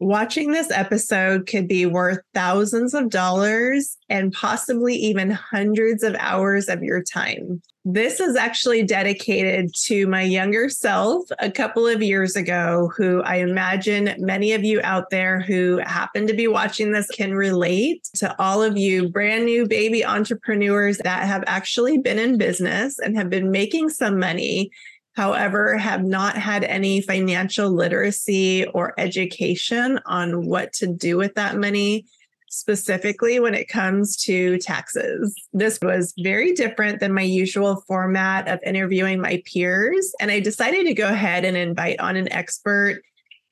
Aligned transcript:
Watching 0.00 0.50
this 0.50 0.70
episode 0.72 1.46
could 1.46 1.68
be 1.68 1.86
worth 1.86 2.18
thousands 2.34 2.94
of 2.94 3.10
dollars 3.10 3.96
and 4.08 4.32
possibly 4.32 4.94
even 4.96 5.30
hundreds 5.30 6.02
of 6.02 6.16
hours 6.18 6.68
of 6.68 6.82
your 6.82 7.02
time. 7.02 7.62
This 7.86 8.18
is 8.18 8.34
actually 8.34 8.82
dedicated 8.82 9.70
to 9.84 10.06
my 10.06 10.22
younger 10.22 10.70
self 10.70 11.28
a 11.38 11.50
couple 11.50 11.86
of 11.86 12.02
years 12.02 12.34
ago, 12.34 12.90
who 12.96 13.22
I 13.22 13.36
imagine 13.36 14.14
many 14.18 14.52
of 14.52 14.64
you 14.64 14.80
out 14.82 15.10
there 15.10 15.40
who 15.40 15.78
happen 15.84 16.26
to 16.26 16.32
be 16.32 16.48
watching 16.48 16.92
this 16.92 17.06
can 17.08 17.34
relate 17.34 18.08
to 18.14 18.34
all 18.40 18.62
of 18.62 18.78
you 18.78 19.10
brand 19.10 19.44
new 19.44 19.68
baby 19.68 20.04
entrepreneurs 20.04 20.96
that 20.98 21.24
have 21.24 21.44
actually 21.46 21.98
been 21.98 22.18
in 22.18 22.38
business 22.38 22.98
and 22.98 23.16
have 23.18 23.28
been 23.28 23.50
making 23.50 23.90
some 23.90 24.18
money 24.18 24.70
however, 25.14 25.76
have 25.76 26.04
not 26.04 26.36
had 26.36 26.64
any 26.64 27.00
financial 27.00 27.70
literacy 27.70 28.66
or 28.66 28.94
education 28.98 30.00
on 30.06 30.46
what 30.46 30.72
to 30.74 30.86
do 30.86 31.16
with 31.16 31.34
that 31.34 31.56
money, 31.56 32.06
specifically 32.48 33.40
when 33.40 33.54
it 33.54 33.68
comes 33.68 34.16
to 34.16 34.58
taxes. 34.58 35.34
This 35.52 35.78
was 35.82 36.14
very 36.18 36.52
different 36.52 37.00
than 37.00 37.12
my 37.12 37.22
usual 37.22 37.82
format 37.88 38.48
of 38.48 38.60
interviewing 38.64 39.20
my 39.20 39.42
peers. 39.44 40.12
And 40.20 40.30
I 40.30 40.40
decided 40.40 40.86
to 40.86 40.94
go 40.94 41.08
ahead 41.08 41.44
and 41.44 41.56
invite 41.56 41.98
on 42.00 42.16
an 42.16 42.30
expert 42.32 43.02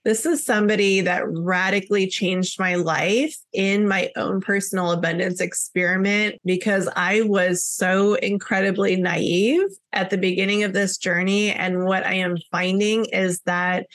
this 0.05 0.27
is 0.27 0.45
somebody 0.45 1.01
that 1.03 1.23
radically 1.27 2.09
changed 2.09 2.59
my 2.59 2.75
life 2.75 3.37
in 3.53 3.87
my 3.87 4.11
own 4.17 4.41
personal 4.41 4.91
abundance 4.91 5.41
experiment 5.41 6.41
because 6.45 6.89
I 6.97 7.23
was 7.23 7.65
so 7.65 8.15
incredibly 8.15 8.97
naive 8.97 9.69
at 9.93 10.11
the 10.11 10.19
beginning 10.19 10.65
of 10.65 10.73
this 10.73 10.99
journey. 10.99 11.53
And 11.53 11.85
what 11.85 12.05
I 12.05 12.15
am 12.15 12.37
finding 12.51 13.05
is 13.07 13.41
that 13.43 13.87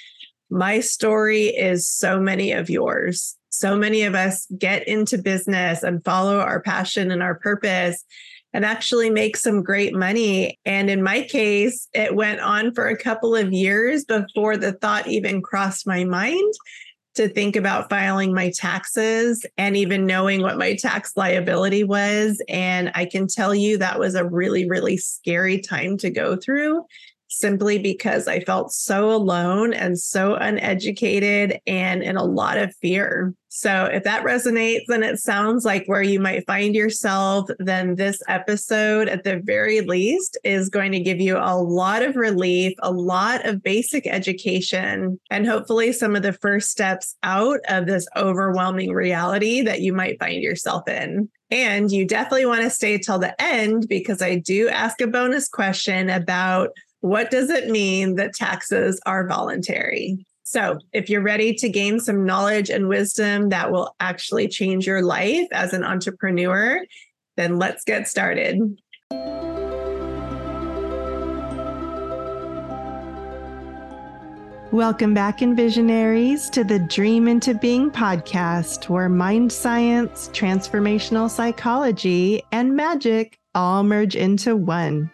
my 0.49 0.79
story 0.79 1.47
is 1.47 1.89
so 1.89 2.21
many 2.21 2.53
of 2.53 2.69
yours. 2.69 3.35
So 3.49 3.75
many 3.75 4.03
of 4.03 4.15
us 4.15 4.47
get 4.57 4.87
into 4.87 5.17
business 5.17 5.83
and 5.83 6.03
follow 6.05 6.39
our 6.39 6.61
passion 6.61 7.11
and 7.11 7.21
our 7.21 7.35
purpose 7.35 8.05
and 8.53 8.65
actually 8.65 9.09
make 9.09 9.37
some 9.37 9.61
great 9.61 9.93
money. 9.93 10.59
And 10.65 10.89
in 10.89 11.03
my 11.03 11.21
case, 11.23 11.87
it 11.93 12.15
went 12.15 12.39
on 12.39 12.73
for 12.73 12.87
a 12.87 12.97
couple 12.97 13.35
of 13.35 13.51
years 13.51 14.05
before 14.05 14.57
the 14.57 14.73
thought 14.73 15.07
even 15.07 15.41
crossed 15.41 15.85
my 15.85 16.03
mind 16.03 16.53
to 17.15 17.27
think 17.27 17.55
about 17.55 17.89
filing 17.89 18.33
my 18.33 18.51
taxes 18.51 19.45
and 19.57 19.75
even 19.75 20.05
knowing 20.05 20.41
what 20.41 20.57
my 20.57 20.75
tax 20.75 21.13
liability 21.17 21.83
was. 21.83 22.41
And 22.47 22.91
I 22.93 23.05
can 23.05 23.27
tell 23.27 23.55
you 23.55 23.79
that 23.79 23.99
was 23.99 24.13
a 24.15 24.23
really, 24.23 24.69
really 24.69 24.97
scary 24.97 25.59
time 25.59 25.97
to 25.97 26.11
go 26.11 26.35
through 26.35 26.85
simply 27.27 27.77
because 27.77 28.27
I 28.27 28.39
felt 28.41 28.71
so 28.71 29.11
alone 29.11 29.73
and 29.73 29.99
so 29.99 30.35
uneducated 30.35 31.59
and 31.67 32.03
in 32.03 32.17
a 32.17 32.23
lot 32.23 32.57
of 32.57 32.75
fear. 32.75 33.33
So, 33.49 33.85
if 33.85 34.03
that 34.03 34.23
resonates 34.23 34.89
and 34.89 35.03
it 35.03 35.19
sounds 35.19 35.65
like 35.65 35.85
where 35.87 36.01
you 36.01 36.19
might 36.19 36.45
find 36.45 36.75
yourself, 36.75 37.49
then 37.59 37.95
this 37.95 38.21
episode, 38.27 39.07
at 39.07 39.23
the 39.23 39.41
very 39.43 39.81
least, 39.81 40.37
is 40.43 40.69
going 40.69 40.91
to 40.91 40.99
give 40.99 41.19
you 41.19 41.37
a 41.37 41.57
lot 41.57 42.03
of 42.03 42.15
relief, 42.15 42.73
a 42.83 42.91
lot 42.91 43.45
of 43.45 43.63
basic 43.63 44.05
education, 44.05 45.19
and 45.31 45.47
hopefully 45.47 45.91
some 45.91 46.15
of 46.15 46.23
the 46.23 46.33
first 46.33 46.69
steps 46.69 47.15
out 47.23 47.59
of 47.69 47.87
this 47.87 48.07
overwhelming 48.15 48.91
reality 48.91 49.61
that 49.61 49.81
you 49.81 49.93
might 49.93 50.19
find 50.19 50.43
yourself 50.43 50.87
in. 50.87 51.29
And 51.49 51.89
you 51.89 52.05
definitely 52.05 52.45
want 52.45 52.63
to 52.63 52.69
stay 52.69 52.97
till 52.97 53.19
the 53.19 53.41
end 53.41 53.87
because 53.87 54.21
I 54.21 54.35
do 54.35 54.67
ask 54.67 54.99
a 54.99 55.07
bonus 55.07 55.47
question 55.47 56.09
about 56.09 56.71
what 57.01 57.29
does 57.29 57.49
it 57.49 57.69
mean 57.69 58.15
that 58.15 58.33
taxes 58.33 58.99
are 59.05 59.27
voluntary? 59.27 60.25
So, 60.43 60.79
if 60.93 61.09
you're 61.09 61.21
ready 61.21 61.53
to 61.53 61.69
gain 61.69 61.99
some 61.99 62.25
knowledge 62.25 62.69
and 62.69 62.87
wisdom 62.87 63.49
that 63.49 63.71
will 63.71 63.95
actually 63.99 64.47
change 64.47 64.87
your 64.87 65.01
life 65.01 65.47
as 65.51 65.73
an 65.73 65.83
entrepreneur, 65.83 66.83
then 67.35 67.59
let's 67.59 67.83
get 67.83 68.07
started. 68.07 68.61
Welcome 74.71 75.13
back, 75.13 75.39
Envisionaries, 75.39 76.49
to 76.51 76.63
the 76.63 76.79
Dream 76.79 77.27
into 77.27 77.53
Being 77.53 77.91
podcast, 77.91 78.89
where 78.89 79.09
mind 79.09 79.51
science, 79.51 80.29
transformational 80.33 81.29
psychology, 81.29 82.41
and 82.51 82.75
magic 82.75 83.37
all 83.53 83.83
merge 83.83 84.15
into 84.15 84.55
one. 84.55 85.11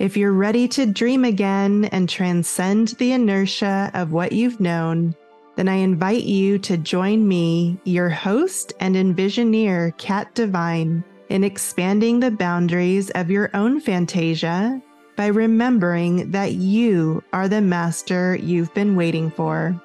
If 0.00 0.16
you're 0.16 0.32
ready 0.32 0.66
to 0.68 0.86
dream 0.86 1.26
again 1.26 1.84
and 1.92 2.08
transcend 2.08 2.88
the 2.96 3.12
inertia 3.12 3.90
of 3.92 4.12
what 4.12 4.32
you've 4.32 4.58
known, 4.58 5.14
then 5.56 5.68
I 5.68 5.74
invite 5.74 6.22
you 6.22 6.58
to 6.60 6.78
join 6.78 7.28
me, 7.28 7.78
your 7.84 8.08
host 8.08 8.72
and 8.80 8.96
envisioneer, 8.96 9.94
Kat 9.98 10.34
Divine, 10.34 11.04
in 11.28 11.44
expanding 11.44 12.18
the 12.18 12.30
boundaries 12.30 13.10
of 13.10 13.30
your 13.30 13.50
own 13.52 13.78
fantasia 13.78 14.80
by 15.16 15.26
remembering 15.26 16.30
that 16.30 16.54
you 16.54 17.22
are 17.34 17.46
the 17.46 17.60
master 17.60 18.36
you've 18.36 18.72
been 18.72 18.96
waiting 18.96 19.30
for. 19.30 19.78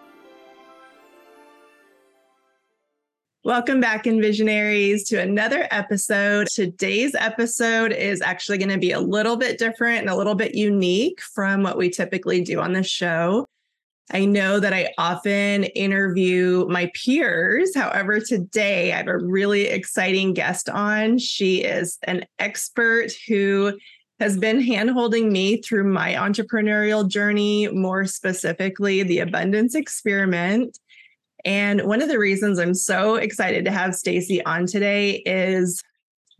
Welcome 3.45 3.79
back, 3.79 4.06
Envisionaries, 4.06 5.07
to 5.09 5.22
another 5.22 5.67
episode. 5.69 6.47
Today's 6.47 7.13
episode 7.13 7.91
is 7.91 8.19
actually 8.19 8.57
going 8.57 8.72
to 8.72 8.79
be 8.79 8.89
a 8.89 9.00
little 9.00 9.38
bit 9.38 9.59
different 9.59 10.00
and 10.00 10.09
a 10.09 10.16
little 10.16 10.33
bit 10.33 10.56
unique 10.56 11.22
from 11.22 11.61
what 11.61 11.78
we 11.78 11.91
typically 11.91 12.41
do 12.41 12.59
on 12.59 12.73
the 12.73 12.81
show. 12.81 13.45
I 14.11 14.25
know 14.25 14.59
that 14.59 14.73
I 14.73 14.95
often 14.97 15.66
interview 15.66 16.66
my 16.69 16.91
peers. 16.95 17.75
However, 17.75 18.19
today 18.19 18.91
I 18.91 18.97
have 18.97 19.07
a 19.07 19.19
really 19.19 19.67
exciting 19.67 20.34
guest 20.34 20.67
on. 20.67 21.19
She 21.19 21.57
is 21.57 22.00
an 22.01 22.25
expert 22.39 23.11
who 23.28 23.78
has 24.19 24.39
been 24.39 24.59
handholding 24.59 25.29
me 25.29 25.61
through 25.61 25.84
my 25.84 26.16
entrepreneurial 26.16 27.07
journey, 27.07 27.67
more 27.67 28.05
specifically, 28.05 29.03
the 29.03 29.19
abundance 29.19 29.75
experiment. 29.75 30.79
And 31.45 31.83
one 31.83 32.01
of 32.01 32.09
the 32.09 32.19
reasons 32.19 32.57
I'm 32.57 32.73
so 32.73 33.16
excited 33.16 33.63
to 33.66 33.72
have 33.72 33.91
Stacie 33.91 34.41
on 34.45 34.66
today 34.66 35.22
is 35.25 35.81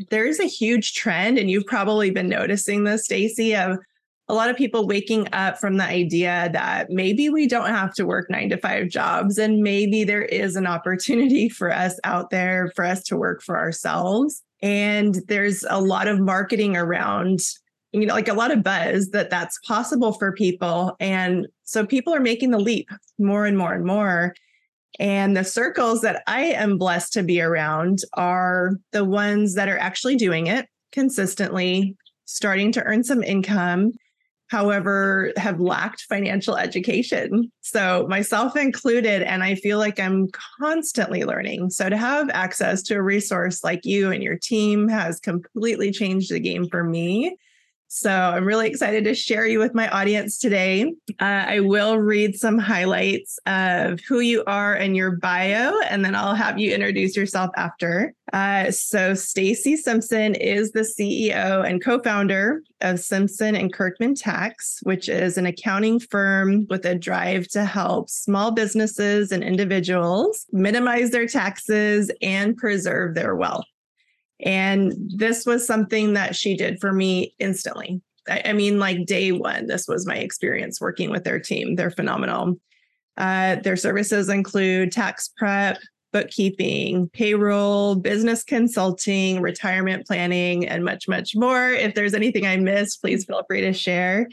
there's 0.10 0.40
a 0.40 0.46
huge 0.46 0.94
trend, 0.96 1.38
and 1.38 1.50
you've 1.50 1.68
probably 1.68 2.10
been 2.10 2.28
noticing 2.28 2.84
this, 2.84 3.08
Stacie, 3.08 3.56
of 3.56 3.78
a 4.28 4.34
lot 4.34 4.50
of 4.50 4.58
people 4.58 4.88
waking 4.88 5.28
up 5.32 5.60
from 5.60 5.78
the 5.78 5.84
idea 5.84 6.50
that 6.52 6.90
maybe 6.90 7.30
we 7.30 7.48
don't 7.48 7.70
have 7.70 7.94
to 7.94 8.06
work 8.06 8.30
nine 8.30 8.50
to 8.50 8.58
five 8.58 8.90
jobs, 8.90 9.38
and 9.38 9.62
maybe 9.62 10.04
there 10.04 10.24
is 10.24 10.56
an 10.56 10.66
opportunity 10.66 11.48
for 11.50 11.72
us 11.72 12.00
out 12.04 12.32
there 12.32 12.72
for 12.76 12.84
us 12.84 13.04
to 13.04 13.16
work 13.16 13.44
for 13.44 13.58
ourselves. 13.58 14.42
And 14.64 15.20
there's 15.28 15.64
a 15.70 15.80
lot 15.80 16.08
of 16.08 16.20
marketing 16.20 16.76
around 16.76 17.42
you 17.92 18.06
know 18.06 18.14
like 18.14 18.28
a 18.28 18.34
lot 18.34 18.52
of 18.52 18.62
buzz 18.62 19.10
that 19.12 19.30
that's 19.30 19.58
possible 19.60 20.12
for 20.12 20.34
people 20.34 20.98
and 21.00 21.48
so 21.64 21.86
people 21.86 22.14
are 22.14 22.20
making 22.20 22.52
the 22.52 22.60
leap 22.60 22.90
more 23.18 23.46
and 23.46 23.58
more 23.58 23.74
and 23.74 23.86
more 23.86 24.34
and 25.00 25.36
the 25.36 25.44
circles 25.44 26.02
that 26.02 26.24
I 26.28 26.44
am 26.46 26.78
blessed 26.78 27.14
to 27.14 27.24
be 27.24 27.42
around 27.42 28.00
are 28.14 28.72
the 28.92 29.04
ones 29.04 29.56
that 29.56 29.70
are 29.70 29.78
actually 29.78 30.16
doing 30.16 30.48
it 30.48 30.68
consistently, 30.92 31.96
starting 32.26 32.72
to 32.74 32.84
earn 32.84 33.04
some 33.04 33.22
income, 33.22 33.92
however, 34.48 35.34
have 35.38 35.60
lacked 35.60 36.06
financial 36.08 36.56
education. 36.56 37.52
So, 37.62 38.06
myself 38.10 38.56
included, 38.56 39.22
and 39.24 39.44
I 39.44 39.56
feel 39.56 39.78
like 39.78 40.00
I'm 40.00 40.28
constantly 40.60 41.24
learning. 41.24 41.72
So, 41.72 41.90
to 41.90 41.98
have 41.98 42.30
access 42.30 42.82
to 42.84 42.96
a 42.96 43.02
resource 43.02 43.64
like 43.64 43.86
you 43.86 44.12
and 44.12 44.24
your 44.24 44.38
team 44.38 44.88
has 44.88 45.20
completely 45.20 45.92
changed 45.92 46.32
the 46.32 46.40
game 46.40 46.68
for 46.70 46.84
me. 46.84 47.36
So 47.88 48.12
I'm 48.12 48.46
really 48.46 48.68
excited 48.68 49.04
to 49.06 49.16
share 49.16 49.48
you 49.48 49.60
with 49.60 49.74
my 49.74 49.88
audience 49.90 50.38
today. 50.38 50.94
Uh, 51.20 51.46
I 51.48 51.60
will 51.60 51.98
read 51.98 52.36
some 52.36 52.58
highlights 52.58 53.40
of 53.46 54.00
who 54.02 54.20
you 54.20 54.44
are 54.46 54.74
and 54.74 54.96
your 54.96 55.12
bio, 55.12 55.80
and 55.90 56.04
then 56.04 56.16
I'll 56.16 56.36
have 56.36 56.60
you 56.60 56.74
introduce 56.74 57.16
yourself 57.16 57.52
after. 57.56 58.14
Uh, 58.34 58.72
so 58.72 59.14
Stacie 59.14 59.78
Simpson 59.78 60.36
is 60.36 60.72
the 60.72 60.82
CEO 60.82 61.68
and 61.68 61.84
co-founder 61.84 62.64
of 62.82 63.00
Simpson 63.00 63.56
and 63.56 63.72
Kirkman 63.72 64.16
Tax, 64.16 64.80
which 64.84 65.08
is 65.08 65.38
an 65.38 65.46
accounting 65.46 66.00
firm 66.00 66.66
with 66.70 66.86
a 66.86 66.96
drive 66.96 67.48
to 67.50 67.66
help 67.66 68.10
small 68.10 68.52
businesses 68.52 69.32
and 69.32 69.44
individuals 69.44 70.46
minimize 70.52 71.12
their 71.12 71.28
taxes 71.28 72.12
and 72.22 72.58
preserve 72.58 73.16
their 73.16 73.36
wealth. 73.36 73.66
And 74.42 74.94
this 75.16 75.46
was 75.46 75.66
something 75.66 76.14
that 76.14 76.36
she 76.36 76.56
did 76.56 76.80
for 76.82 76.92
me 76.92 77.34
instantly. 77.40 78.02
I, 78.28 78.42
I 78.46 78.54
mean, 78.54 78.80
like 78.80 79.06
day 79.06 79.32
one, 79.32 79.68
this 79.68 79.88
was 79.88 80.06
my 80.06 80.18
experience 80.18 80.82
working 80.82 81.10
with 81.10 81.24
their 81.24 81.40
team. 81.40 81.76
They're 81.76 81.92
phenomenal. 81.92 82.60
Uh, 83.18 83.56
their 83.58 83.78
services 83.78 84.30
include 84.30 84.92
tax 84.92 85.30
prep, 85.38 85.78
bookkeeping, 86.12 87.10
payroll, 87.10 87.96
business 87.96 88.44
consulting, 88.44 89.42
retirement 89.42 90.06
planning, 90.08 90.68
and 90.68 90.84
much, 90.84 91.08
much 91.08 91.36
more. 91.36 91.72
If 91.72 91.94
there's 91.94 92.14
anything 92.14 92.46
I 92.46 92.58
missed, 92.58 93.02
please 93.02 93.26
feel 93.26 93.44
free 93.48 93.62
to 93.62 93.74
share. 93.74 94.28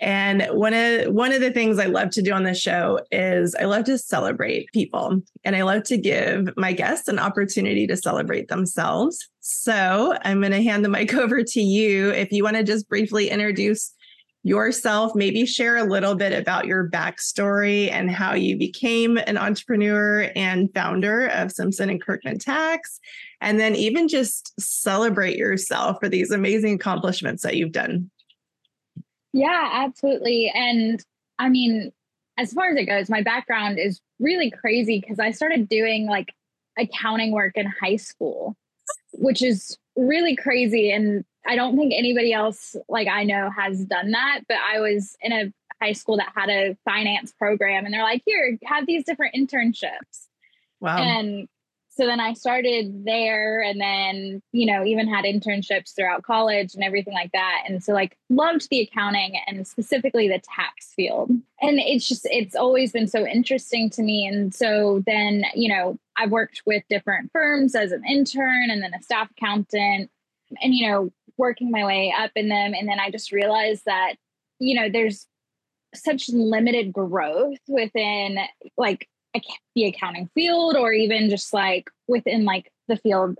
And 0.00 0.46
one 0.50 0.74
of 0.74 1.12
one 1.12 1.32
of 1.32 1.40
the 1.40 1.52
things 1.52 1.78
I 1.78 1.86
love 1.86 2.10
to 2.10 2.22
do 2.22 2.32
on 2.32 2.42
the 2.42 2.54
show 2.54 3.00
is 3.12 3.54
I 3.54 3.64
love 3.64 3.84
to 3.84 3.96
celebrate 3.96 4.72
people 4.72 5.20
and 5.44 5.54
I 5.54 5.62
love 5.62 5.84
to 5.84 5.96
give 5.96 6.48
my 6.56 6.72
guests 6.72 7.06
an 7.06 7.20
opportunity 7.20 7.86
to 7.86 7.96
celebrate 7.96 8.48
themselves. 8.48 9.28
So 9.40 10.16
I'm 10.22 10.40
going 10.40 10.52
to 10.52 10.62
hand 10.62 10.84
the 10.84 10.88
mic 10.88 11.14
over 11.14 11.42
to 11.42 11.60
you 11.60 12.10
if 12.10 12.32
you 12.32 12.42
want 12.42 12.56
to 12.56 12.64
just 12.64 12.88
briefly 12.88 13.30
introduce 13.30 13.92
yourself, 14.44 15.14
maybe 15.14 15.46
share 15.46 15.78
a 15.78 15.84
little 15.84 16.14
bit 16.14 16.38
about 16.38 16.66
your 16.66 16.88
backstory 16.90 17.90
and 17.90 18.10
how 18.10 18.34
you 18.34 18.58
became 18.58 19.16
an 19.16 19.38
entrepreneur 19.38 20.30
and 20.36 20.72
founder 20.74 21.28
of 21.28 21.50
Simpson 21.50 21.88
and 21.88 22.00
Kirkman 22.00 22.38
Tax, 22.38 23.00
and 23.40 23.58
then 23.58 23.74
even 23.74 24.06
just 24.06 24.52
celebrate 24.60 25.38
yourself 25.38 25.96
for 25.98 26.10
these 26.10 26.30
amazing 26.30 26.74
accomplishments 26.74 27.42
that 27.42 27.56
you've 27.56 27.72
done. 27.72 28.10
Yeah, 29.34 29.68
absolutely. 29.72 30.50
And 30.54 31.04
I 31.40 31.48
mean, 31.48 31.92
as 32.38 32.52
far 32.52 32.70
as 32.70 32.76
it 32.76 32.84
goes, 32.84 33.10
my 33.10 33.20
background 33.20 33.80
is 33.80 34.00
really 34.20 34.48
crazy 34.48 35.00
because 35.00 35.18
I 35.18 35.32
started 35.32 35.68
doing 35.68 36.06
like 36.06 36.32
accounting 36.78 37.32
work 37.32 37.56
in 37.56 37.66
high 37.66 37.96
school, 37.96 38.56
which 39.12 39.42
is 39.42 39.76
really 39.96 40.36
crazy. 40.36 40.92
And 40.92 41.24
I 41.46 41.56
don't 41.56 41.76
think 41.76 41.92
anybody 41.94 42.32
else 42.32 42.76
like 42.88 43.08
I 43.08 43.24
know 43.24 43.50
has 43.50 43.84
done 43.84 44.12
that, 44.12 44.42
but 44.48 44.58
I 44.58 44.78
was 44.78 45.16
in 45.20 45.32
a 45.32 45.52
high 45.82 45.92
school 45.92 46.16
that 46.18 46.32
had 46.36 46.48
a 46.48 46.76
finance 46.84 47.34
program 47.36 47.84
and 47.84 47.92
they're 47.92 48.04
like, 48.04 48.22
here, 48.24 48.56
have 48.64 48.86
these 48.86 49.04
different 49.04 49.34
internships. 49.34 50.28
Wow. 50.80 50.98
And 50.98 51.48
so 51.96 52.06
then 52.06 52.18
I 52.18 52.32
started 52.32 53.04
there 53.04 53.62
and 53.62 53.80
then, 53.80 54.42
you 54.50 54.66
know, 54.66 54.84
even 54.84 55.06
had 55.06 55.24
internships 55.24 55.94
throughout 55.94 56.24
college 56.24 56.74
and 56.74 56.82
everything 56.82 57.14
like 57.14 57.30
that. 57.32 57.62
And 57.68 57.84
so 57.84 57.92
like 57.92 58.18
loved 58.30 58.68
the 58.68 58.80
accounting 58.80 59.38
and 59.46 59.66
specifically 59.66 60.26
the 60.26 60.40
tax 60.40 60.92
field. 60.94 61.30
And 61.60 61.78
it's 61.78 62.08
just 62.08 62.26
it's 62.30 62.56
always 62.56 62.90
been 62.90 63.06
so 63.06 63.24
interesting 63.24 63.90
to 63.90 64.02
me. 64.02 64.26
And 64.26 64.52
so 64.52 65.04
then, 65.06 65.44
you 65.54 65.68
know, 65.68 65.96
I've 66.16 66.32
worked 66.32 66.62
with 66.66 66.82
different 66.90 67.30
firms 67.32 67.76
as 67.76 67.92
an 67.92 68.02
intern 68.08 68.70
and 68.70 68.82
then 68.82 68.92
a 68.92 69.02
staff 69.02 69.30
accountant 69.30 70.10
and 70.60 70.74
you 70.74 70.90
know, 70.90 71.12
working 71.36 71.70
my 71.70 71.84
way 71.84 72.12
up 72.16 72.32
in 72.34 72.48
them 72.48 72.74
and 72.74 72.88
then 72.88 72.98
I 72.98 73.10
just 73.10 73.30
realized 73.30 73.84
that, 73.86 74.14
you 74.58 74.74
know, 74.74 74.88
there's 74.88 75.28
such 75.94 76.28
limited 76.28 76.92
growth 76.92 77.58
within 77.68 78.38
like 78.76 79.08
the 79.74 79.86
accounting 79.86 80.28
field 80.34 80.76
or 80.76 80.92
even 80.92 81.30
just 81.30 81.52
like 81.52 81.90
within 82.06 82.44
like 82.44 82.70
the 82.88 82.96
field 82.96 83.36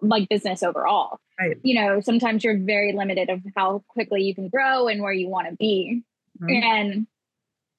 like 0.00 0.28
business 0.28 0.62
overall 0.62 1.18
right. 1.40 1.56
you 1.62 1.80
know 1.80 2.00
sometimes 2.00 2.44
you're 2.44 2.58
very 2.58 2.92
limited 2.92 3.28
of 3.30 3.40
how 3.56 3.82
quickly 3.88 4.22
you 4.22 4.34
can 4.34 4.48
grow 4.48 4.86
and 4.86 5.02
where 5.02 5.12
you 5.12 5.28
want 5.28 5.48
to 5.48 5.56
be 5.56 6.02
mm-hmm. 6.40 6.62
and 6.62 7.06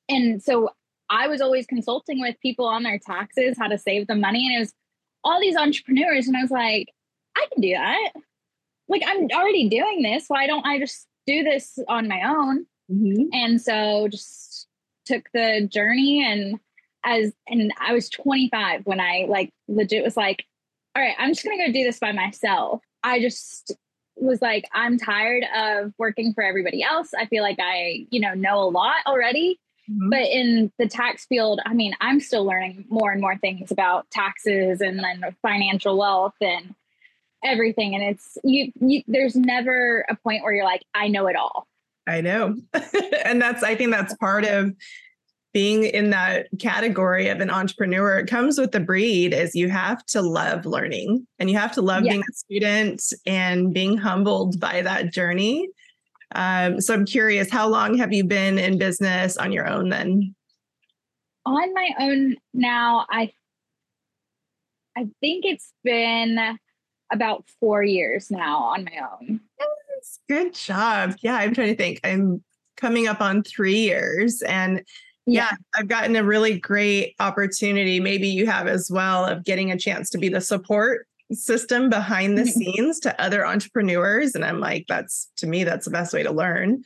and 0.09 0.43
so 0.43 0.69
i 1.09 1.27
was 1.27 1.39
always 1.39 1.65
consulting 1.65 2.19
with 2.19 2.35
people 2.41 2.65
on 2.65 2.83
their 2.83 2.99
taxes 2.99 3.57
how 3.57 3.67
to 3.67 3.77
save 3.77 4.07
the 4.07 4.15
money 4.15 4.45
and 4.45 4.57
it 4.57 4.59
was 4.59 4.73
all 5.23 5.39
these 5.39 5.55
entrepreneurs 5.55 6.27
and 6.27 6.35
i 6.35 6.41
was 6.41 6.51
like 6.51 6.89
i 7.37 7.45
can 7.53 7.61
do 7.61 7.71
that 7.73 8.11
like 8.89 9.01
i'm 9.05 9.27
already 9.33 9.69
doing 9.69 10.01
this 10.01 10.25
why 10.27 10.45
don't 10.45 10.65
i 10.65 10.77
just 10.77 11.07
do 11.25 11.43
this 11.43 11.79
on 11.87 12.09
my 12.09 12.21
own 12.25 12.65
mm-hmm. 12.91 13.29
and 13.31 13.61
so 13.61 14.09
just 14.09 14.67
took 15.05 15.29
the 15.33 15.67
journey 15.71 16.25
and 16.25 16.59
as 17.05 17.33
and 17.47 17.73
I 17.79 17.93
was 17.93 18.09
25 18.09 18.85
when 18.85 18.99
I 18.99 19.25
like 19.27 19.51
legit 19.67 20.03
was 20.03 20.17
like, 20.17 20.45
all 20.95 21.03
right, 21.03 21.15
I'm 21.17 21.29
just 21.29 21.43
gonna 21.43 21.65
go 21.65 21.71
do 21.71 21.83
this 21.83 21.99
by 21.99 22.11
myself. 22.11 22.81
I 23.03 23.19
just 23.19 23.73
was 24.15 24.41
like, 24.41 24.65
I'm 24.73 24.97
tired 24.97 25.43
of 25.55 25.93
working 25.97 26.33
for 26.33 26.43
everybody 26.43 26.83
else. 26.83 27.13
I 27.17 27.25
feel 27.25 27.43
like 27.43 27.57
I, 27.59 28.05
you 28.09 28.19
know, 28.19 28.33
know 28.33 28.59
a 28.59 28.69
lot 28.69 28.97
already. 29.05 29.59
Mm-hmm. 29.89 30.09
But 30.09 30.21
in 30.21 30.71
the 30.79 30.87
tax 30.87 31.25
field, 31.25 31.59
I 31.65 31.73
mean, 31.73 31.93
I'm 31.99 32.19
still 32.19 32.45
learning 32.45 32.85
more 32.89 33.11
and 33.11 33.19
more 33.19 33.37
things 33.37 33.71
about 33.71 34.09
taxes 34.11 34.81
and 34.81 34.99
then 34.99 35.35
financial 35.41 35.97
wealth 35.97 36.35
and 36.39 36.73
everything. 37.43 37.95
And 37.95 38.03
it's 38.03 38.37
you, 38.43 38.71
you 38.79 39.03
there's 39.07 39.35
never 39.35 40.05
a 40.09 40.15
point 40.15 40.43
where 40.43 40.53
you're 40.53 40.63
like, 40.63 40.83
I 40.93 41.07
know 41.09 41.27
it 41.27 41.35
all. 41.35 41.67
I 42.07 42.21
know. 42.21 42.55
and 43.25 43.41
that's 43.41 43.63
I 43.63 43.75
think 43.75 43.91
that's 43.91 44.15
part 44.15 44.45
of 44.45 44.73
being 45.53 45.83
in 45.83 46.09
that 46.09 46.47
category 46.59 47.29
of 47.29 47.39
an 47.39 47.49
entrepreneur 47.49 48.17
it 48.17 48.27
comes 48.27 48.57
with 48.57 48.71
the 48.71 48.79
breed 48.79 49.33
is 49.33 49.55
you 49.55 49.69
have 49.69 50.03
to 50.07 50.21
love 50.21 50.65
learning 50.65 51.25
and 51.37 51.49
you 51.49 51.57
have 51.57 51.71
to 51.71 51.81
love 51.81 52.03
yeah. 52.03 52.13
being 52.13 52.23
a 52.27 52.33
student 52.33 53.03
and 53.27 53.73
being 53.73 53.95
humbled 53.95 54.59
by 54.59 54.81
that 54.81 55.13
journey. 55.13 55.69
Um, 56.35 56.81
so 56.81 56.95
i'm 56.95 57.05
curious 57.05 57.51
how 57.51 57.67
long 57.67 57.95
have 57.97 58.11
you 58.11 58.23
been 58.23 58.57
in 58.57 58.79
business 58.79 59.37
on 59.37 59.51
your 59.51 59.67
own 59.67 59.89
then? 59.89 60.35
On 61.45 61.73
my 61.73 61.89
own 61.99 62.35
now 62.53 63.05
i 63.11 63.31
i 64.97 65.05
think 65.21 65.45
it's 65.45 65.71
been 65.83 66.57
about 67.11 67.47
four 67.59 67.83
years 67.83 68.31
now 68.31 68.63
on 68.63 68.85
my 68.85 68.97
own. 69.11 69.39
Yes, 69.59 70.19
good 70.27 70.55
job. 70.55 71.15
Yeah 71.21 71.35
i'm 71.35 71.53
trying 71.53 71.69
to 71.69 71.75
think. 71.75 71.99
I'm 72.03 72.43
coming 72.75 73.07
up 73.07 73.21
on 73.21 73.43
three 73.43 73.77
years 73.77 74.41
and 74.41 74.83
yeah. 75.25 75.49
yeah, 75.51 75.57
I've 75.75 75.87
gotten 75.87 76.15
a 76.15 76.23
really 76.23 76.59
great 76.59 77.15
opportunity. 77.19 77.99
Maybe 77.99 78.27
you 78.27 78.45
have 78.45 78.67
as 78.67 78.89
well 78.91 79.25
of 79.25 79.43
getting 79.43 79.71
a 79.71 79.77
chance 79.77 80.09
to 80.11 80.17
be 80.17 80.29
the 80.29 80.41
support 80.41 81.07
system 81.31 81.89
behind 81.89 82.37
the 82.37 82.45
scenes 82.45 82.99
to 83.01 83.21
other 83.21 83.45
entrepreneurs. 83.45 84.35
And 84.35 84.43
I'm 84.43 84.59
like, 84.59 84.85
that's 84.87 85.29
to 85.37 85.47
me, 85.47 85.63
that's 85.63 85.85
the 85.85 85.91
best 85.91 86.13
way 86.13 86.23
to 86.23 86.31
learn. 86.31 86.83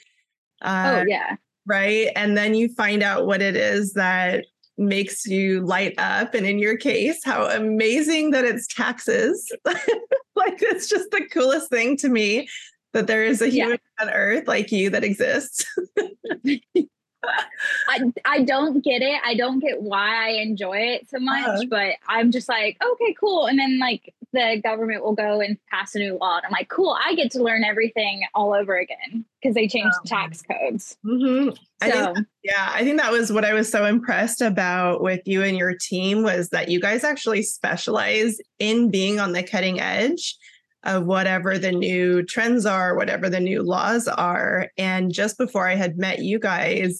Oh, 0.62 0.70
uh, 0.70 1.02
oh, 1.02 1.06
yeah. 1.08 1.36
Right. 1.66 2.10
And 2.16 2.38
then 2.38 2.56
you 2.56 2.70
find 2.70 3.04
out 3.04 3.26
what 3.26 3.42
it 3.42 3.56
is 3.56 3.94
that 3.94 4.46
makes 4.78 5.26
you 5.26 5.62
light 5.62 5.96
up. 5.98 6.34
And 6.34 6.46
in 6.46 6.60
your 6.60 6.78
case, 6.78 7.24
how 7.26 7.50
amazing 7.50 8.32
that 8.32 8.46
it's 8.46 8.68
taxes. 8.68 9.52
like, 9.66 10.62
it's 10.62 10.88
just 10.88 11.10
the 11.12 11.26
coolest 11.32 11.70
thing 11.70 11.98
to 11.98 12.10
me 12.10 12.48
that 12.94 13.08
there 13.08 13.26
is 13.26 13.42
a 13.42 13.48
human 13.48 13.80
yeah. 14.00 14.06
on 14.06 14.14
earth 14.14 14.48
like 14.48 14.72
you 14.72 14.90
that 14.92 15.04
exists. 15.04 15.66
I 17.90 18.12
I 18.26 18.44
don't 18.44 18.84
get 18.84 19.02
it. 19.02 19.20
I 19.26 19.36
don't 19.36 19.60
get 19.60 19.82
why 19.82 20.28
I 20.28 20.30
enjoy 20.42 20.78
it 20.78 21.10
so 21.10 21.20
much, 21.20 21.46
uh-huh. 21.46 21.66
but 21.70 21.96
I'm 22.08 22.32
just 22.32 22.50
like, 22.50 22.78
okay, 22.84 23.16
cool. 23.20 23.48
And 23.48 23.60
then 23.60 23.80
like 23.80 24.14
the 24.34 24.62
government 24.64 25.04
will 25.04 25.14
go 25.14 25.40
and 25.42 25.58
pass 25.70 25.96
a 25.96 26.00
new 26.00 26.18
law. 26.18 26.38
And 26.38 26.46
I'm 26.46 26.52
like, 26.52 26.70
cool, 26.70 26.98
I 27.04 27.16
get 27.16 27.32
to 27.32 27.44
learn 27.44 27.64
everything 27.64 28.24
all 28.36 28.54
over 28.54 28.78
again 28.78 29.26
because 29.42 29.56
they 29.56 29.68
changed 29.68 29.96
um, 29.96 30.02
the 30.04 30.10
tax 30.10 30.42
codes. 30.42 30.98
Mm-hmm. 31.06 31.50
So, 31.50 31.58
I 31.82 31.92
think, 31.92 32.28
yeah, 32.44 32.72
I 32.74 32.84
think 32.84 33.00
that 33.00 33.12
was 33.12 33.32
what 33.32 33.46
I 33.46 33.54
was 33.54 33.72
so 33.72 33.86
impressed 33.86 34.42
about 34.42 35.02
with 35.02 35.22
you 35.26 35.44
and 35.44 35.58
your 35.58 35.76
team 35.76 36.24
was 36.24 36.50
that 36.50 36.70
you 36.70 36.82
guys 36.82 37.04
actually 37.04 37.44
specialize 37.44 38.40
in 38.60 38.92
being 38.92 39.20
on 39.20 39.32
the 39.32 39.44
cutting 39.44 39.80
edge 39.80 40.38
of 40.84 41.06
whatever 41.06 41.58
the 41.58 41.72
new 41.72 42.24
trends 42.24 42.66
are, 42.66 42.96
whatever 42.96 43.30
the 43.30 43.40
new 43.40 43.62
laws 43.62 44.08
are. 44.08 44.70
And 44.78 45.14
just 45.14 45.38
before 45.38 45.68
I 45.68 45.76
had 45.76 45.98
met 45.98 46.20
you 46.20 46.40
guys, 46.40 47.00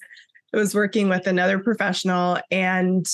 was 0.58 0.74
working 0.74 1.08
with 1.08 1.28
another 1.28 1.60
professional 1.60 2.40
and 2.50 3.08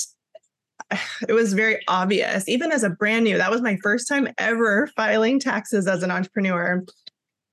it 1.28 1.32
was 1.32 1.52
very 1.52 1.78
obvious, 1.88 2.48
even 2.48 2.72
as 2.72 2.82
a 2.82 2.90
brand 2.90 3.24
new, 3.24 3.36
that 3.36 3.50
was 3.50 3.60
my 3.60 3.76
first 3.82 4.08
time 4.08 4.28
ever 4.38 4.88
filing 4.96 5.38
taxes 5.38 5.86
as 5.86 6.02
an 6.02 6.10
entrepreneur. 6.10 6.82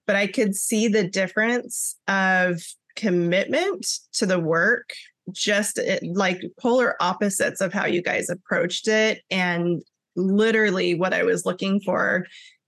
But 0.08 0.16
I 0.16 0.28
could 0.28 0.56
see 0.56 0.88
the 0.88 1.08
difference 1.08 1.96
of 2.08 2.62
commitment 2.96 3.86
to 4.14 4.26
the 4.26 4.40
work, 4.40 4.92
just 5.32 5.78
it, 5.78 6.04
like 6.04 6.42
polar 6.60 6.96
opposites 7.02 7.60
of 7.62 7.74
how 7.74 7.86
you 7.86 8.02
guys 8.02 8.30
approached 8.30 8.88
it. 8.88 9.22
And 9.30 9.82
literally 10.16 10.96
what 10.96 11.14
I 11.14 11.24
was 11.24 11.46
looking 11.46 11.82
for 11.82 12.26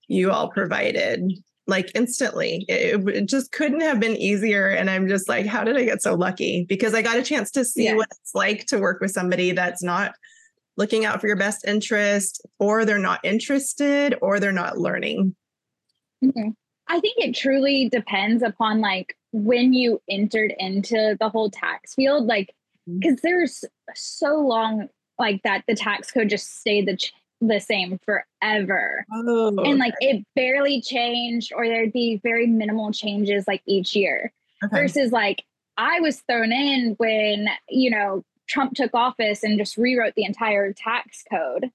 you 0.09 0.29
all 0.29 0.49
provided 0.49 1.31
like 1.67 1.91
instantly. 1.95 2.65
It, 2.67 3.07
it, 3.07 3.25
just 3.27 3.51
couldn't 3.51 3.81
have 3.81 3.99
been 3.99 4.17
easier. 4.17 4.67
And 4.67 4.89
I'm 4.89 5.07
just 5.07 5.29
like, 5.29 5.45
how 5.45 5.63
did 5.63 5.77
I 5.77 5.85
get 5.85 6.01
so 6.01 6.15
lucky? 6.15 6.65
Because 6.67 6.93
I 6.93 7.01
got 7.01 7.17
a 7.17 7.23
chance 7.23 7.51
to 7.51 7.63
see 7.63 7.85
yeah. 7.85 7.95
what 7.95 8.07
it's 8.11 8.35
like 8.35 8.65
to 8.67 8.79
work 8.79 8.99
with 8.99 9.11
somebody 9.11 9.51
that's 9.51 9.81
not 9.81 10.13
looking 10.75 11.05
out 11.05 11.21
for 11.21 11.27
your 11.27 11.37
best 11.37 11.65
interest, 11.65 12.45
or 12.59 12.83
they're 12.83 12.97
not 12.97 13.19
interested, 13.23 14.15
or 14.21 14.39
they're 14.39 14.51
not 14.51 14.77
learning. 14.77 15.35
Mm-hmm. 16.23 16.49
I 16.87 16.99
think 16.99 17.15
it 17.17 17.35
truly 17.35 17.89
depends 17.89 18.43
upon 18.43 18.81
like 18.81 19.15
when 19.31 19.73
you 19.73 20.01
entered 20.09 20.53
into 20.57 21.15
the 21.19 21.29
whole 21.29 21.49
tax 21.49 21.93
field, 21.93 22.25
like, 22.25 22.53
because 22.99 23.15
mm-hmm. 23.15 23.27
there's 23.27 23.63
so 23.93 24.35
long 24.35 24.89
like 25.19 25.41
that 25.43 25.63
the 25.67 25.75
tax 25.75 26.11
code 26.11 26.29
just 26.29 26.59
stayed 26.59 26.87
the 26.87 26.97
ch- 26.97 27.13
the 27.47 27.59
same 27.59 27.99
forever. 28.05 29.05
Oh, 29.11 29.55
and 29.63 29.79
like 29.79 29.93
it 29.99 30.25
barely 30.35 30.81
changed, 30.81 31.51
or 31.55 31.67
there'd 31.67 31.93
be 31.93 32.19
very 32.23 32.47
minimal 32.47 32.91
changes 32.91 33.47
like 33.47 33.61
each 33.65 33.95
year. 33.95 34.31
Okay. 34.63 34.75
Versus 34.75 35.11
like 35.11 35.43
I 35.77 35.99
was 35.99 36.21
thrown 36.21 36.51
in 36.51 36.95
when, 36.97 37.47
you 37.69 37.89
know, 37.89 38.23
Trump 38.47 38.75
took 38.75 38.93
office 38.93 39.43
and 39.43 39.57
just 39.57 39.77
rewrote 39.77 40.13
the 40.15 40.25
entire 40.25 40.73
tax 40.73 41.23
code. 41.29 41.71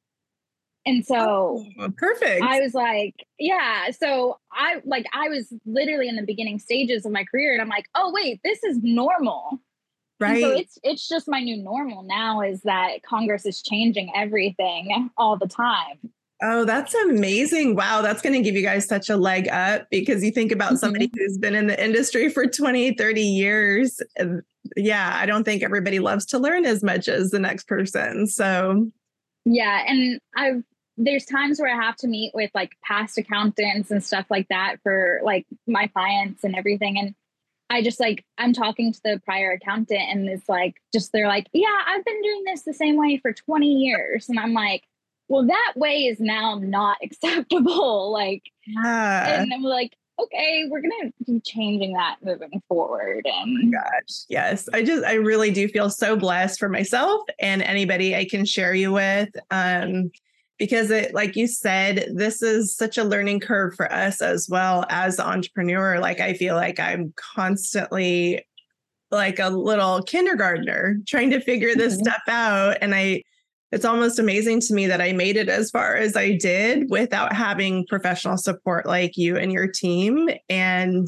And 0.87 1.05
so 1.05 1.65
oh, 1.79 1.91
perfect. 1.97 2.43
I 2.43 2.61
was 2.61 2.73
like, 2.73 3.15
yeah. 3.39 3.91
So 3.91 4.39
I 4.53 4.81
like 4.85 5.05
I 5.13 5.29
was 5.29 5.53
literally 5.67 6.09
in 6.09 6.17
the 6.17 6.23
beginning 6.23 6.59
stages 6.59 7.05
of 7.05 7.13
my 7.13 7.25
career 7.25 7.53
and 7.53 7.61
I'm 7.61 7.69
like, 7.69 7.89
oh 7.95 8.11
wait, 8.15 8.41
this 8.43 8.63
is 8.65 8.79
normal. 8.83 9.61
Right. 10.21 10.43
And 10.43 10.43
so 10.43 10.51
it's 10.51 10.79
it's 10.83 11.09
just 11.09 11.29
my 11.29 11.41
new 11.41 11.57
normal 11.57 12.03
now 12.03 12.41
is 12.41 12.63
that 12.63 13.03
Congress 13.03 13.47
is 13.47 13.63
changing 13.63 14.11
everything 14.15 15.11
all 15.17 15.37
the 15.37 15.49
time. 15.49 15.99
Oh, 16.41 16.65
that's 16.65 16.95
amazing. 16.95 17.75
Wow, 17.75 18.01
that's 18.01 18.23
going 18.23 18.35
to 18.35 18.41
give 18.41 18.55
you 18.55 18.63
guys 18.63 18.87
such 18.87 19.11
a 19.11 19.17
leg 19.17 19.49
up 19.49 19.89
because 19.91 20.23
you 20.23 20.31
think 20.31 20.53
about 20.53 20.69
mm-hmm. 20.69 20.77
somebody 20.77 21.11
who's 21.13 21.37
been 21.37 21.57
in 21.57 21.67
the 21.67 21.85
industry 21.85 22.29
for 22.29 22.47
20, 22.47 22.95
30 22.95 23.21
years. 23.21 24.01
Yeah, 24.77 25.13
I 25.17 25.27
don't 25.27 25.43
think 25.43 25.65
everybody 25.65 25.99
loves 25.99 26.25
to 26.27 26.39
learn 26.39 26.65
as 26.65 26.85
much 26.85 27.09
as 27.09 27.31
the 27.31 27.41
next 27.41 27.67
person. 27.67 28.29
So, 28.29 28.89
yeah, 29.47 29.83
and 29.89 30.21
I've 30.37 30.63
there's 30.99 31.25
times 31.25 31.61
where 31.61 31.73
I 31.73 31.81
have 31.81 31.97
to 31.99 32.09
meet 32.09 32.33
with 32.35 32.51
like 32.55 32.73
past 32.83 33.19
accountants 33.19 33.93
and 33.93 34.03
stuff 34.03 34.27
like 34.29 34.49
that 34.49 34.77
for 34.83 35.21
like 35.23 35.47
my 35.67 35.87
clients 35.87 36.43
and 36.43 36.57
everything. 36.57 36.99
And 36.99 37.15
I 37.71 37.83
just 37.83 38.01
like, 38.01 38.25
I'm 38.39 38.53
talking 38.53 38.93
to 38.93 39.01
the 39.05 39.21
prior 39.25 39.53
accountant 39.53 40.01
and 40.01 40.29
it's 40.29 40.49
like, 40.49 40.77
just 40.93 41.13
they're 41.13 41.29
like, 41.29 41.49
yeah, 41.53 41.83
I've 41.87 42.05
been 42.05 42.23
doing 42.23 42.45
this 42.45 42.63
the 42.63 42.73
same 42.73 42.97
way 42.97 43.19
for 43.19 43.33
20 43.33 43.67
years. 43.67 44.29
And 44.29 44.39
I'm 44.39 44.55
like, 44.55 44.85
well, 45.29 45.47
that 45.47 45.73
way 45.77 46.05
is 46.05 46.19
now 46.19 46.59
not 46.59 46.99
acceptable. 47.03 48.13
Like, 48.13 48.43
yeah. 48.67 49.41
and 49.41 49.53
I'm 49.53 49.63
like, 49.63 49.97
okay, 50.21 50.65
we're 50.69 50.81
gonna 50.81 51.13
be 51.27 51.41
changing 51.41 51.93
that 51.93 52.17
moving 52.23 52.61
forward. 52.69 53.25
And 53.25 53.75
oh 53.75 53.79
gosh, 53.79 54.25
yes, 54.29 54.69
I 54.73 54.83
just 54.83 55.05
I 55.05 55.15
really 55.15 55.51
do 55.51 55.69
feel 55.69 55.91
so 55.91 56.17
blessed 56.17 56.59
for 56.59 56.69
myself 56.69 57.23
and 57.39 57.63
anybody 57.63 58.17
I 58.17 58.25
can 58.25 58.45
share 58.45 58.75
you 58.75 58.93
with. 58.93 59.29
Um, 59.51 60.11
because 60.59 60.91
it 60.91 61.15
like 61.15 61.37
you 61.37 61.47
said 61.47 62.11
this 62.13 62.43
is 62.43 62.75
such 62.75 62.99
a 62.99 63.05
learning 63.05 63.41
curve 63.41 63.75
for 63.75 63.91
us 63.93 64.21
as 64.21 64.49
well 64.49 64.85
as 64.91 65.17
the 65.17 65.27
entrepreneur. 65.27 66.01
Like 66.01 66.21
i 66.21 66.35
feel 66.35 66.57
like 66.57 66.79
i'm 66.81 67.15
constantly 67.17 68.45
like 69.11 69.39
a 69.39 69.49
little 69.49 70.03
kindergartner 70.03 70.99
trying 71.07 71.31
to 71.31 71.41
figure 71.41 71.75
this 71.75 71.95
mm-hmm. 71.95 72.05
stuff 72.05 72.23
out. 72.29 72.77
And 72.81 72.95
i 72.95 73.23
it's 73.71 73.85
almost 73.85 74.19
amazing 74.19 74.61
to 74.61 74.75
me 74.75 74.87
that 74.87 75.01
i 75.01 75.13
made 75.13 75.37
it 75.37 75.49
as 75.49 75.71
far 75.71 75.95
as 75.95 76.17
i 76.17 76.37
did 76.37 76.91
without 76.91 77.33
having 77.33 77.87
professional 77.87 78.37
support 78.37 78.87
like 78.87 79.17
you 79.17 79.37
and 79.37 79.53
your 79.53 79.69
team. 79.69 80.29
And 80.49 81.07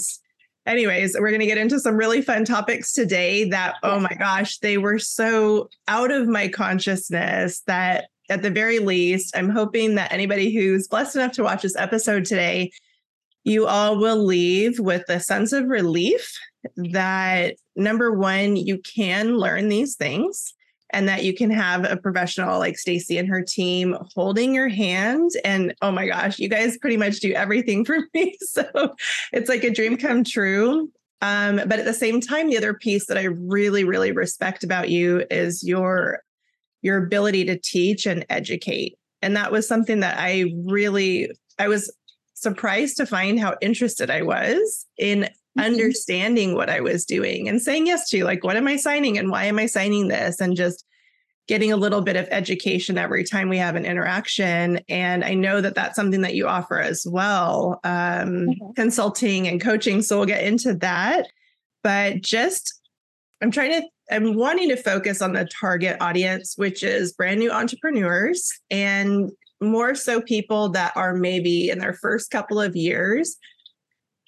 anyways 0.67 1.17
we're 1.19 1.31
going 1.31 1.41
to 1.41 1.47
get 1.47 1.59
into 1.59 1.81
some 1.81 1.97
really 1.97 2.23
fun 2.23 2.45
topics 2.45 2.93
today 2.93 3.49
that 3.49 3.75
oh 3.83 3.99
my 3.99 4.15
gosh 4.19 4.59
they 4.59 4.79
were 4.79 4.99
so 4.99 5.69
out 5.89 6.11
of 6.11 6.29
my 6.29 6.47
consciousness 6.49 7.63
that 7.67 8.09
at 8.31 8.43
the 8.43 8.51
very 8.51 8.79
least, 8.79 9.37
I'm 9.37 9.51
hoping 9.51 9.97
that 9.97 10.13
anybody 10.13 10.55
who's 10.55 10.89
blessed 10.89 11.17
enough 11.17 11.33
to 11.33 11.43
watch 11.43 11.63
this 11.63 11.77
episode 11.77 12.25
today, 12.25 12.71
you 13.45 13.67
all 13.67 13.99
will 13.99 14.25
leave 14.25 14.79
with 14.79 15.09
a 15.09 15.21
sense 15.21 15.53
of 15.53 15.67
relief 15.67 16.33
that 16.77 17.57
number 17.75 18.13
one, 18.13 18.57
you 18.57 18.79
can 18.79 19.37
learn 19.37 19.69
these 19.69 19.97
things 19.97 20.55
and 20.93 21.09
that 21.09 21.25
you 21.25 21.35
can 21.35 21.51
have 21.51 21.85
a 21.85 21.97
professional 21.97 22.59
like 22.59 22.77
Stacie 22.77 23.19
and 23.19 23.29
her 23.29 23.43
team 23.43 23.97
holding 24.15 24.55
your 24.55 24.69
hand. 24.69 25.31
And 25.45 25.75
oh 25.83 25.93
my 25.93 26.07
gosh, 26.07 26.39
you 26.39 26.49
guys 26.49 26.79
pretty 26.79 26.97
much 26.97 27.21
do 27.21 27.33
everything 27.33 27.85
for 27.87 27.99
me. 28.15 28.37
So 28.41 28.95
it's 29.33 29.49
like 29.49 29.65
a 29.65 29.71
dream 29.71 29.97
come 29.97 30.25
true. 30.25 30.91
Um, 31.23 31.57
but 31.57 31.79
at 31.79 31.85
the 31.85 31.95
same 31.95 32.21
time, 32.21 32.49
the 32.49 32.57
other 32.57 32.75
piece 32.75 33.07
that 33.07 33.19
I 33.19 33.25
really, 33.25 33.85
really 33.85 34.13
respect 34.13 34.65
about 34.65 34.89
you 34.89 35.25
is 35.31 35.63
your 35.63 36.23
your 36.83 37.05
ability 37.05 37.45
to 37.45 37.59
teach 37.59 38.07
and 38.07 38.25
educate. 38.31 38.97
And 39.23 39.37
that 39.37 39.53
was 39.53 39.69
something 39.69 40.01
that 40.01 40.17
I 40.19 40.53
really, 40.65 41.31
I 41.59 41.69
was 41.69 41.95
surprised 42.35 42.97
to 42.97 43.07
find 43.07 43.39
how 43.39 43.57
interested 43.61 44.11
I 44.11 44.23
was 44.23 44.87
in 44.97 45.21
mm-hmm. 45.21 45.61
understanding 45.61 46.55
what 46.55 46.71
I 46.71 46.81
was 46.81 47.05
doing 47.05 47.49
and 47.49 47.61
saying 47.61 47.87
yes 47.87 48.09
to, 48.11 48.25
like, 48.25 48.45
what 48.45 48.57
am 48.57 48.67
I 48.67 48.77
signing 48.77 49.19
and 49.19 49.31
why 49.31 49.45
am 49.45 49.59
I 49.59 49.67
signing 49.67 50.09
this? 50.09 50.41
And 50.41 50.57
just 50.57 50.87
getting 51.49 51.73
a 51.73 51.77
little 51.77 52.01
bit 52.01 52.17
of 52.17 52.29
education 52.31 52.97
every 52.97 53.25
time 53.25 53.49
we 53.49 53.59
have 53.59 53.75
an 53.75 53.85
interaction. 53.85 54.81
And 54.89 55.25
I 55.25 55.35
know 55.35 55.61
that 55.61 55.75
that's 55.75 55.97
something 55.97 56.21
that 56.21 56.35
you 56.35 56.47
offer 56.47 56.79
as 56.79 57.05
well, 57.07 57.81
um, 57.83 57.93
mm-hmm. 57.93 58.73
consulting 58.77 59.49
and 59.49 59.61
coaching. 59.61 60.01
So 60.01 60.17
we'll 60.17 60.27
get 60.27 60.45
into 60.45 60.75
that. 60.75 61.27
But 61.83 62.23
just, 62.23 62.81
I'm 63.43 63.51
trying 63.51 63.83
to 63.83 63.89
I'm 64.11 64.35
wanting 64.35 64.69
to 64.71 64.77
focus 64.77 65.23
on 65.23 65.33
the 65.33 65.47
target 65.47 65.97
audience, 66.01 66.55
which 66.57 66.83
is 66.83 67.13
brand 67.13 67.39
new 67.39 67.51
entrepreneurs 67.51 68.51
and 68.71 69.31
more 69.61 69.95
so 69.95 70.21
people 70.21 70.71
that 70.71 70.93
are 70.97 71.15
maybe 71.15 71.71
in 71.71 71.79
their 71.79 71.95
first 71.95 72.31
couple 72.31 72.61
of 72.61 72.75
years. 72.75 73.37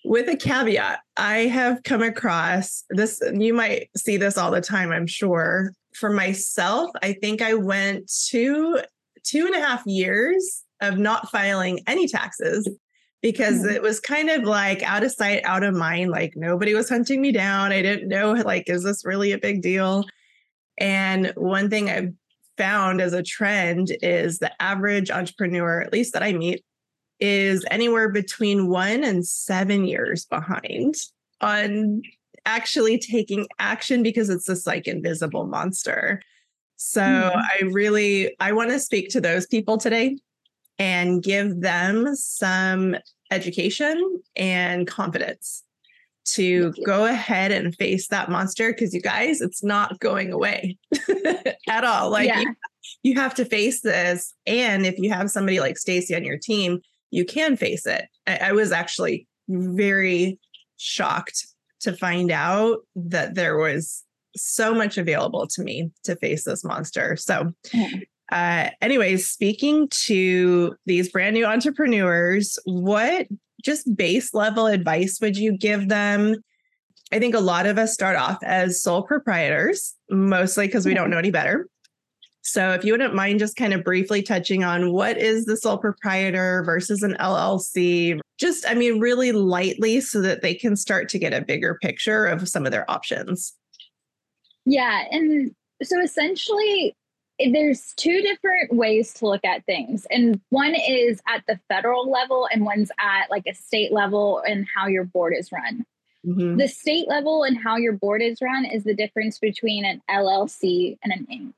With 0.04 0.28
a 0.28 0.36
caveat, 0.36 1.00
I 1.16 1.46
have 1.46 1.82
come 1.84 2.02
across 2.02 2.84
this, 2.90 3.20
you 3.32 3.54
might 3.54 3.88
see 3.96 4.16
this 4.16 4.36
all 4.36 4.50
the 4.50 4.60
time, 4.60 4.92
I'm 4.92 5.06
sure. 5.06 5.72
For 5.94 6.10
myself, 6.10 6.90
I 7.02 7.14
think 7.14 7.42
I 7.42 7.54
went 7.54 8.10
two, 8.28 8.78
two 9.24 9.46
and 9.46 9.54
a 9.54 9.60
half 9.60 9.82
years 9.86 10.64
of 10.80 10.98
not 10.98 11.30
filing 11.30 11.80
any 11.86 12.08
taxes 12.08 12.68
because 13.22 13.60
mm-hmm. 13.60 13.70
it 13.70 13.82
was 13.82 14.00
kind 14.00 14.28
of 14.28 14.42
like 14.42 14.82
out 14.82 15.04
of 15.04 15.12
sight, 15.12 15.42
out 15.44 15.62
of 15.62 15.74
mind. 15.74 16.10
Like 16.10 16.34
nobody 16.36 16.74
was 16.74 16.88
hunting 16.88 17.22
me 17.22 17.32
down. 17.32 17.72
I 17.72 17.80
didn't 17.80 18.08
know, 18.08 18.32
like, 18.44 18.68
is 18.68 18.82
this 18.82 19.04
really 19.04 19.32
a 19.32 19.38
big 19.38 19.62
deal? 19.62 20.04
And 20.78 21.32
one 21.36 21.70
thing 21.70 21.88
I've 21.88 22.12
found 22.58 23.00
as 23.00 23.12
a 23.12 23.22
trend 23.22 23.96
is 24.02 24.38
the 24.38 24.50
average 24.60 25.10
entrepreneur, 25.10 25.80
at 25.80 25.92
least 25.92 26.12
that 26.12 26.22
I 26.22 26.32
meet, 26.32 26.64
is 27.20 27.64
anywhere 27.70 28.10
between 28.10 28.68
one 28.68 29.04
and 29.04 29.26
seven 29.26 29.84
years 29.84 30.24
behind 30.24 30.96
on 31.40 32.02
actually 32.44 32.98
taking 32.98 33.46
action 33.60 34.02
because 34.02 34.28
it's 34.28 34.46
this 34.46 34.66
like 34.66 34.88
invisible 34.88 35.46
monster. 35.46 36.20
So 36.76 37.00
mm-hmm. 37.00 37.38
I 37.38 37.70
really 37.70 38.34
I 38.40 38.50
want 38.52 38.70
to 38.70 38.80
speak 38.80 39.10
to 39.10 39.20
those 39.20 39.46
people 39.46 39.78
today 39.78 40.18
and 40.82 41.22
give 41.22 41.60
them 41.60 42.16
some 42.16 42.96
education 43.30 44.20
and 44.34 44.88
confidence 44.88 45.62
to 46.24 46.74
go 46.84 47.04
ahead 47.06 47.52
and 47.52 47.76
face 47.76 48.08
that 48.08 48.28
monster 48.28 48.72
because 48.72 48.92
you 48.92 49.00
guys 49.00 49.40
it's 49.40 49.62
not 49.62 50.00
going 50.00 50.32
away 50.32 50.76
at 51.68 51.84
all 51.84 52.10
like 52.10 52.26
yeah. 52.26 52.40
you, 52.40 52.54
you 53.04 53.14
have 53.14 53.32
to 53.32 53.44
face 53.44 53.80
this 53.82 54.34
and 54.44 54.84
if 54.84 54.98
you 54.98 55.08
have 55.08 55.30
somebody 55.30 55.60
like 55.60 55.76
stacie 55.76 56.16
on 56.16 56.24
your 56.24 56.38
team 56.38 56.80
you 57.12 57.24
can 57.24 57.56
face 57.56 57.86
it 57.86 58.08
I, 58.26 58.38
I 58.48 58.52
was 58.52 58.72
actually 58.72 59.28
very 59.48 60.36
shocked 60.78 61.46
to 61.82 61.92
find 61.92 62.32
out 62.32 62.78
that 62.96 63.36
there 63.36 63.56
was 63.56 64.02
so 64.36 64.74
much 64.74 64.98
available 64.98 65.46
to 65.46 65.62
me 65.62 65.92
to 66.02 66.16
face 66.16 66.42
this 66.42 66.64
monster 66.64 67.16
so 67.16 67.52
yeah. 67.72 67.88
Uh, 68.32 68.70
anyways, 68.80 69.28
speaking 69.28 69.86
to 69.88 70.74
these 70.86 71.10
brand 71.10 71.34
new 71.34 71.44
entrepreneurs, 71.44 72.58
what 72.64 73.26
just 73.62 73.94
base 73.94 74.32
level 74.32 74.66
advice 74.66 75.18
would 75.20 75.36
you 75.36 75.52
give 75.52 75.90
them? 75.90 76.36
I 77.12 77.18
think 77.18 77.34
a 77.34 77.40
lot 77.40 77.66
of 77.66 77.76
us 77.76 77.92
start 77.92 78.16
off 78.16 78.38
as 78.42 78.82
sole 78.82 79.02
proprietors, 79.02 79.94
mostly 80.08 80.66
because 80.66 80.86
we 80.86 80.94
don't 80.94 81.10
know 81.10 81.18
any 81.18 81.30
better. 81.30 81.68
So, 82.40 82.72
if 82.72 82.86
you 82.86 82.94
wouldn't 82.94 83.14
mind 83.14 83.38
just 83.38 83.54
kind 83.54 83.74
of 83.74 83.84
briefly 83.84 84.22
touching 84.22 84.64
on 84.64 84.92
what 84.92 85.18
is 85.18 85.44
the 85.44 85.56
sole 85.58 85.76
proprietor 85.76 86.62
versus 86.64 87.02
an 87.02 87.14
LLC, 87.20 88.18
just, 88.38 88.66
I 88.66 88.72
mean, 88.72 88.98
really 88.98 89.32
lightly 89.32 90.00
so 90.00 90.22
that 90.22 90.40
they 90.40 90.54
can 90.54 90.74
start 90.74 91.10
to 91.10 91.18
get 91.18 91.34
a 91.34 91.42
bigger 91.42 91.78
picture 91.82 92.24
of 92.24 92.48
some 92.48 92.64
of 92.64 92.72
their 92.72 92.90
options. 92.90 93.52
Yeah. 94.64 95.04
And 95.10 95.54
so 95.82 96.00
essentially, 96.00 96.96
there's 97.50 97.92
two 97.94 98.22
different 98.22 98.74
ways 98.74 99.14
to 99.14 99.26
look 99.26 99.44
at 99.44 99.64
things. 99.64 100.06
And 100.10 100.40
one 100.50 100.74
is 100.74 101.20
at 101.28 101.44
the 101.46 101.58
federal 101.68 102.10
level, 102.10 102.48
and 102.52 102.64
one's 102.64 102.90
at 103.00 103.30
like 103.30 103.44
a 103.46 103.54
state 103.54 103.92
level 103.92 104.42
and 104.46 104.66
how 104.74 104.86
your 104.86 105.04
board 105.04 105.34
is 105.36 105.50
run. 105.50 105.84
Mm-hmm. 106.26 106.56
The 106.56 106.68
state 106.68 107.08
level 107.08 107.42
and 107.42 107.56
how 107.56 107.76
your 107.76 107.94
board 107.94 108.22
is 108.22 108.40
run 108.40 108.64
is 108.64 108.84
the 108.84 108.94
difference 108.94 109.38
between 109.38 109.84
an 109.84 110.02
LLC 110.08 110.98
and 111.02 111.12
an 111.12 111.26
Inc. 111.32 111.52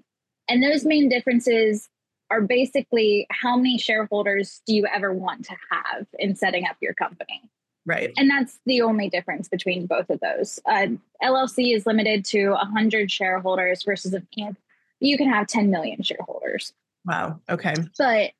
And 0.48 0.62
those 0.62 0.84
main 0.84 1.08
differences 1.08 1.88
are 2.30 2.40
basically 2.40 3.26
how 3.30 3.56
many 3.56 3.78
shareholders 3.78 4.62
do 4.66 4.74
you 4.74 4.86
ever 4.86 5.12
want 5.12 5.44
to 5.46 5.56
have 5.70 6.06
in 6.18 6.34
setting 6.34 6.64
up 6.66 6.76
your 6.80 6.94
company? 6.94 7.42
Right. 7.86 8.12
And 8.16 8.30
that's 8.30 8.58
the 8.64 8.80
only 8.80 9.10
difference 9.10 9.48
between 9.48 9.86
both 9.86 10.08
of 10.08 10.20
those. 10.20 10.58
Uh, 10.64 10.88
LLC 11.22 11.76
is 11.76 11.84
limited 11.84 12.24
to 12.26 12.50
100 12.50 13.10
shareholders 13.10 13.82
versus 13.82 14.14
an 14.14 14.26
Inc 14.38 14.56
you 15.00 15.16
can 15.16 15.28
have 15.28 15.46
10 15.46 15.70
million 15.70 16.02
shareholders. 16.02 16.72
Wow. 17.04 17.40
Okay. 17.50 17.74
But 17.98 18.30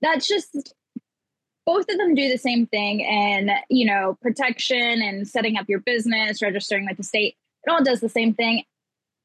that's 0.00 0.26
just 0.26 0.74
both 1.66 1.88
of 1.88 1.96
them 1.96 2.14
do 2.14 2.28
the 2.28 2.36
same 2.36 2.66
thing 2.66 3.04
and 3.04 3.50
you 3.70 3.86
know 3.86 4.18
protection 4.20 5.00
and 5.02 5.26
setting 5.26 5.56
up 5.56 5.68
your 5.68 5.80
business 5.80 6.42
registering 6.42 6.86
with 6.86 6.98
the 6.98 7.02
state 7.02 7.36
it 7.66 7.70
all 7.70 7.82
does 7.82 8.00
the 8.00 8.08
same 8.08 8.34
thing 8.34 8.64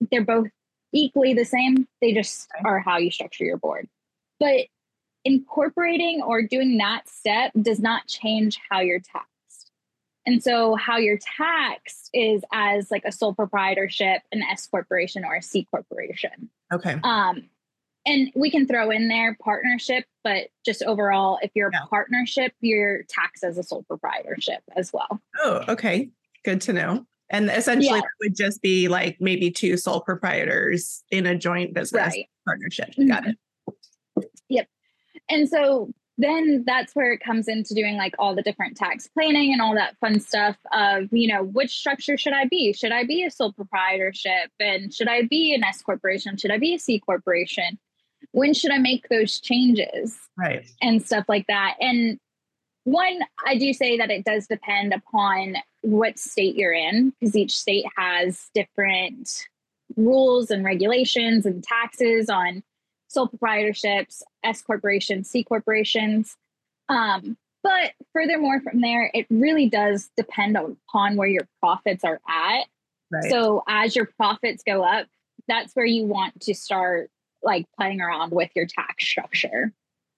they're 0.10 0.24
both 0.24 0.48
equally 0.94 1.34
the 1.34 1.44
same 1.44 1.86
they 2.00 2.14
just 2.14 2.48
are 2.64 2.80
how 2.80 2.98
you 2.98 3.12
structure 3.12 3.44
your 3.44 3.58
board 3.58 3.90
but 4.40 4.68
incorporating 5.26 6.22
or 6.22 6.42
doing 6.42 6.78
that 6.78 7.08
step 7.08 7.52
does 7.62 7.80
not 7.80 8.08
change 8.08 8.60
how 8.70 8.80
you're 8.80 9.00
taxed. 9.00 9.72
And 10.26 10.44
so, 10.44 10.76
how 10.76 10.98
you're 10.98 11.20
taxed 11.38 12.10
is 12.14 12.44
as 12.52 12.92
like 12.92 13.04
a 13.06 13.12
sole 13.12 13.34
proprietorship, 13.34 14.22
an 14.32 14.44
S 14.44 14.68
corporation, 14.68 15.26
or 15.26 15.36
a 15.36 15.42
C 15.42 15.68
corporation. 15.72 16.50
Okay. 16.74 16.98
Um, 17.04 17.50
and 18.06 18.32
we 18.36 18.50
can 18.50 18.68
throw 18.68 18.90
in 18.92 19.08
there 19.08 19.38
partnership, 19.42 20.06
but 20.24 20.48
just 20.66 20.82
overall, 20.84 21.38
if 21.42 21.52
you're 21.54 21.70
yeah. 21.72 21.84
a 21.84 21.88
partnership, 21.88 22.54
you're 22.62 23.04
taxed 23.04 23.44
as 23.44 23.58
a 23.58 23.64
sole 23.64 23.84
proprietorship 23.84 24.62
as 24.76 24.92
well. 24.94 25.22
Oh, 25.40 25.64
okay. 25.68 26.10
Good 26.46 26.62
to 26.62 26.74
know. 26.74 27.06
And 27.30 27.50
essentially, 27.50 28.00
yeah. 28.00 28.06
would 28.22 28.36
just 28.36 28.62
be 28.62 28.88
like 28.88 29.18
maybe 29.20 29.52
two 29.52 29.78
sole 29.78 30.02
proprietors 30.02 31.04
in 31.12 31.28
a 31.28 31.36
joint 31.36 31.74
business 31.74 32.16
right. 32.16 32.26
partnership. 32.46 32.90
Mm-hmm. 32.92 33.08
Got 33.08 33.28
it. 33.28 33.38
Yep. 34.50 34.68
And 35.30 35.48
so 35.48 35.94
then 36.20 36.66
that's 36.68 36.94
where 36.94 37.14
it 37.14 37.22
comes 37.22 37.48
into 37.48 37.74
doing 37.74 37.96
like 37.96 38.14
all 38.20 38.36
the 38.36 38.42
different 38.42 38.76
tax 38.76 39.08
planning 39.08 39.54
and 39.54 39.62
all 39.62 39.74
that 39.74 39.98
fun 40.02 40.20
stuff 40.20 40.58
of, 40.74 41.08
you 41.12 41.34
know, 41.34 41.44
which 41.44 41.72
structure 41.72 42.18
should 42.18 42.34
I 42.34 42.46
be? 42.46 42.74
Should 42.74 42.92
I 42.92 43.06
be 43.06 43.24
a 43.24 43.32
sole 43.32 43.54
proprietorship? 43.54 44.52
And 44.60 44.94
should 44.94 45.08
I 45.08 45.24
be 45.24 45.54
an 45.54 45.64
S 45.64 45.82
corporation? 45.82 46.36
Should 46.36 46.52
I 46.52 46.58
be 46.58 46.76
a 46.76 46.80
C 46.80 47.00
corporation? 47.00 47.80
When 48.32 48.54
should 48.54 48.72
I 48.72 48.80
make 48.80 49.08
those 49.08 49.40
changes? 49.40 50.20
Right. 50.38 50.70
And 50.82 51.02
stuff 51.02 51.24
like 51.30 51.48
that. 51.48 51.76
And 51.80 52.20
one, 52.84 53.20
I 53.48 53.58
do 53.58 53.72
say 53.72 53.98
that 53.98 54.12
it 54.12 54.26
does 54.26 54.46
depend 54.46 54.94
upon 54.94 55.56
what 55.82 56.20
state 56.20 56.56
you're 56.56 56.74
in, 56.74 57.14
because 57.22 57.36
each 57.36 57.58
state 57.58 57.86
has 57.96 58.50
different 58.54 59.48
rules 59.96 60.52
and 60.52 60.66
regulations 60.66 61.46
and 61.46 61.64
taxes 61.64 62.30
on 62.30 62.62
sole 63.10 63.28
proprietorships, 63.28 64.22
S 64.44 64.62
corporations, 64.62 65.30
C 65.30 65.44
corporations. 65.44 66.38
Um, 66.88 67.38
but 67.62 67.92
furthermore, 68.14 68.62
from 68.62 68.80
there, 68.80 69.12
it 69.14 69.26
really 69.30 69.68
does 69.70 70.10
depend 70.16 70.56
upon 70.56 71.18
where 71.18 71.28
your 71.28 71.48
profits 71.60 72.06
are 72.06 72.22
at. 72.30 72.66
Right. 73.12 73.30
So 73.30 73.64
as 73.68 73.96
your 73.96 74.06
profits 74.06 74.64
go 74.66 74.84
up, 74.84 75.08
that's 75.48 75.74
where 75.74 75.86
you 75.86 76.06
want 76.06 76.40
to 76.42 76.54
start 76.54 77.10
like 77.44 77.66
playing 77.78 78.00
around 78.00 78.32
with 78.32 78.50
your 78.56 78.66
tax 78.66 79.06
structure. 79.06 79.74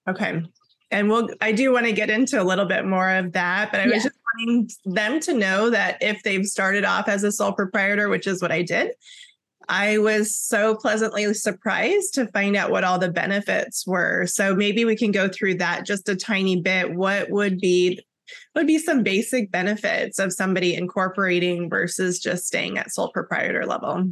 Okay. 0.08 0.42
And 0.90 1.08
we'll 1.08 1.30
I 1.40 1.52
do 1.52 1.72
want 1.72 1.86
to 1.86 1.92
get 1.92 2.10
into 2.10 2.40
a 2.40 2.44
little 2.44 2.66
bit 2.66 2.84
more 2.84 3.10
of 3.10 3.32
that, 3.32 3.72
but 3.72 3.80
I 3.80 3.86
was 3.86 4.02
just 4.02 4.18
wanting 4.36 4.70
them 4.84 5.20
to 5.20 5.32
know 5.32 5.70
that 5.70 5.96
if 6.02 6.22
they've 6.22 6.44
started 6.44 6.84
off 6.84 7.08
as 7.08 7.24
a 7.24 7.32
sole 7.32 7.52
proprietor, 7.52 8.10
which 8.10 8.26
is 8.26 8.42
what 8.42 8.52
I 8.52 8.60
did, 8.60 8.92
I 9.68 9.98
was 9.98 10.36
so 10.36 10.74
pleasantly 10.74 11.32
surprised 11.34 12.14
to 12.14 12.26
find 12.28 12.56
out 12.56 12.70
what 12.70 12.84
all 12.84 12.98
the 12.98 13.10
benefits 13.10 13.86
were. 13.86 14.26
So 14.26 14.54
maybe 14.54 14.84
we 14.84 14.96
can 14.96 15.12
go 15.12 15.28
through 15.28 15.56
that 15.56 15.86
just 15.86 16.08
a 16.08 16.16
tiny 16.16 16.60
bit. 16.60 16.94
What 16.94 17.30
would 17.30 17.58
be 17.58 18.00
would 18.54 18.66
be 18.66 18.78
some 18.78 19.02
basic 19.02 19.50
benefits 19.50 20.18
of 20.18 20.32
somebody 20.32 20.74
incorporating 20.74 21.68
versus 21.68 22.18
just 22.18 22.46
staying 22.46 22.78
at 22.78 22.90
sole 22.90 23.10
proprietor 23.10 23.66
level? 23.66 24.10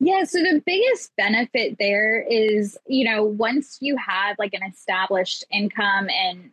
Yeah, 0.00 0.24
so 0.24 0.38
the 0.38 0.62
biggest 0.66 1.12
benefit 1.16 1.76
there 1.78 2.22
is, 2.22 2.76
you 2.86 3.04
know, 3.04 3.22
once 3.22 3.78
you 3.80 3.96
have 3.96 4.36
like 4.38 4.52
an 4.54 4.62
established 4.68 5.44
income 5.52 6.08
and 6.10 6.50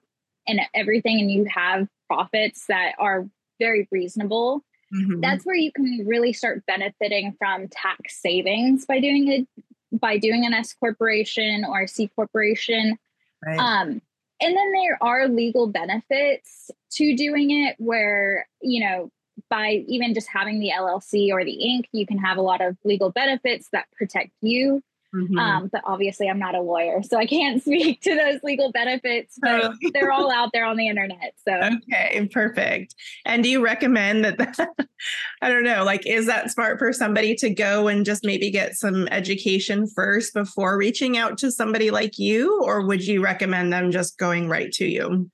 and 0.47 0.61
everything 0.73 1.19
and 1.19 1.31
you 1.31 1.45
have 1.45 1.87
profits 2.07 2.65
that 2.67 2.93
are 2.99 3.27
very 3.59 3.87
reasonable, 3.91 4.63
mm-hmm. 4.93 5.21
that's 5.21 5.45
where 5.45 5.55
you 5.55 5.71
can 5.71 6.03
really 6.05 6.33
start 6.33 6.63
benefiting 6.65 7.35
from 7.37 7.67
tax 7.67 8.21
savings 8.21 8.85
by 8.85 8.99
doing 8.99 9.27
it 9.27 9.47
by 9.91 10.17
doing 10.17 10.45
an 10.45 10.53
S 10.53 10.73
corporation 10.73 11.65
or 11.65 11.81
a 11.81 11.87
C 11.87 12.09
corporation. 12.15 12.97
Right. 13.45 13.57
Um, 13.57 14.01
and 14.41 14.55
then 14.55 14.71
there 14.71 14.97
are 15.01 15.27
legal 15.27 15.67
benefits 15.67 16.71
to 16.91 17.15
doing 17.15 17.51
it 17.51 17.75
where, 17.77 18.47
you 18.61 18.81
know, 18.81 19.11
by 19.49 19.83
even 19.87 20.13
just 20.13 20.27
having 20.27 20.59
the 20.59 20.71
LLC 20.75 21.31
or 21.31 21.43
the 21.43 21.57
Inc., 21.57 21.85
you 21.91 22.05
can 22.05 22.17
have 22.17 22.37
a 22.37 22.41
lot 22.41 22.61
of 22.61 22.77
legal 22.83 23.11
benefits 23.11 23.69
that 23.71 23.87
protect 23.97 24.31
you. 24.41 24.81
Mm-hmm. 25.13 25.39
Um, 25.39 25.69
but 25.71 25.81
obviously, 25.85 26.29
I'm 26.29 26.37
not 26.37 26.53
a 26.53 26.61
lawyer, 26.61 27.01
so 27.01 27.17
I 27.17 27.25
can't 27.25 27.61
speak 27.63 28.01
to 28.01 28.15
those 28.15 28.41
legal 28.43 28.71
benefits, 28.71 29.37
but 29.41 29.73
they're 29.93 30.11
all 30.11 30.31
out 30.31 30.51
there 30.53 30.65
on 30.65 30.77
the 30.77 30.87
internet. 30.87 31.33
So, 31.47 31.53
okay, 31.53 32.27
perfect. 32.31 32.95
And 33.25 33.43
do 33.43 33.49
you 33.49 33.63
recommend 33.63 34.23
that? 34.23 34.37
that 34.37 34.57
I 35.41 35.49
don't 35.49 35.63
know, 35.63 35.83
like, 35.83 36.05
is 36.05 36.25
that 36.27 36.51
smart 36.51 36.77
for 36.77 36.93
somebody 36.93 37.33
to 37.35 37.49
go 37.49 37.87
and 37.87 38.05
just 38.05 38.25
maybe 38.25 38.51
get 38.51 38.75
some 38.75 39.07
education 39.07 39.87
first 39.87 40.33
before 40.33 40.77
reaching 40.77 41.17
out 41.17 41.37
to 41.39 41.51
somebody 41.51 41.89
like 41.89 42.19
you? 42.19 42.61
Or 42.63 42.85
would 42.85 43.05
you 43.05 43.23
recommend 43.23 43.73
them 43.73 43.91
just 43.91 44.17
going 44.17 44.47
right 44.47 44.71
to 44.73 44.85
you? 44.85 45.29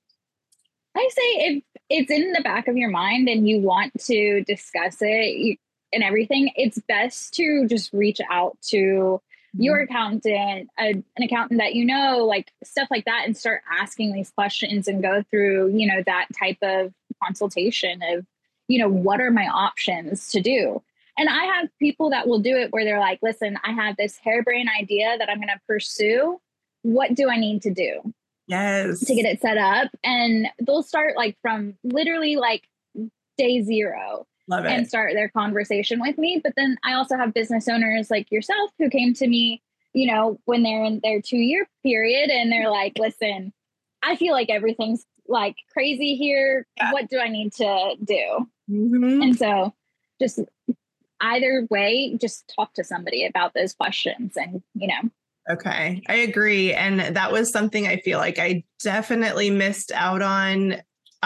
I 0.96 1.08
say 1.12 1.22
if 1.22 1.64
it's 1.90 2.10
in 2.10 2.32
the 2.32 2.40
back 2.42 2.68
of 2.68 2.76
your 2.76 2.90
mind 2.90 3.28
and 3.28 3.48
you 3.48 3.60
want 3.60 3.92
to 4.04 4.42
discuss 4.44 4.96
it 5.00 5.58
and 5.92 6.02
everything, 6.02 6.50
it's 6.56 6.80
best 6.88 7.34
to 7.34 7.66
just 7.68 7.92
reach 7.92 8.20
out 8.30 8.56
to. 8.68 9.20
Your 9.58 9.78
mm-hmm. 9.78 9.92
accountant, 9.92 10.70
a, 10.78 10.90
an 10.90 11.22
accountant 11.22 11.60
that 11.60 11.74
you 11.74 11.84
know, 11.84 12.24
like 12.24 12.52
stuff 12.64 12.88
like 12.90 13.04
that, 13.04 13.22
and 13.26 13.36
start 13.36 13.62
asking 13.70 14.12
these 14.12 14.30
questions 14.30 14.88
and 14.88 15.02
go 15.02 15.22
through, 15.30 15.76
you 15.76 15.86
know, 15.86 16.02
that 16.06 16.26
type 16.38 16.58
of 16.62 16.92
consultation 17.22 18.00
of, 18.02 18.26
you 18.68 18.78
know, 18.78 18.88
what 18.88 19.20
are 19.20 19.30
my 19.30 19.46
options 19.46 20.30
to 20.30 20.40
do? 20.40 20.82
And 21.18 21.28
I 21.28 21.44
have 21.44 21.68
people 21.78 22.10
that 22.10 22.28
will 22.28 22.40
do 22.40 22.56
it 22.56 22.72
where 22.72 22.84
they're 22.84 23.00
like, 23.00 23.20
listen, 23.22 23.58
I 23.64 23.72
have 23.72 23.96
this 23.96 24.18
harebrained 24.22 24.68
idea 24.78 25.16
that 25.18 25.30
I'm 25.30 25.38
going 25.38 25.48
to 25.48 25.60
pursue. 25.66 26.40
What 26.82 27.14
do 27.14 27.30
I 27.30 27.38
need 27.38 27.62
to 27.62 27.72
do? 27.72 28.12
Yes. 28.46 29.00
To 29.06 29.14
get 29.14 29.24
it 29.24 29.40
set 29.40 29.56
up. 29.56 29.90
And 30.04 30.48
they'll 30.60 30.82
start 30.82 31.16
like 31.16 31.38
from 31.40 31.74
literally 31.82 32.36
like 32.36 32.68
day 33.38 33.62
zero. 33.62 34.26
Love 34.48 34.64
it. 34.64 34.70
And 34.70 34.86
start 34.86 35.14
their 35.14 35.28
conversation 35.28 36.00
with 36.00 36.18
me. 36.18 36.40
But 36.42 36.54
then 36.56 36.76
I 36.84 36.94
also 36.94 37.16
have 37.16 37.34
business 37.34 37.68
owners 37.68 38.10
like 38.10 38.30
yourself 38.30 38.70
who 38.78 38.88
came 38.88 39.12
to 39.14 39.26
me, 39.26 39.62
you 39.92 40.06
know, 40.06 40.38
when 40.44 40.62
they're 40.62 40.84
in 40.84 41.00
their 41.02 41.20
two 41.20 41.38
year 41.38 41.68
period 41.82 42.30
and 42.30 42.50
they're 42.50 42.70
like, 42.70 42.98
listen, 42.98 43.52
I 44.02 44.16
feel 44.16 44.32
like 44.32 44.50
everything's 44.50 45.04
like 45.28 45.56
crazy 45.72 46.14
here. 46.14 46.66
Yeah. 46.76 46.92
What 46.92 47.10
do 47.10 47.18
I 47.18 47.28
need 47.28 47.52
to 47.54 47.96
do? 48.04 48.48
Mm-hmm. 48.70 49.22
And 49.22 49.36
so 49.36 49.74
just 50.20 50.40
either 51.20 51.66
way, 51.70 52.16
just 52.20 52.52
talk 52.54 52.74
to 52.74 52.84
somebody 52.84 53.26
about 53.26 53.54
those 53.54 53.74
questions 53.74 54.36
and, 54.36 54.62
you 54.74 54.86
know, 54.86 55.10
Okay, 55.48 56.02
I 56.08 56.14
agree. 56.14 56.74
And 56.74 56.98
that 57.00 57.30
was 57.30 57.52
something 57.52 57.86
I 57.86 57.98
feel 57.98 58.18
like 58.18 58.38
I 58.38 58.64
definitely 58.82 59.50
missed 59.50 59.92
out 59.92 60.20
on. 60.20 60.76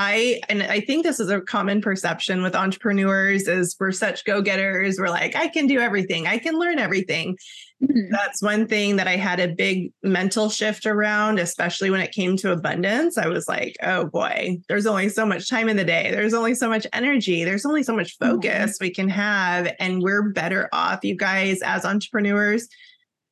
I 0.03 0.41
and 0.49 0.63
I 0.63 0.81
think 0.81 1.05
this 1.05 1.21
is 1.21 1.29
a 1.29 1.43
common 1.43 1.83
perception 1.83 2.43
with 2.43 2.57
entrepreneurs 2.57 3.47
is 3.47 3.77
we're 3.79 3.93
such 3.93 4.25
go-getters. 4.25 4.99
We're 4.99 5.11
like, 5.11 5.37
I 5.37 5.49
can 5.49 5.67
do 5.67 5.79
everything. 5.79 6.27
I 6.27 6.39
can 6.39 6.59
learn 6.59 6.79
everything. 6.79 7.37
Mm-hmm. 7.83 8.11
That's 8.11 8.41
one 8.41 8.67
thing 8.67 8.97
that 8.97 9.07
I 9.07 9.17
had 9.17 9.41
a 9.41 9.49
big 9.49 9.93
mental 10.03 10.49
shift 10.49 10.87
around, 10.87 11.39
especially 11.39 11.91
when 11.91 12.01
it 12.01 12.13
came 12.13 12.39
to 12.39 12.53
abundance. 12.53 13.19
I 13.19 13.29
was 13.29 13.47
like, 13.47 13.77
oh 13.83 14.07
boy, 14.07 14.57
there's 14.69 14.87
only 14.87 15.11
so 15.11 15.27
much 15.27 15.51
time 15.51 15.69
in 15.69 15.77
the 15.77 15.85
day. 15.85 16.11
There's 16.11 16.33
only 16.33 16.55
so 16.55 16.71
much 16.71 16.87
energy. 16.95 17.45
There's 17.45 17.67
only 17.67 17.83
so 17.83 17.95
much 17.95 18.19
mm-hmm. 18.19 18.37
focus 18.37 18.77
mm-hmm. 18.77 18.85
we 18.85 18.91
can 18.95 19.09
have. 19.11 19.71
And 19.79 20.03
we're 20.03 20.31
better 20.31 20.71
off, 20.73 21.01
you 21.03 21.15
guys, 21.15 21.61
as 21.61 21.85
entrepreneurs 21.85 22.69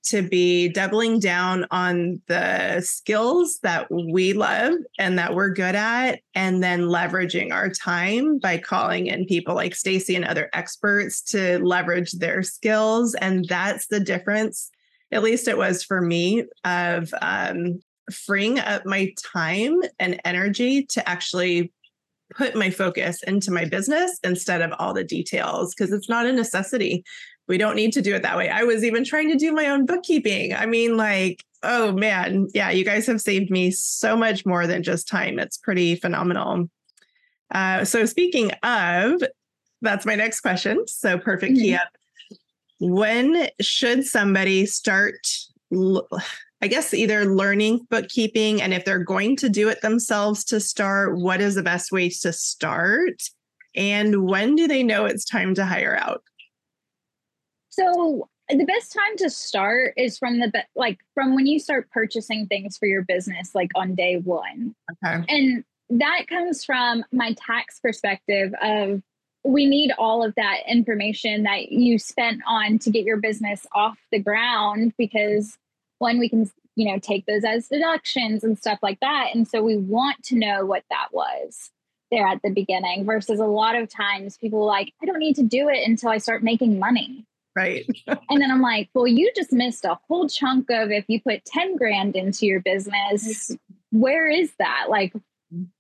to 0.09 0.23
be 0.23 0.68
doubling 0.68 1.21
down 1.21 1.66
on 1.71 2.21
the 2.27 2.81
skills 2.81 3.59
that 3.62 3.90
we 3.90 4.33
love 4.33 4.75
and 4.99 5.18
that 5.18 5.35
we're 5.35 5.51
good 5.51 5.75
at 5.75 6.21
and 6.35 6.62
then 6.62 6.83
leveraging 6.83 7.53
our 7.53 7.68
time 7.71 8.38
by 8.38 8.59
calling 8.59 9.07
in 9.07 9.27
people 9.27 9.55
like 9.55 9.73
Stacie 9.73 10.16
and 10.16 10.25
other 10.25 10.51
experts 10.53 11.23
to 11.23 11.59
leverage 11.59 12.12
their 12.12 12.42
skills. 12.42 13.14
And 13.14 13.44
that's 13.49 13.87
the 13.88 14.01
difference 14.01 14.71
at 15.11 15.23
least 15.23 15.49
it 15.49 15.57
was 15.57 15.83
for 15.83 16.01
me 16.01 16.44
of 16.64 17.12
um, 17.23 17.81
freeing 18.12 18.59
up 18.59 18.85
my 18.85 19.12
time 19.23 19.81
and 19.99 20.21
energy 20.25 20.85
to 20.87 21.09
actually 21.09 21.73
put 22.37 22.55
my 22.55 22.68
focus 22.68 23.23
into 23.23 23.51
my 23.51 23.64
business 23.64 24.18
instead 24.23 24.61
of 24.61 24.73
all 24.79 24.92
the 24.92 25.05
details 25.05 25.75
because 25.75 25.92
it's 25.92 26.09
not 26.09 26.27
a 26.27 26.33
necessity 26.33 27.03
we 27.49 27.59
don't 27.59 27.77
need 27.77 27.93
to 27.95 28.03
do 28.03 28.15
it 28.15 28.23
that 28.23 28.37
way. 28.37 28.49
I 28.49 28.63
was 28.65 28.85
even 28.85 29.05
trying 29.05 29.31
to 29.31 29.37
do 29.37 29.53
my 29.53 29.67
own 29.67 29.87
bookkeeping. 29.87 30.55
I 30.55 30.67
mean, 30.67 30.97
like, 30.97 31.45
oh 31.63 31.93
man, 31.93 32.49
yeah, 32.55 32.71
you 32.71 32.85
guys 32.85 33.07
have 33.07 33.21
saved 33.21 33.51
me 33.51 33.71
so 33.71 34.17
much 34.17 34.47
more 34.47 34.67
than 34.67 34.83
just 34.83 35.09
time. 35.09 35.39
It's 35.39 35.57
pretty 35.57 35.97
phenomenal. 35.97 36.69
Uh, 37.51 37.85
so, 37.85 38.05
speaking 38.05 38.53
of, 38.63 39.23
that's 39.81 40.05
my 40.05 40.15
next 40.15 40.41
question. 40.41 40.87
So, 40.87 41.19
perfect 41.19 41.55
mm-hmm. 41.55 41.63
key 41.63 41.75
up. 41.75 41.89
When 42.81 43.49
should 43.61 44.05
somebody 44.05 44.67
start? 44.67 45.27
I 46.61 46.67
guess 46.67 46.93
either 46.93 47.25
learning 47.25 47.87
bookkeeping, 47.89 48.61
and 48.61 48.75
if 48.75 48.85
they're 48.85 49.05
going 49.05 49.37
to 49.37 49.49
do 49.49 49.69
it 49.69 49.81
themselves 49.81 50.45
to 50.47 50.61
start, 50.61 51.17
what 51.17 51.41
is 51.41 51.55
the 51.55 51.63
best 51.63 51.93
way 51.93 52.09
to 52.09 52.33
start? 52.33 53.23
And 53.77 54.27
when 54.27 54.57
do 54.57 54.67
they 54.67 54.83
know 54.83 55.07
it's 55.07 55.25
time 55.25 55.55
to 55.55 55.65
hire 55.65 55.97
out? 55.97 56.23
So 57.79 58.29
the 58.49 58.64
best 58.64 58.93
time 58.93 59.17
to 59.19 59.31
start 59.31 59.95
is 59.97 60.19
from 60.19 60.41
the 60.41 60.51
be- 60.51 60.61
like 60.75 60.99
from 61.14 61.35
when 61.35 61.47
you 61.47 61.59
start 61.59 61.91
purchasing 61.91 62.47
things 62.47 62.77
for 62.77 62.87
your 62.87 63.03
business 63.03 63.55
like 63.55 63.71
on 63.75 63.95
day 63.95 64.17
one. 64.17 64.75
Okay. 65.05 65.25
and 65.29 65.64
that 65.91 66.27
comes 66.29 66.64
from 66.64 67.05
my 67.12 67.35
tax 67.35 67.81
perspective 67.81 68.53
of 68.62 69.03
we 69.45 69.67
need 69.67 69.93
all 69.99 70.25
of 70.25 70.35
that 70.35 70.59
information 70.67 71.45
that 71.45 71.71
you 71.73 71.99
spent 71.99 72.43
on 72.47 72.79
to 72.81 72.91
get 72.91 73.05
your 73.05 73.17
business 73.19 73.67
off 73.75 73.99
the 74.12 74.19
ground 74.19 74.93
because 74.99 75.57
one 75.99 76.19
we 76.19 76.29
can 76.29 76.51
you 76.75 76.91
know 76.91 76.99
take 76.99 77.27
those 77.27 77.45
as 77.45 77.69
deductions 77.69 78.45
and 78.45 78.59
stuff 78.59 78.79
like 78.83 78.99
that. 79.01 79.29
And 79.35 79.47
so 79.47 79.62
we 79.62 79.77
want 79.77 80.23
to 80.25 80.37
know 80.37 80.64
what 80.64 80.85
that 80.91 81.09
was 81.12 81.71
there 82.11 82.27
at 82.27 82.41
the 82.43 82.51
beginning 82.51 83.05
versus 83.05 83.41
a 83.41 83.45
lot 83.45 83.77
of 83.77 83.88
times 83.88 84.38
people 84.38 84.62
are 84.62 84.67
like 84.67 84.93
i 85.03 85.07
don't 85.07 85.19
need 85.19 85.37
to 85.37 85.43
do 85.43 85.69
it 85.69 85.87
until 85.87 86.09
i 86.09 86.17
start 86.17 86.43
making 86.43 86.79
money 86.79 87.27
Right. 87.59 87.87
and 88.07 88.40
then 88.40 88.51
I'm 88.51 88.62
like, 88.62 88.88
well, 88.94 89.07
you 89.07 89.33
just 89.35 89.53
missed 89.53 89.85
a 89.85 89.99
whole 90.07 90.29
chunk 90.29 90.71
of 90.71 90.90
if 90.90 91.05
you 91.09 91.21
put 91.21 91.44
10 91.44 91.77
grand 91.77 92.14
into 92.14 92.47
your 92.47 92.61
business, 92.61 93.51
where 93.90 94.29
is 94.29 94.53
that? 94.59 94.87
Like, 94.88 95.12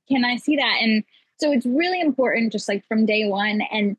can 0.08 0.24
I 0.24 0.36
see 0.36 0.56
that? 0.56 0.78
And 0.80 1.04
so 1.38 1.52
it's 1.52 1.66
really 1.66 2.00
important, 2.00 2.52
just 2.52 2.68
like 2.68 2.84
from 2.86 3.06
day 3.06 3.28
one. 3.28 3.62
And 3.70 3.96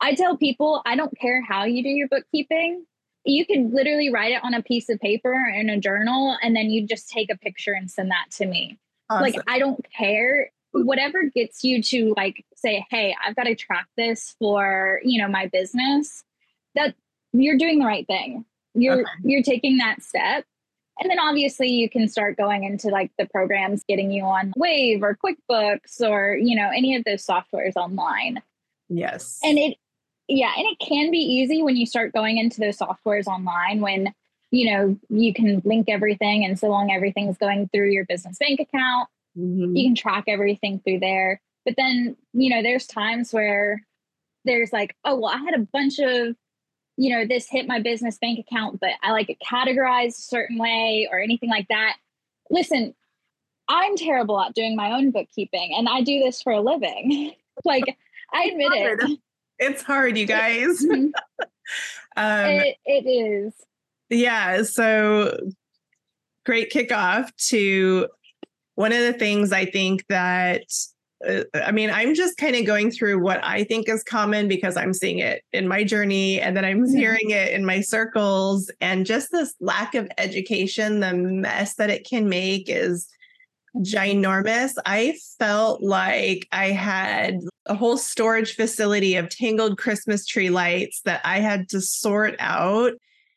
I 0.00 0.14
tell 0.14 0.36
people, 0.36 0.82
I 0.84 0.96
don't 0.96 1.16
care 1.18 1.42
how 1.42 1.64
you 1.64 1.82
do 1.82 1.88
your 1.88 2.08
bookkeeping. 2.08 2.84
You 3.24 3.46
can 3.46 3.72
literally 3.72 4.10
write 4.10 4.32
it 4.32 4.42
on 4.42 4.52
a 4.54 4.62
piece 4.62 4.88
of 4.88 4.98
paper 4.98 5.32
in 5.54 5.70
a 5.70 5.78
journal, 5.78 6.36
and 6.42 6.54
then 6.54 6.68
you 6.70 6.86
just 6.86 7.08
take 7.08 7.30
a 7.30 7.38
picture 7.38 7.72
and 7.72 7.90
send 7.90 8.10
that 8.10 8.26
to 8.32 8.46
me. 8.46 8.78
Awesome. 9.08 9.22
Like, 9.22 9.36
I 9.46 9.58
don't 9.58 9.86
care. 9.96 10.50
Whatever 10.72 11.22
gets 11.22 11.62
you 11.62 11.80
to 11.84 12.12
like 12.16 12.44
say, 12.56 12.84
hey, 12.90 13.14
I've 13.24 13.36
got 13.36 13.44
to 13.44 13.54
track 13.54 13.86
this 13.96 14.34
for, 14.40 15.00
you 15.04 15.22
know, 15.22 15.28
my 15.28 15.46
business, 15.46 16.24
that 16.74 16.96
you're 17.42 17.58
doing 17.58 17.78
the 17.78 17.86
right 17.86 18.06
thing. 18.06 18.44
You're 18.74 19.00
Okay. 19.02 19.10
you're 19.24 19.42
taking 19.42 19.76
that 19.78 20.02
step. 20.02 20.44
And 21.00 21.10
then 21.10 21.18
obviously 21.18 21.68
you 21.68 21.90
can 21.90 22.06
start 22.08 22.36
going 22.36 22.62
into 22.64 22.88
like 22.88 23.10
the 23.18 23.26
programs 23.26 23.82
getting 23.88 24.10
you 24.12 24.22
on 24.24 24.52
Wave 24.56 25.02
or 25.02 25.16
QuickBooks 25.24 26.00
or, 26.00 26.36
you 26.36 26.54
know, 26.54 26.70
any 26.74 26.94
of 26.94 27.02
those 27.04 27.26
softwares 27.26 27.74
online. 27.76 28.40
yes. 28.88 29.40
And 29.42 29.58
it 29.58 29.76
yeah, 30.28 30.52
and 30.56 30.64
it 30.66 30.78
can 30.78 31.10
be 31.10 31.18
easy 31.18 31.62
when 31.62 31.76
you 31.76 31.84
start 31.84 32.12
going 32.14 32.38
into 32.38 32.58
those 32.60 32.78
softwares 32.78 33.26
online 33.26 33.80
when 33.82 34.12
you 34.50 34.70
know 34.72 34.96
you 35.10 35.34
can 35.34 35.60
link 35.64 35.88
everything 35.88 36.44
and 36.44 36.58
so 36.58 36.68
long 36.68 36.90
everything's 36.90 37.36
going 37.36 37.68
through 37.68 37.90
your 37.90 38.04
business 38.06 38.38
bank 38.38 38.58
account 38.60 39.08
Mhm. 39.36 39.76
you 39.76 39.84
can 39.88 39.94
track 39.96 40.24
everything 40.28 40.78
through 40.80 41.00
there. 41.00 41.40
But 41.66 41.74
then, 41.76 42.16
you 42.34 42.50
know, 42.50 42.62
there's 42.62 42.86
times 42.86 43.32
where 43.32 43.82
there's 44.44 44.72
like, 44.72 44.94
oh, 45.04 45.16
well, 45.16 45.30
I 45.32 45.38
had 45.38 45.54
a 45.54 45.66
bunch 45.72 45.98
of, 45.98 46.36
you 46.96 47.14
know, 47.14 47.26
this 47.26 47.48
hit 47.48 47.66
my 47.66 47.80
business 47.80 48.18
bank 48.18 48.38
account, 48.38 48.80
but 48.80 48.90
I 49.02 49.12
like 49.12 49.28
it 49.28 49.38
categorized 49.40 50.18
a 50.18 50.22
certain 50.22 50.58
way 50.58 51.08
or 51.10 51.18
anything 51.18 51.50
like 51.50 51.66
that. 51.68 51.96
Listen, 52.50 52.94
I'm 53.68 53.96
terrible 53.96 54.40
at 54.40 54.54
doing 54.54 54.76
my 54.76 54.92
own 54.92 55.10
bookkeeping 55.10 55.74
and 55.76 55.88
I 55.88 56.02
do 56.02 56.20
this 56.20 56.42
for 56.42 56.52
a 56.52 56.60
living. 56.60 57.32
like, 57.64 57.84
I 58.32 58.44
admit 58.44 58.72
it. 58.72 59.18
It's 59.58 59.82
hard, 59.82 60.16
you 60.18 60.26
guys. 60.38 60.84
Mhm. 60.84 61.10
Um, 62.16 62.50
it. 62.50 62.76
It 62.84 63.08
is. 63.08 63.54
Yeah. 64.10 64.62
So 64.62 65.36
great 66.44 66.70
kickoff 66.70 67.34
to 67.48 68.06
one 68.74 68.92
of 68.92 69.00
the 69.00 69.14
things 69.14 69.50
I 69.50 69.64
think 69.64 70.04
that, 70.08 70.62
I 71.54 71.72
mean, 71.72 71.90
I'm 71.90 72.14
just 72.14 72.36
kind 72.36 72.56
of 72.56 72.66
going 72.66 72.90
through 72.90 73.18
what 73.20 73.44
I 73.44 73.64
think 73.64 73.88
is 73.88 74.02
common 74.02 74.48
because 74.48 74.76
I'm 74.76 74.92
seeing 74.92 75.18
it 75.18 75.42
in 75.52 75.66
my 75.66 75.84
journey 75.84 76.40
and 76.40 76.56
then 76.56 76.64
I'm 76.64 76.86
Mhm. 76.86 76.96
hearing 76.96 77.30
it 77.30 77.52
in 77.52 77.64
my 77.64 77.80
circles. 77.80 78.70
And 78.80 79.06
just 79.06 79.30
this 79.32 79.54
lack 79.60 79.94
of 79.94 80.08
education, 80.18 81.00
the 81.00 81.14
mess 81.14 81.74
that 81.74 81.90
it 81.90 82.06
can 82.06 82.28
make 82.28 82.68
is 82.68 83.08
ginormous. 83.78 84.74
I 84.86 85.16
felt 85.38 85.82
like 85.82 86.46
I 86.52 86.70
had 86.70 87.40
a 87.66 87.74
whole 87.74 87.96
storage 87.96 88.54
facility 88.54 89.16
of 89.16 89.28
tangled 89.28 89.78
Christmas 89.78 90.26
tree 90.26 90.50
lights 90.50 91.00
that 91.04 91.20
I 91.24 91.40
had 91.40 91.68
to 91.70 91.80
sort 91.80 92.36
out. 92.38 92.92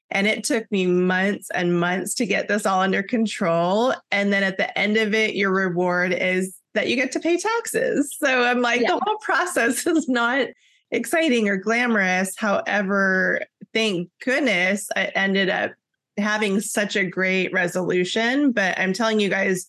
And 0.10 0.26
it 0.26 0.44
took 0.44 0.72
me 0.72 0.88
months 0.88 1.50
and 1.54 1.80
months 1.80 2.14
to 2.16 2.26
get 2.26 2.48
this 2.48 2.66
all 2.66 2.82
under 2.82 3.04
control. 3.04 3.94
And 4.12 4.32
then 4.32 4.44
at 4.44 4.58
the 4.58 4.78
end 4.78 4.96
of 4.98 5.14
it, 5.14 5.36
your 5.36 5.52
reward 5.52 6.14
is 6.14 6.57
that 6.78 6.88
you 6.88 6.96
get 6.96 7.12
to 7.12 7.20
pay 7.20 7.38
taxes. 7.38 8.16
So 8.20 8.44
I'm 8.44 8.62
like, 8.62 8.82
Yeah. 8.82 8.90
the 8.94 9.02
whole 9.04 9.18
process 9.18 9.86
is 9.88 10.08
not 10.08 10.48
exciting 10.92 11.50
or 11.50 11.58
glamorous. 11.58 12.36
However, 12.38 13.42
thank 13.74 14.10
goodness 14.24 14.88
I 14.96 15.06
ended 15.16 15.50
up 15.50 15.72
having 16.20 16.62
such 16.62 16.96
a 16.96 17.04
great 17.04 17.52
resolution. 17.52 18.52
But 18.52 18.78
I'm 18.80 18.94
telling 18.94 19.20
you 19.20 19.28
guys, 19.28 19.66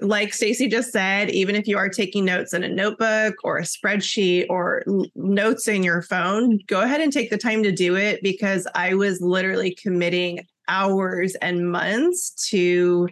like 0.00 0.30
Stacie 0.30 0.68
just 0.68 0.90
said, 0.92 1.30
even 1.30 1.54
if 1.54 1.68
you 1.68 1.78
are 1.78 1.88
taking 1.88 2.24
notes 2.24 2.52
in 2.52 2.64
a 2.64 2.68
notebook 2.68 3.36
or 3.44 3.58
a 3.58 3.62
spreadsheet 3.62 4.46
or 4.50 4.82
l- 4.88 5.06
notes 5.14 5.68
in 5.68 5.84
your 5.84 6.02
phone, 6.02 6.58
go 6.66 6.80
ahead 6.80 7.00
and 7.00 7.12
take 7.12 7.30
the 7.30 7.38
time 7.38 7.62
to 7.62 7.70
do 7.70 7.96
it 7.96 8.20
because 8.24 8.66
I 8.74 8.94
was 8.94 9.20
literally 9.20 9.72
committing 9.72 10.46
hours 10.66 11.36
and 11.36 11.70
months 11.70 12.30
to 12.50 13.08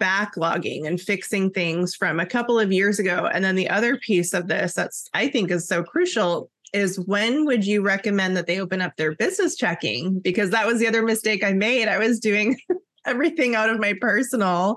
backlogging 0.00 0.86
and 0.86 1.00
fixing 1.00 1.50
things 1.50 1.94
from 1.94 2.20
a 2.20 2.26
couple 2.26 2.58
of 2.58 2.72
years 2.72 2.98
ago. 2.98 3.28
And 3.32 3.44
then 3.44 3.54
the 3.54 3.68
other 3.68 3.96
piece 3.96 4.34
of 4.34 4.48
this 4.48 4.74
that's 4.74 5.08
I 5.14 5.28
think 5.28 5.50
is 5.50 5.66
so 5.66 5.82
crucial 5.82 6.50
is 6.72 7.00
when 7.00 7.46
would 7.46 7.66
you 7.66 7.82
recommend 7.82 8.36
that 8.36 8.46
they 8.46 8.60
open 8.60 8.80
up 8.80 8.96
their 8.96 9.14
business 9.14 9.56
checking? 9.56 10.20
Because 10.20 10.50
that 10.50 10.66
was 10.66 10.78
the 10.78 10.86
other 10.86 11.02
mistake 11.02 11.42
I 11.42 11.52
made. 11.52 11.88
I 11.88 11.98
was 11.98 12.20
doing 12.20 12.56
everything 13.06 13.54
out 13.54 13.70
of 13.70 13.80
my 13.80 13.94
personal. 14.00 14.76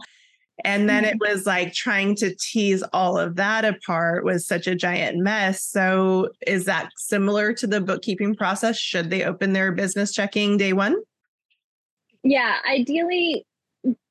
And 0.63 0.88
then 0.88 1.04
it 1.04 1.19
mm-hmm. 1.19 1.34
was 1.34 1.46
like 1.48 1.74
trying 1.74 2.15
to 2.17 2.36
tease 2.36 2.84
all 2.93 3.17
of 3.17 3.36
that 3.38 3.65
apart 3.65 4.24
was 4.24 4.46
such 4.46 4.67
a 4.67 4.76
giant 4.76 5.17
mess. 5.17 5.63
So, 5.63 6.30
is 6.46 6.65
that 6.65 6.89
similar 6.96 7.54
to 7.54 7.65
the 7.65 7.82
bookkeeping 7.82 8.36
process? 8.36 8.78
Should 8.78 9.10
they 9.10 9.24
open 9.24 9.54
their 9.54 9.72
business 9.72 10.13
checking 10.13 10.58
day 10.58 10.74
one? 10.74 10.96
Yeah, 12.24 12.58
ideally 12.69 13.46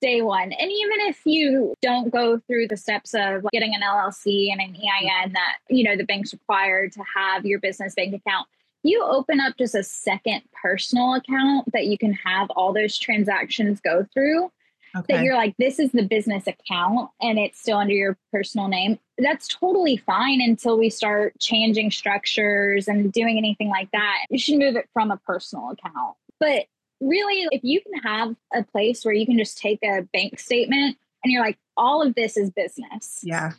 day 0.01 0.23
one. 0.23 0.53
And 0.53 0.71
even 0.71 1.01
if 1.01 1.21
you 1.25 1.75
don't 1.81 2.11
go 2.11 2.39
through 2.47 2.69
the 2.69 2.77
steps 2.77 3.15
of 3.15 3.45
getting 3.53 3.75
an 3.75 3.81
LLC 3.83 4.51
and 4.51 4.61
an 4.61 4.77
EIN 4.77 5.33
that, 5.33 5.59
you 5.69 5.85
know, 5.85 5.97
the 5.97 6.05
bank's 6.05 6.33
required 6.33 6.93
to 6.93 7.03
have 7.17 7.47
your 7.47 7.59
business 7.59 7.95
bank 7.95 8.15
account, 8.15 8.47
you 8.83 9.03
open 9.03 9.41
up 9.41 9.57
just 9.57 9.75
a 9.75 9.83
second 9.83 10.43
personal 10.61 11.15
account 11.15 11.71
that 11.73 11.87
you 11.87 11.97
can 11.97 12.13
have 12.13 12.51
all 12.51 12.73
those 12.73 12.99
transactions 12.99 13.81
go 13.81 14.07
through. 14.13 14.51
That 15.09 15.23
you're 15.23 15.37
like, 15.37 15.55
this 15.59 15.79
is 15.79 15.91
the 15.93 16.03
business 16.03 16.47
account 16.47 17.09
and 17.19 17.39
it's 17.39 17.59
still 17.59 17.79
under 17.79 17.95
your 17.95 18.19
personal 18.31 18.69
name. 18.69 18.99
That's 19.17 19.49
totally 19.49 19.97
fine 19.97 20.43
until 20.43 20.79
we 20.79 20.91
start 20.91 21.33
changing 21.41 21.93
structures 21.93 22.89
and 22.89 23.11
doing 23.11 23.39
anything 23.39 23.71
like 23.71 23.91
that. 23.93 24.27
You 24.29 24.39
should 24.39 24.59
move 24.59 24.77
it 24.77 24.91
from 24.93 25.11
a 25.11 25.17
personal 25.17 25.71
account. 25.71 26.17
But 26.39 26.67
really, 27.03 27.47
if 27.51 27.61
you 27.65 27.81
can 27.83 27.95
have 28.03 28.35
a 28.55 28.63
place 28.63 29.05
where 29.05 29.15
you 29.15 29.27
can 29.27 29.39
just 29.39 29.59
take 29.59 29.81
a 29.85 30.03
bank 30.13 30.39
statement 30.39 30.97
and 31.25 31.33
you're 31.33 31.43
like, 31.43 31.59
all 31.77 32.03
of 32.03 32.15
this 32.15 32.37
is 32.37 32.51
business, 32.51 33.21
Yeah. 33.23 33.53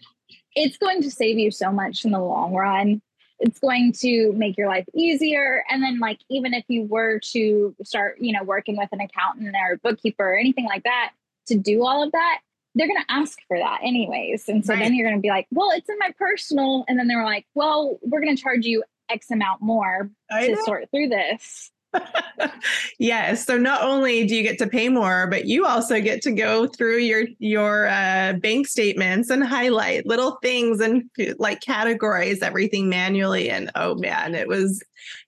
it's 0.56 0.78
going 0.78 1.02
to 1.04 1.12
save 1.12 1.38
you 1.38 1.52
so 1.52 1.72
much 1.72 2.06
in 2.06 2.12
the 2.12 2.20
long 2.20 2.54
run. 2.54 3.02
It's 3.40 3.60
going 3.60 3.92
to 4.00 4.32
make 4.34 4.58
your 4.58 4.68
life 4.68 4.86
easier. 4.96 5.66
And 5.70 5.84
then, 5.84 6.00
like, 6.00 6.20
even 6.30 6.54
if 6.54 6.64
you 6.70 6.84
were 6.84 7.20
to 7.34 7.76
start, 7.84 8.18
you 8.20 8.32
know, 8.32 8.44
working 8.44 8.78
with 8.78 8.90
an 8.94 9.02
accountant 9.02 9.54
or 9.56 9.74
a 9.74 9.78
bookkeeper 9.80 10.24
or 10.34 10.38
anything 10.38 10.66
like 10.66 10.84
that 10.84 11.12
to 11.48 11.58
do 11.58 11.84
all 11.86 12.04
of 12.04 12.12
that, 12.14 12.40
they're 12.76 12.88
going 12.88 13.02
to 13.02 13.12
ask 13.12 13.40
for 13.48 13.58
that 13.58 13.80
anyways. 13.84 14.48
And 14.48 14.66
so 14.66 14.74
Right. 14.74 14.84
then 14.84 14.94
you're 14.96 15.08
going 15.08 15.18
to 15.18 15.22
be 15.22 15.30
like, 15.30 15.48
well, 15.52 15.72
it's 15.72 15.90
in 15.90 15.98
my 16.00 16.12
personal. 16.18 16.86
And 16.88 16.98
then 16.98 17.08
they're 17.08 17.26
like, 17.26 17.46
well, 17.54 18.00
we're 18.02 18.22
going 18.22 18.36
to 18.36 18.42
charge 18.42 18.66
you 18.66 18.84
X 19.10 19.30
amount 19.30 19.62
more 19.62 20.10
I 20.32 20.48
to 20.48 20.54
know. 20.54 20.62
sort 20.64 20.90
through 20.92 21.10
this. 21.10 21.72
yes. 23.00 23.46
So 23.46 23.58
not 23.58 23.82
only 23.84 24.26
do 24.26 24.36
you 24.36 24.44
get 24.44 24.58
to 24.60 24.68
pay 24.68 24.90
more, 24.90 25.28
but 25.28 25.46
you 25.46 25.66
also 25.66 26.02
get 26.02 26.22
to 26.24 26.32
go 26.32 26.68
through 26.68 26.98
your 27.00 27.26
your 27.40 27.88
uh, 27.88 28.34
bank 28.34 28.68
statements 28.68 29.30
and 29.30 29.44
highlight 29.44 30.06
little 30.06 30.38
things 30.42 30.80
and 30.80 31.04
like 31.38 31.62
categorize 31.62 32.42
everything 32.42 32.90
manually. 32.90 33.50
And 33.50 33.72
oh 33.76 33.96
man, 33.96 34.36
it 34.36 34.48
was 34.48 34.82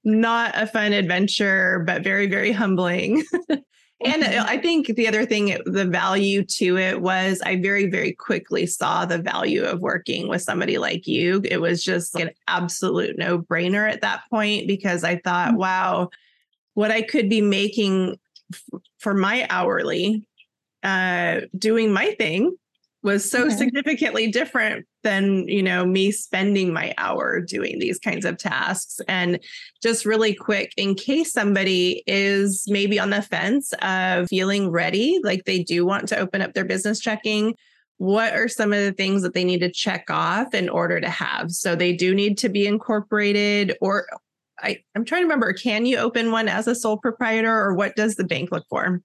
not 0.04 0.51
a 0.56 0.67
fun 0.67 0.93
adventure, 0.93 1.84
but 1.86 2.04
very 2.04 2.28
very 2.28 2.51
humbling. 2.51 3.23
And 4.04 4.23
Mhm. 4.23 4.45
I 4.45 4.58
think 4.58 4.88
the 4.88 5.08
other 5.08 5.25
thing, 5.25 5.58
the 5.65 5.86
value 5.86 6.43
to 6.43 6.78
it 6.78 7.01
was 7.01 7.41
I 7.45 7.56
very, 7.62 7.89
very 7.89 8.12
quickly 8.12 8.65
saw 8.65 9.06
the 9.06 9.17
value 9.17 9.63
of 9.63 9.80
working 9.80 10.28
with 10.28 10.41
somebody 10.41 10.78
like 10.78 11.08
you. 11.08 11.41
It 11.45 11.62
was 11.62 11.82
just 11.82 12.13
an 12.15 12.32
absolute 12.47 13.17
no 13.17 13.39
brainer 13.39 13.89
at 13.89 14.01
that 14.01 14.23
point 14.30 14.67
because 14.67 15.04
I 15.06 15.15
thought, 15.19 15.54
Mhm. 15.54 15.58
wow, 15.58 16.10
what 16.76 16.92
I 16.92 17.02
could 17.02 17.30
be 17.30 17.42
making 17.42 18.18
f- 18.54 18.82
for 19.00 19.14
my 19.14 19.48
hourly, 19.50 20.28
uh, 20.84 21.42
doing 21.58 21.92
my 21.92 22.12
thing 22.12 22.56
was 23.06 23.30
so 23.30 23.46
okay. 23.46 23.56
significantly 23.56 24.32
different 24.32 24.86
than 25.04 25.48
you 25.48 25.62
know 25.62 25.86
me 25.86 26.12
spending 26.12 26.74
my 26.74 26.94
hour 26.98 27.40
doing 27.40 27.78
these 27.78 28.00
kinds 28.00 28.26
of 28.26 28.38
tasks 28.38 29.00
and 29.08 29.40
just 29.82 30.06
really 30.06 30.34
quick 30.34 30.74
in 30.76 30.96
case 30.96 31.32
somebody 31.32 32.04
is 32.08 32.66
maybe 32.68 33.00
on 33.00 33.12
the 33.12 33.22
fence 33.22 33.74
of 33.84 34.28
feeling 34.28 34.72
ready 34.72 35.20
like 35.24 35.46
they 35.46 35.62
do 35.62 35.86
want 35.86 36.08
to 36.08 36.18
open 36.18 36.42
up 36.42 36.54
their 36.54 36.66
business 36.66 37.00
checking 37.00 37.56
what 37.98 38.34
are 38.34 38.48
some 38.48 38.74
of 38.74 38.80
the 38.80 38.92
things 38.92 39.22
that 39.22 39.36
they 39.36 39.44
need 39.44 39.60
to 39.60 39.72
check 39.72 40.06
off 40.10 40.56
in 40.56 40.68
order 40.68 41.00
to 41.00 41.10
have 41.10 41.52
so 41.52 41.76
they 41.76 41.94
do 41.94 42.16
need 42.16 42.40
to 42.40 42.50
be 42.50 42.66
incorporated 42.66 43.78
or 43.82 44.08
I, 44.60 44.80
i'm 44.96 45.06
trying 45.06 45.22
to 45.22 45.26
remember 45.26 45.52
can 45.54 45.86
you 45.86 45.98
open 45.98 46.32
one 46.32 46.48
as 46.48 46.68
a 46.68 46.76
sole 46.76 46.98
proprietor 46.98 47.54
or 47.54 47.74
what 47.74 47.96
does 47.96 48.15
the 48.15 48.24
bank 48.24 48.52
look 48.52 48.65
for 48.70 49.02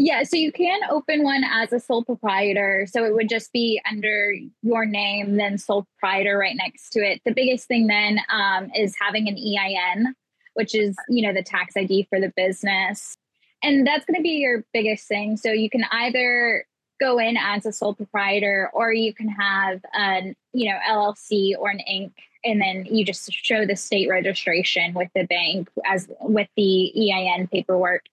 yeah, 0.00 0.22
so 0.22 0.36
you 0.36 0.52
can 0.52 0.80
open 0.88 1.24
one 1.24 1.42
as 1.42 1.72
a 1.72 1.80
sole 1.80 2.04
proprietor. 2.04 2.86
So 2.88 3.04
it 3.04 3.12
would 3.14 3.28
just 3.28 3.52
be 3.52 3.80
under 3.90 4.32
your 4.62 4.86
name, 4.86 5.36
then 5.36 5.58
sole 5.58 5.88
proprietor 5.98 6.38
right 6.38 6.54
next 6.54 6.90
to 6.90 7.00
it. 7.00 7.20
The 7.24 7.34
biggest 7.34 7.66
thing 7.66 7.88
then 7.88 8.20
um, 8.32 8.70
is 8.76 8.94
having 9.00 9.26
an 9.26 9.36
EIN, 9.36 10.14
which 10.54 10.76
is 10.76 10.96
you 11.08 11.26
know 11.26 11.34
the 11.34 11.42
tax 11.42 11.76
ID 11.76 12.06
for 12.08 12.20
the 12.20 12.32
business, 12.36 13.16
and 13.60 13.84
that's 13.84 14.04
going 14.04 14.14
to 14.14 14.22
be 14.22 14.36
your 14.36 14.64
biggest 14.72 15.08
thing. 15.08 15.36
So 15.36 15.50
you 15.50 15.68
can 15.68 15.84
either 15.90 16.64
go 17.00 17.18
in 17.18 17.36
as 17.36 17.66
a 17.66 17.72
sole 17.72 17.94
proprietor, 17.94 18.70
or 18.72 18.92
you 18.92 19.12
can 19.12 19.28
have 19.28 19.80
an 19.94 20.36
you 20.52 20.70
know 20.70 20.78
LLC 20.88 21.54
or 21.58 21.70
an 21.70 21.80
Inc. 21.90 22.12
And 22.48 22.60
then 22.60 22.86
you 22.86 23.04
just 23.04 23.30
show 23.32 23.66
the 23.66 23.76
state 23.76 24.08
registration 24.08 24.94
with 24.94 25.10
the 25.14 25.24
bank 25.24 25.68
as 25.84 26.08
with 26.20 26.48
the 26.56 27.12
EIN 27.12 27.46
paperwork. 27.48 28.06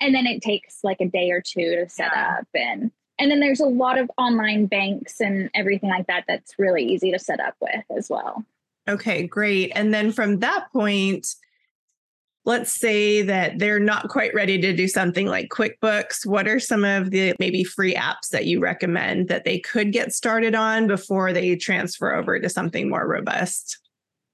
And 0.00 0.14
then 0.14 0.26
it 0.26 0.42
takes 0.42 0.80
like 0.82 1.00
a 1.00 1.06
day 1.06 1.30
or 1.30 1.40
two 1.40 1.76
to 1.76 1.88
set 1.88 2.10
yeah. 2.14 2.38
up 2.40 2.48
and 2.54 2.90
and 3.18 3.30
then 3.30 3.40
there's 3.40 3.60
a 3.60 3.66
lot 3.66 3.98
of 3.98 4.10
online 4.18 4.66
banks 4.66 5.22
and 5.22 5.48
everything 5.54 5.88
like 5.88 6.06
that 6.06 6.24
that's 6.28 6.58
really 6.58 6.84
easy 6.84 7.10
to 7.12 7.18
set 7.18 7.40
up 7.40 7.54
with 7.62 7.82
as 7.96 8.10
well. 8.10 8.44
Okay 8.86 9.26
great. 9.26 9.72
And 9.74 9.94
then 9.94 10.12
from 10.12 10.40
that 10.40 10.70
point 10.72 11.34
let's 12.46 12.72
say 12.72 13.22
that 13.22 13.58
they're 13.58 13.80
not 13.80 14.08
quite 14.08 14.32
ready 14.32 14.58
to 14.60 14.72
do 14.72 14.88
something 14.88 15.26
like 15.26 15.48
quickbooks 15.50 16.24
what 16.24 16.48
are 16.48 16.60
some 16.60 16.84
of 16.84 17.10
the 17.10 17.34
maybe 17.38 17.64
free 17.64 17.94
apps 17.94 18.28
that 18.30 18.46
you 18.46 18.60
recommend 18.60 19.28
that 19.28 19.44
they 19.44 19.58
could 19.58 19.92
get 19.92 20.12
started 20.12 20.54
on 20.54 20.86
before 20.86 21.32
they 21.32 21.54
transfer 21.56 22.14
over 22.14 22.38
to 22.38 22.48
something 22.48 22.88
more 22.88 23.06
robust 23.06 23.78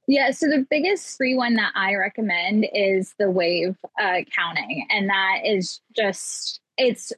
yeah, 0.08 0.32
so 0.32 0.46
the 0.46 0.66
biggest 0.68 1.16
free 1.16 1.36
one 1.36 1.54
that 1.54 1.72
I 1.76 1.94
recommend 1.94 2.66
is 2.74 3.14
the 3.18 3.30
Wave 3.30 3.76
uh, 4.00 4.18
accounting, 4.18 4.86
and 4.90 5.08
that 5.08 5.42
is 5.44 5.80
just 5.96 6.60
it's 6.76 7.12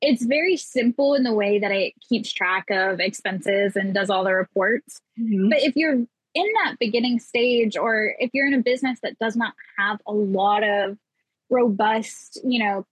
it's 0.00 0.24
very 0.24 0.56
simple 0.56 1.14
in 1.14 1.24
the 1.24 1.34
way 1.34 1.58
that 1.58 1.72
it 1.72 1.92
keeps 2.08 2.32
track 2.32 2.66
of 2.70 3.00
expenses 3.00 3.76
and 3.76 3.92
does 3.92 4.10
all 4.10 4.24
the 4.24 4.34
reports. 4.34 5.00
Mm-hmm. 5.18 5.50
But 5.50 5.62
if 5.62 5.76
you're 5.76 6.06
in 6.34 6.46
that 6.64 6.76
beginning 6.78 7.18
stage, 7.18 7.76
or 7.76 8.14
if 8.18 8.30
you're 8.32 8.46
in 8.46 8.54
a 8.54 8.62
business 8.62 8.98
that 9.02 9.18
does 9.18 9.36
not 9.36 9.54
have 9.78 10.00
a 10.06 10.12
lot 10.12 10.62
of 10.62 10.96
robust, 11.48 12.40
you 12.44 12.58
know, 12.58 12.86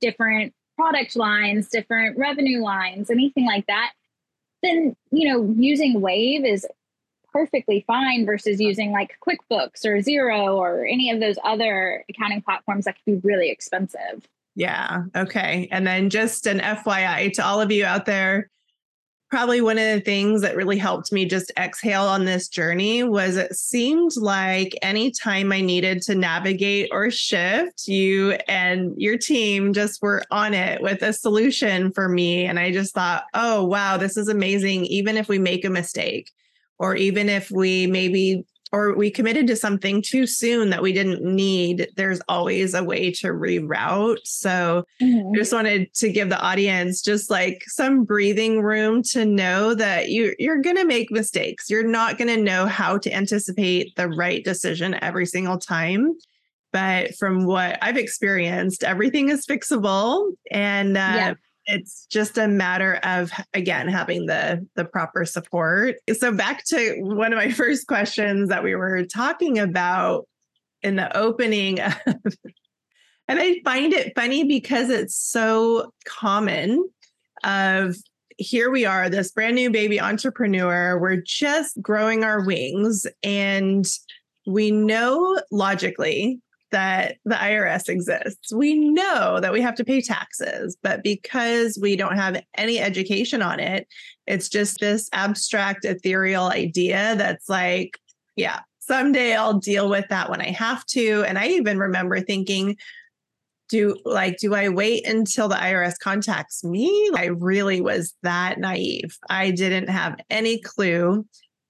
different 0.00 0.52
product 0.76 1.16
lines, 1.16 1.68
different 1.68 2.18
revenue 2.18 2.62
lines, 2.62 3.10
anything 3.10 3.46
like 3.46 3.66
that, 3.66 3.92
then 4.62 4.96
you 5.12 5.28
know 5.28 5.54
using 5.56 6.00
Wave 6.00 6.44
is 6.44 6.66
perfectly 7.32 7.84
fine 7.86 8.24
versus 8.24 8.60
using 8.60 8.92
like 8.92 9.18
QuickBooks 9.26 9.84
or 9.84 9.96
Xero 9.98 10.54
or 10.54 10.86
any 10.86 11.10
of 11.10 11.20
those 11.20 11.36
other 11.42 12.04
accounting 12.08 12.40
platforms 12.40 12.84
that 12.84 12.96
can 13.04 13.16
be 13.16 13.28
really 13.28 13.50
expensive. 13.50 14.28
Yeah. 14.54 15.04
Okay. 15.16 15.68
And 15.72 15.84
then 15.84 16.10
just 16.10 16.46
an 16.46 16.60
FYI 16.60 17.32
to 17.32 17.44
all 17.44 17.60
of 17.60 17.72
you 17.72 17.84
out 17.84 18.06
there, 18.06 18.50
probably 19.34 19.60
one 19.60 19.78
of 19.78 19.84
the 19.92 20.00
things 20.00 20.42
that 20.42 20.54
really 20.54 20.78
helped 20.78 21.10
me 21.10 21.24
just 21.24 21.50
exhale 21.58 22.04
on 22.04 22.24
this 22.24 22.46
journey 22.46 23.02
was 23.02 23.36
it 23.36 23.52
seemed 23.52 24.12
like 24.16 24.78
anytime 24.80 25.50
I 25.50 25.60
needed 25.60 26.02
to 26.02 26.14
navigate 26.14 26.90
or 26.92 27.10
shift, 27.10 27.88
you 27.88 28.38
and 28.46 28.94
your 28.96 29.18
team 29.18 29.72
just 29.72 30.00
were 30.00 30.22
on 30.30 30.54
it 30.54 30.80
with 30.80 31.02
a 31.02 31.12
solution 31.12 31.90
for 31.90 32.08
me. 32.08 32.44
And 32.44 32.60
I 32.60 32.70
just 32.70 32.94
thought, 32.94 33.24
oh, 33.34 33.64
wow, 33.64 33.96
this 33.96 34.16
is 34.16 34.28
amazing. 34.28 34.86
Even 34.86 35.16
if 35.16 35.26
we 35.26 35.40
make 35.40 35.64
a 35.64 35.68
mistake, 35.68 36.30
or 36.78 36.94
even 36.94 37.28
if 37.28 37.50
we 37.50 37.88
maybe 37.88 38.46
or 38.74 38.92
we 38.92 39.08
committed 39.08 39.46
to 39.46 39.54
something 39.54 40.02
too 40.02 40.26
soon 40.26 40.68
that 40.70 40.82
we 40.82 40.92
didn't 40.92 41.22
need, 41.22 41.88
there's 41.94 42.20
always 42.28 42.74
a 42.74 42.82
way 42.82 43.08
to 43.12 43.28
reroute. 43.28 44.18
So 44.24 44.84
mm-hmm. 45.00 45.28
I 45.32 45.36
just 45.36 45.52
wanted 45.52 45.94
to 45.94 46.10
give 46.10 46.28
the 46.28 46.40
audience 46.40 47.00
just 47.00 47.30
like 47.30 47.62
some 47.68 48.02
breathing 48.02 48.62
room 48.62 49.00
to 49.04 49.24
know 49.24 49.74
that 49.74 50.08
you 50.08 50.34
you're 50.40 50.60
going 50.60 50.74
to 50.74 50.84
make 50.84 51.12
mistakes. 51.12 51.70
You're 51.70 51.86
not 51.86 52.18
going 52.18 52.34
to 52.34 52.42
know 52.42 52.66
how 52.66 52.98
to 52.98 53.14
anticipate 53.14 53.94
the 53.94 54.08
right 54.08 54.44
decision 54.44 54.98
every 55.00 55.26
single 55.26 55.58
time. 55.58 56.14
But 56.72 57.14
from 57.14 57.44
what 57.44 57.78
I've 57.80 57.96
experienced, 57.96 58.82
everything 58.82 59.28
is 59.28 59.46
fixable 59.46 60.32
and 60.50 60.96
uh, 60.96 61.14
yeah 61.14 61.34
it's 61.66 62.06
just 62.06 62.38
a 62.38 62.48
matter 62.48 63.00
of 63.02 63.32
again 63.52 63.88
having 63.88 64.26
the 64.26 64.66
the 64.74 64.84
proper 64.84 65.24
support. 65.24 65.96
So 66.12 66.32
back 66.32 66.64
to 66.66 66.96
one 67.00 67.32
of 67.32 67.38
my 67.38 67.50
first 67.52 67.86
questions 67.86 68.48
that 68.48 68.62
we 68.62 68.74
were 68.74 69.04
talking 69.04 69.58
about 69.58 70.26
in 70.84 70.96
the 70.96 71.16
opening 71.16 71.80
of, 71.80 71.96
and 73.28 73.40
i 73.40 73.60
find 73.64 73.92
it 73.92 74.12
funny 74.14 74.44
because 74.44 74.90
it's 74.90 75.16
so 75.16 75.92
common 76.06 76.88
of 77.42 77.96
here 78.36 78.70
we 78.70 78.84
are 78.84 79.08
this 79.08 79.32
brand 79.32 79.54
new 79.54 79.70
baby 79.70 80.00
entrepreneur 80.00 81.00
we're 81.00 81.22
just 81.24 81.80
growing 81.80 82.22
our 82.22 82.44
wings 82.44 83.06
and 83.22 83.86
we 84.46 84.70
know 84.70 85.40
logically 85.50 86.38
that 86.74 87.18
the 87.24 87.36
IRS 87.36 87.88
exists. 87.88 88.52
We 88.52 88.74
know 88.74 89.38
that 89.40 89.52
we 89.52 89.60
have 89.60 89.76
to 89.76 89.84
pay 89.84 90.00
taxes, 90.00 90.76
but 90.82 91.04
because 91.04 91.78
we 91.80 91.94
don't 91.94 92.16
have 92.16 92.42
any 92.56 92.80
education 92.80 93.42
on 93.42 93.60
it, 93.60 93.86
it's 94.26 94.48
just 94.48 94.80
this 94.80 95.08
abstract, 95.12 95.84
ethereal 95.84 96.46
idea 96.46 97.14
that's 97.16 97.48
like, 97.48 97.96
yeah, 98.34 98.58
someday 98.80 99.36
I'll 99.36 99.60
deal 99.60 99.88
with 99.88 100.06
that 100.08 100.28
when 100.28 100.40
I 100.40 100.50
have 100.50 100.84
to. 100.86 101.22
And 101.28 101.38
I 101.38 101.46
even 101.46 101.78
remember 101.78 102.20
thinking, 102.20 102.76
do 103.70 103.96
like 104.04 104.36
do 104.36 104.54
i 104.54 104.68
wait 104.68 105.06
until 105.06 105.48
the 105.48 105.54
irs 105.54 105.98
contacts 105.98 106.62
me 106.62 107.10
i 107.16 107.24
really 107.24 107.80
was 107.80 108.12
that 108.22 108.58
naive 108.58 109.16
i 109.30 109.50
didn't 109.50 109.88
have 109.88 110.16
any 110.28 110.60
clue 110.60 111.24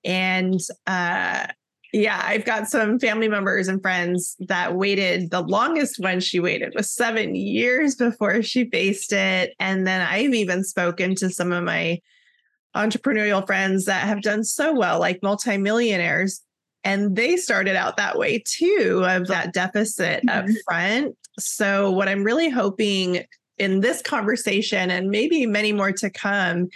and 0.04 0.58
uh 0.88 1.46
yeah, 1.94 2.20
I've 2.24 2.44
got 2.44 2.68
some 2.68 2.98
family 2.98 3.28
members 3.28 3.68
and 3.68 3.80
friends 3.80 4.35
that 4.40 4.74
waited. 4.74 5.30
The 5.30 5.42
longest 5.42 6.00
one 6.00 6.18
she 6.18 6.40
waited 6.40 6.72
was 6.74 6.90
seven 6.90 7.37
years 7.37 7.94
before 7.94 8.42
she 8.42 8.68
faced 8.68 9.12
it. 9.12 9.54
And 9.61 9.87
then 9.87 10.00
I've 10.00 10.35
even 10.35 10.64
spoken 10.64 11.14
to 11.14 11.30
some 11.30 11.52
of 11.52 11.62
my 11.62 12.00
entrepreneurial 12.74 13.46
friends 13.46 13.85
that 13.85 14.09
have 14.09 14.22
done 14.22 14.42
so 14.42 14.74
well, 14.74 14.98
like 14.98 15.22
multimillionaires. 15.22 16.40
And 16.83 17.14
they 17.14 17.37
started 17.37 17.76
out 17.76 17.96
that 17.96 18.18
way 18.18 18.42
too, 18.44 19.04
of 19.07 19.28
that 19.28 19.52
deficit 19.52 20.26
mm-hmm. 20.26 20.50
up 20.50 20.57
front. 20.66 21.16
So, 21.38 21.92
what 21.92 22.09
I'm 22.09 22.24
really 22.24 22.50
hoping 22.50 23.24
in 23.59 23.80
this 23.80 24.02
conversation, 24.02 24.90
and 24.90 25.11
maybe 25.11 25.46
many 25.46 25.72
more 25.72 25.92
to 25.92 26.11
come, 26.11 26.70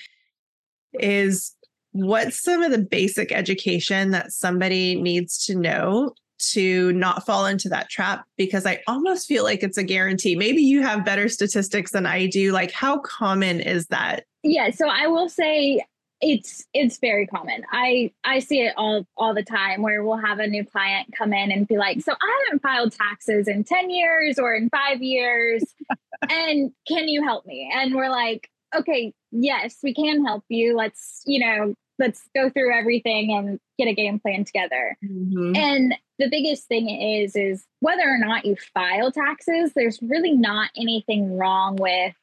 is 0.92 1.56
what's 1.92 2.42
some 2.42 2.62
of 2.62 2.70
the 2.70 2.78
basic 2.78 3.32
education 3.32 4.10
that 4.10 4.32
somebody 4.32 5.00
needs 5.00 5.44
to 5.46 5.54
know 5.54 6.12
to 6.38 6.92
not 6.92 7.26
fall 7.26 7.46
into 7.46 7.68
that 7.68 7.88
trap 7.88 8.24
because 8.36 8.64
I 8.64 8.80
almost 8.86 9.26
feel 9.26 9.42
like 9.42 9.62
it's 9.62 9.78
a 9.78 9.82
guarantee. 9.82 10.36
Maybe 10.36 10.62
you 10.62 10.82
have 10.82 11.04
better 11.04 11.28
statistics 11.28 11.90
than 11.90 12.06
I 12.06 12.26
do. 12.26 12.52
Like 12.52 12.70
how 12.70 12.98
common 12.98 13.60
is 13.60 13.86
that? 13.88 14.24
Yeah, 14.42 14.70
so 14.70 14.88
I 14.88 15.08
will 15.08 15.28
say 15.28 15.84
it's 16.20 16.64
it's 16.74 16.98
very 16.98 17.26
common. 17.26 17.64
I 17.72 18.12
I 18.24 18.38
see 18.40 18.60
it 18.60 18.74
all 18.76 19.06
all 19.16 19.34
the 19.34 19.42
time 19.42 19.82
where 19.82 20.04
we'll 20.04 20.16
have 20.16 20.38
a 20.38 20.46
new 20.46 20.64
client 20.64 21.08
come 21.16 21.32
in 21.32 21.50
and 21.50 21.66
be 21.66 21.76
like, 21.76 22.00
"So 22.02 22.12
I 22.12 22.44
haven't 22.46 22.62
filed 22.62 22.92
taxes 22.92 23.48
in 23.48 23.64
10 23.64 23.90
years 23.90 24.38
or 24.38 24.54
in 24.54 24.68
5 24.70 25.02
years 25.02 25.64
and 26.28 26.72
can 26.86 27.08
you 27.08 27.24
help 27.24 27.46
me?" 27.46 27.70
And 27.74 27.94
we're 27.94 28.10
like, 28.10 28.48
"Okay, 28.76 29.12
yes, 29.30 29.78
we 29.82 29.94
can 29.94 30.24
help 30.24 30.44
you. 30.48 30.76
Let's, 30.76 31.22
you 31.26 31.40
know, 31.40 31.74
let's 31.98 32.28
go 32.34 32.48
through 32.50 32.72
everything 32.72 33.32
and 33.32 33.58
get 33.78 33.88
a 33.88 33.94
game 33.94 34.20
plan 34.20 34.44
together. 34.44 34.96
Mm-hmm. 35.04 35.56
And 35.56 35.94
the 36.18 36.28
biggest 36.28 36.66
thing 36.66 36.88
is 36.88 37.36
is 37.36 37.64
whether 37.80 38.02
or 38.02 38.18
not 38.18 38.44
you 38.44 38.56
file 38.74 39.12
taxes, 39.12 39.72
there's 39.74 40.00
really 40.02 40.32
not 40.32 40.70
anything 40.76 41.36
wrong 41.36 41.76
with 41.76 42.14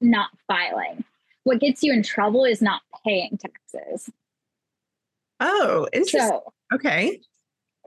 not 0.00 0.30
filing. 0.46 1.04
What 1.44 1.60
gets 1.60 1.82
you 1.82 1.92
in 1.92 2.02
trouble 2.02 2.44
is 2.44 2.62
not 2.62 2.82
paying 3.04 3.38
taxes. 3.38 4.10
Oh, 5.40 5.88
interesting. 5.92 6.20
So, 6.20 6.52
okay. 6.72 7.20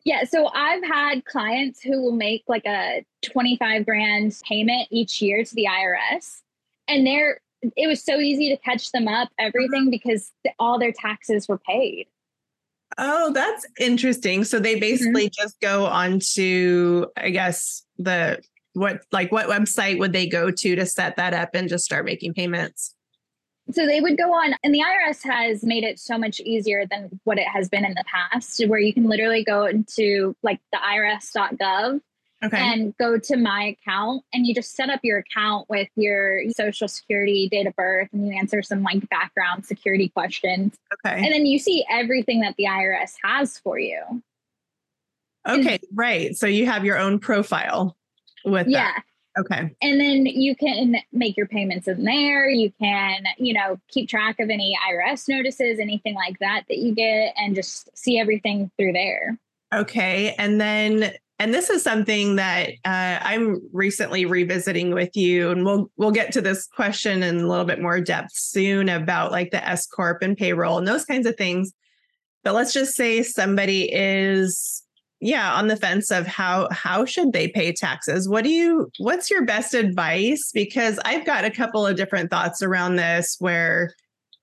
Yeah, 0.04 0.25
so 0.25 0.49
I've 0.54 0.84
had 0.84 1.25
clients 1.25 1.82
who 1.82 2.01
will 2.01 2.12
make 2.12 2.43
like 2.47 2.65
a 2.65 3.04
25 3.23 3.86
grand 3.86 4.39
payment 4.47 4.88
each 4.91 5.21
year 5.21 5.43
to 5.43 5.56
the 5.56 5.65
IRS 5.65 6.41
and 6.88 7.08
they're 7.08 7.39
it 7.75 7.88
was 7.88 8.04
so 8.04 8.17
easy 8.17 8.49
to 8.49 8.58
catch 8.58 8.91
them 8.91 9.08
up 9.08 9.30
everything 9.39 9.89
because 9.89 10.32
all 10.60 10.80
their 10.80 10.91
taxes 10.91 11.47
were 11.47 11.58
paid. 11.58 12.08
Oh, 12.97 13.32
that's 13.34 13.65
interesting. 13.80 14.43
So 14.43 14.60
they 14.60 14.73
mm-hmm. 14.73 14.80
basically 14.80 15.25
mm-hmm. 15.25 15.43
just 15.43 15.60
go 15.60 15.86
on 15.86 16.19
to, 16.34 17.08
I 17.17 17.30
guess, 17.30 17.84
the 17.97 18.41
what 18.73 19.01
like 19.12 19.32
what 19.32 19.47
website 19.47 19.99
would 19.99 20.13
they 20.13 20.28
go 20.28 20.51
to 20.51 20.75
to 20.75 20.86
set 20.86 21.15
that 21.15 21.34
up 21.34 21.51
and 21.54 21.69
just 21.69 21.86
start 21.86 22.06
making 22.06 22.34
payments? 22.34 22.93
So 23.71 23.88
they 23.88 23.99
would 23.99 24.15
go 24.15 24.32
on, 24.32 24.54
and 24.63 24.75
the 24.75 24.82
IRS 24.82 25.23
has 25.23 25.63
made 25.63 25.84
it 25.84 25.97
so 25.97 26.19
much 26.19 26.39
easier 26.41 26.86
than 26.86 27.19
what 27.23 27.39
it 27.39 27.47
has 27.47 27.67
been 27.67 27.84
in 27.84 27.95
the 27.95 28.04
past, 28.06 28.63
where 28.67 28.80
you 28.80 28.93
can 28.93 29.06
literally 29.06 29.43
go 29.43 29.65
into 29.65 30.36
like 30.43 30.60
the 30.71 30.78
IRS.gov 30.78 31.99
okay. 32.43 32.58
and 32.58 32.95
go 32.98 33.17
to 33.17 33.38
my 33.38 33.76
account 33.78 34.24
and 34.34 34.45
you 34.45 34.54
just 34.54 34.76
set 34.76 34.89
up 34.89 35.00
your 35.04 35.19
account 35.19 35.69
with 35.69 35.88
your 35.95 36.41
social 36.52 36.88
security 36.88 37.48
date 37.50 37.67
of 37.67 37.76
birth 37.76 38.10
and 38.13 38.28
you 38.28 38.34
answer 38.34 38.62
some 38.62 38.84
like 38.84 39.08
background 39.10 39.65
security 39.65 40.10
questions 40.10 40.76
okay 40.93 41.24
and 41.24 41.34
then 41.34 41.45
you 41.45 41.60
see 41.60 41.86
everything 41.89 42.41
that 42.41 42.56
the 42.58 42.65
irs 42.65 43.13
has 43.24 43.58
for 43.60 43.80
you 43.80 44.02
okay 45.48 45.74
and, 45.74 45.80
right 45.93 46.36
so 46.36 46.48
you 46.48 46.65
have 46.65 46.86
your 46.86 46.98
own 46.98 47.19
profile 47.19 47.95
with 48.43 48.67
yeah 48.67 48.91
that. 48.93 49.04
Okay. 49.38 49.76
And 49.82 50.00
then 50.00 50.26
you 50.26 50.56
can 50.56 50.95
make 51.12 51.36
your 51.36 51.48
payments 51.48 51.88
in 51.88 52.04
there. 52.04 52.50
You 52.50 52.71
can, 52.80 53.26
you 53.38 53.54
know, 53.54 53.78
keep 53.89 54.08
track 54.08 54.39
of 54.39 54.50
any 54.50 54.78
IRS 54.89 55.28
notices, 55.28 55.80
anything 55.80 56.15
like 56.15 56.39
that 56.39 56.63
that 56.69 56.78
you 56.78 56.95
get, 56.95 57.34
and 57.36 57.54
just 57.54 57.95
see 57.98 58.17
everything 58.17 58.71
through 58.78 58.93
there. 58.93 59.38
Okay. 59.74 60.34
And 60.38 60.62
then 60.62 61.13
and 61.38 61.54
this 61.54 61.69
is 61.69 61.84
something 61.84 62.38
that 62.38 62.69
uh, 62.86 63.19
I'm 63.21 63.60
recently 63.74 64.26
revisiting 64.26 64.93
with 64.93 65.15
you, 65.17 65.52
and 65.52 65.65
we'll 65.65 65.91
we'll 65.98 66.12
get 66.12 66.32
to 66.34 66.41
this 66.41 66.65
question 66.67 67.24
in 67.24 67.41
a 67.41 67.48
little 67.48 67.65
bit 67.65 67.82
more 67.82 68.00
depth 68.00 68.32
soon 68.34 68.88
about 68.88 69.32
like 69.32 69.52
the 69.52 69.67
S 69.67 69.86
corp 69.86 70.21
and 70.21 70.38
payroll 70.38 70.78
and 70.78 70.88
those 70.88 71.06
kinds 71.06 71.28
of 71.28 71.36
things. 71.36 71.74
But 72.43 72.54
let's 72.54 72.74
just 72.74 72.95
say 72.95 73.21
somebody 73.21 73.91
is 73.91 74.84
yeah 75.19 75.54
on 75.56 75.67
the 75.67 75.76
fence 75.76 76.12
of 76.12 76.28
how 76.28 76.67
how 76.71 77.06
should 77.06 77.32
they 77.32 77.48
pay 77.48 77.71
taxes 77.71 78.28
what 78.28 78.43
do 78.43 78.50
you 78.50 78.91
what's 78.98 79.32
your 79.32 79.45
best 79.45 79.74
advice 79.74 80.52
because 80.54 81.00
i've 81.06 81.26
got 81.26 81.45
a 81.45 81.50
couple 81.50 81.88
of 81.88 81.95
different 81.95 82.30
thoughts 82.30 82.62
around 82.62 82.98
this 82.98 83.38
where 83.39 83.93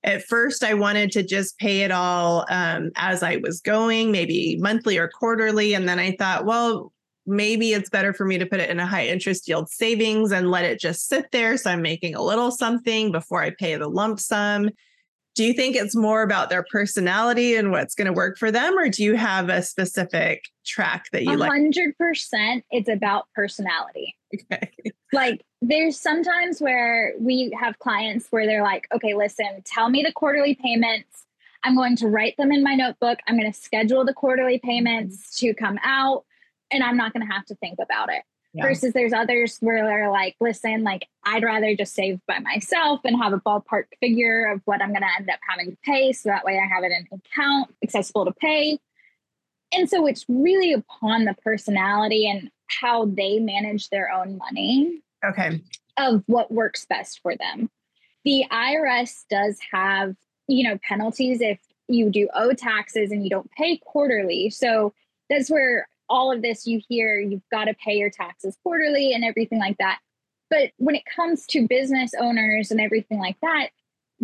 at 0.03 0.23
first 0.23 0.63
i 0.63 0.73
wanted 0.73 1.11
to 1.11 1.23
just 1.23 1.57
pay 1.57 1.81
it 1.81 1.91
all 1.91 2.45
um, 2.49 2.91
as 2.95 3.23
i 3.23 3.37
was 3.37 3.61
going 3.61 4.11
maybe 4.11 4.57
monthly 4.59 4.97
or 4.97 5.07
quarterly. 5.07 5.73
And 5.73 5.87
then 5.87 5.99
i 5.99 6.15
thought 6.17 6.45
well 6.45 6.91
maybe 7.25 7.71
it's 7.71 7.89
better 7.89 8.13
for 8.13 8.25
me 8.25 8.37
to 8.37 8.45
put 8.45 8.59
it 8.59 8.69
in 8.69 8.79
a 8.79 8.85
high 8.85 9.07
interest 9.07 9.47
yield 9.47 9.69
savings 9.69 10.33
and 10.33 10.51
let 10.51 10.65
it 10.65 10.79
just 10.79 11.07
sit 11.07 11.31
there. 11.31 11.57
So 11.57 11.71
i'm 11.71 11.81
making 11.81 12.15
a 12.15 12.21
little 12.21 12.51
something 12.51 13.11
before 13.11 13.41
i 13.41 13.51
pay 13.51 13.75
the 13.75 13.87
lump 13.87 14.19
sum 14.19 14.69
do 15.35 15.43
you 15.43 15.53
think 15.53 15.75
it's 15.75 15.95
more 15.95 16.21
about 16.21 16.49
their 16.49 16.65
personality 16.69 17.55
and 17.55 17.71
what's 17.71 17.95
going 17.95 18.07
to 18.07 18.13
work 18.13 18.37
for 18.37 18.51
them 18.51 18.77
or 18.77 18.89
do 18.89 19.03
you 19.03 19.15
have 19.15 19.49
a 19.49 19.61
specific 19.61 20.45
track 20.65 21.05
that 21.11 21.23
you 21.23 21.31
100% 21.31 21.39
like? 21.39 21.51
100% 21.51 22.63
it's 22.71 22.89
about 22.89 23.27
personality. 23.35 24.15
Okay. 24.51 24.71
Like 25.11 25.41
there's 25.61 25.99
sometimes 25.99 26.59
where 26.59 27.13
we 27.19 27.55
have 27.59 27.77
clients 27.79 28.27
where 28.31 28.45
they're 28.45 28.63
like 28.63 28.87
okay 28.93 29.13
listen 29.13 29.61
tell 29.65 29.89
me 29.89 30.03
the 30.03 30.11
quarterly 30.11 30.55
payments. 30.55 31.25
I'm 31.63 31.75
going 31.75 31.95
to 31.97 32.07
write 32.07 32.35
them 32.37 32.51
in 32.51 32.61
my 32.61 32.75
notebook. 32.75 33.19
I'm 33.27 33.37
going 33.37 33.51
to 33.51 33.57
schedule 33.57 34.03
the 34.03 34.13
quarterly 34.13 34.59
payments 34.59 35.39
to 35.39 35.53
come 35.53 35.79
out 35.83 36.25
and 36.73 36.83
i'm 36.83 36.97
not 36.97 37.13
going 37.13 37.25
to 37.25 37.31
have 37.31 37.45
to 37.45 37.55
think 37.55 37.79
about 37.81 38.09
it 38.11 38.23
yeah. 38.53 38.63
versus 38.63 38.93
there's 38.93 39.13
others 39.13 39.57
where 39.59 39.85
they're 39.85 40.11
like, 40.11 40.35
listen, 40.39 40.83
like 40.83 41.07
I'd 41.23 41.43
rather 41.43 41.75
just 41.75 41.93
save 41.93 42.19
by 42.27 42.39
myself 42.39 43.01
and 43.03 43.17
have 43.21 43.33
a 43.33 43.39
ballpark 43.39 43.85
figure 43.99 44.51
of 44.51 44.61
what 44.65 44.81
I'm 44.81 44.89
going 44.89 45.01
to 45.01 45.07
end 45.17 45.29
up 45.29 45.39
having 45.47 45.71
to 45.71 45.77
pay. 45.83 46.13
So 46.13 46.29
that 46.29 46.45
way 46.45 46.59
I 46.59 46.73
have 46.73 46.83
it 46.83 46.91
in 46.91 47.07
account, 47.19 47.73
accessible 47.83 48.25
to 48.25 48.31
pay. 48.33 48.79
And 49.73 49.89
so 49.89 50.05
it's 50.05 50.25
really 50.29 50.73
upon 50.73 51.25
the 51.25 51.35
personality 51.43 52.29
and 52.29 52.51
how 52.67 53.05
they 53.05 53.39
manage 53.39 53.89
their 53.89 54.11
own 54.11 54.37
money. 54.37 55.01
Okay. 55.25 55.61
Of 55.97 56.23
what 56.27 56.51
works 56.51 56.85
best 56.85 57.21
for 57.21 57.35
them. 57.35 57.69
The 58.25 58.45
IRS 58.51 59.25
does 59.29 59.59
have, 59.71 60.15
you 60.47 60.67
know, 60.67 60.77
penalties 60.87 61.41
if 61.41 61.59
you 61.87 62.09
do 62.09 62.29
owe 62.33 62.53
taxes 62.53 63.11
and 63.11 63.23
you 63.23 63.29
don't 63.29 63.51
pay 63.51 63.77
quarterly. 63.77 64.49
So 64.49 64.93
that's 65.29 65.49
where 65.49 65.87
all 66.13 66.31
of 66.31 66.43
this 66.43 66.67
you 66.67 66.79
hear 66.87 67.19
you've 67.19 67.41
got 67.51 67.65
to 67.65 67.73
pay 67.73 67.95
your 67.95 68.11
taxes 68.11 68.55
quarterly 68.63 69.13
and 69.13 69.25
everything 69.25 69.57
like 69.57 69.77
that. 69.79 69.97
But 70.51 70.69
when 70.77 70.93
it 70.93 71.03
comes 71.13 71.47
to 71.47 71.67
business 71.67 72.11
owners 72.19 72.69
and 72.69 72.79
everything 72.79 73.17
like 73.17 73.37
that, 73.41 73.69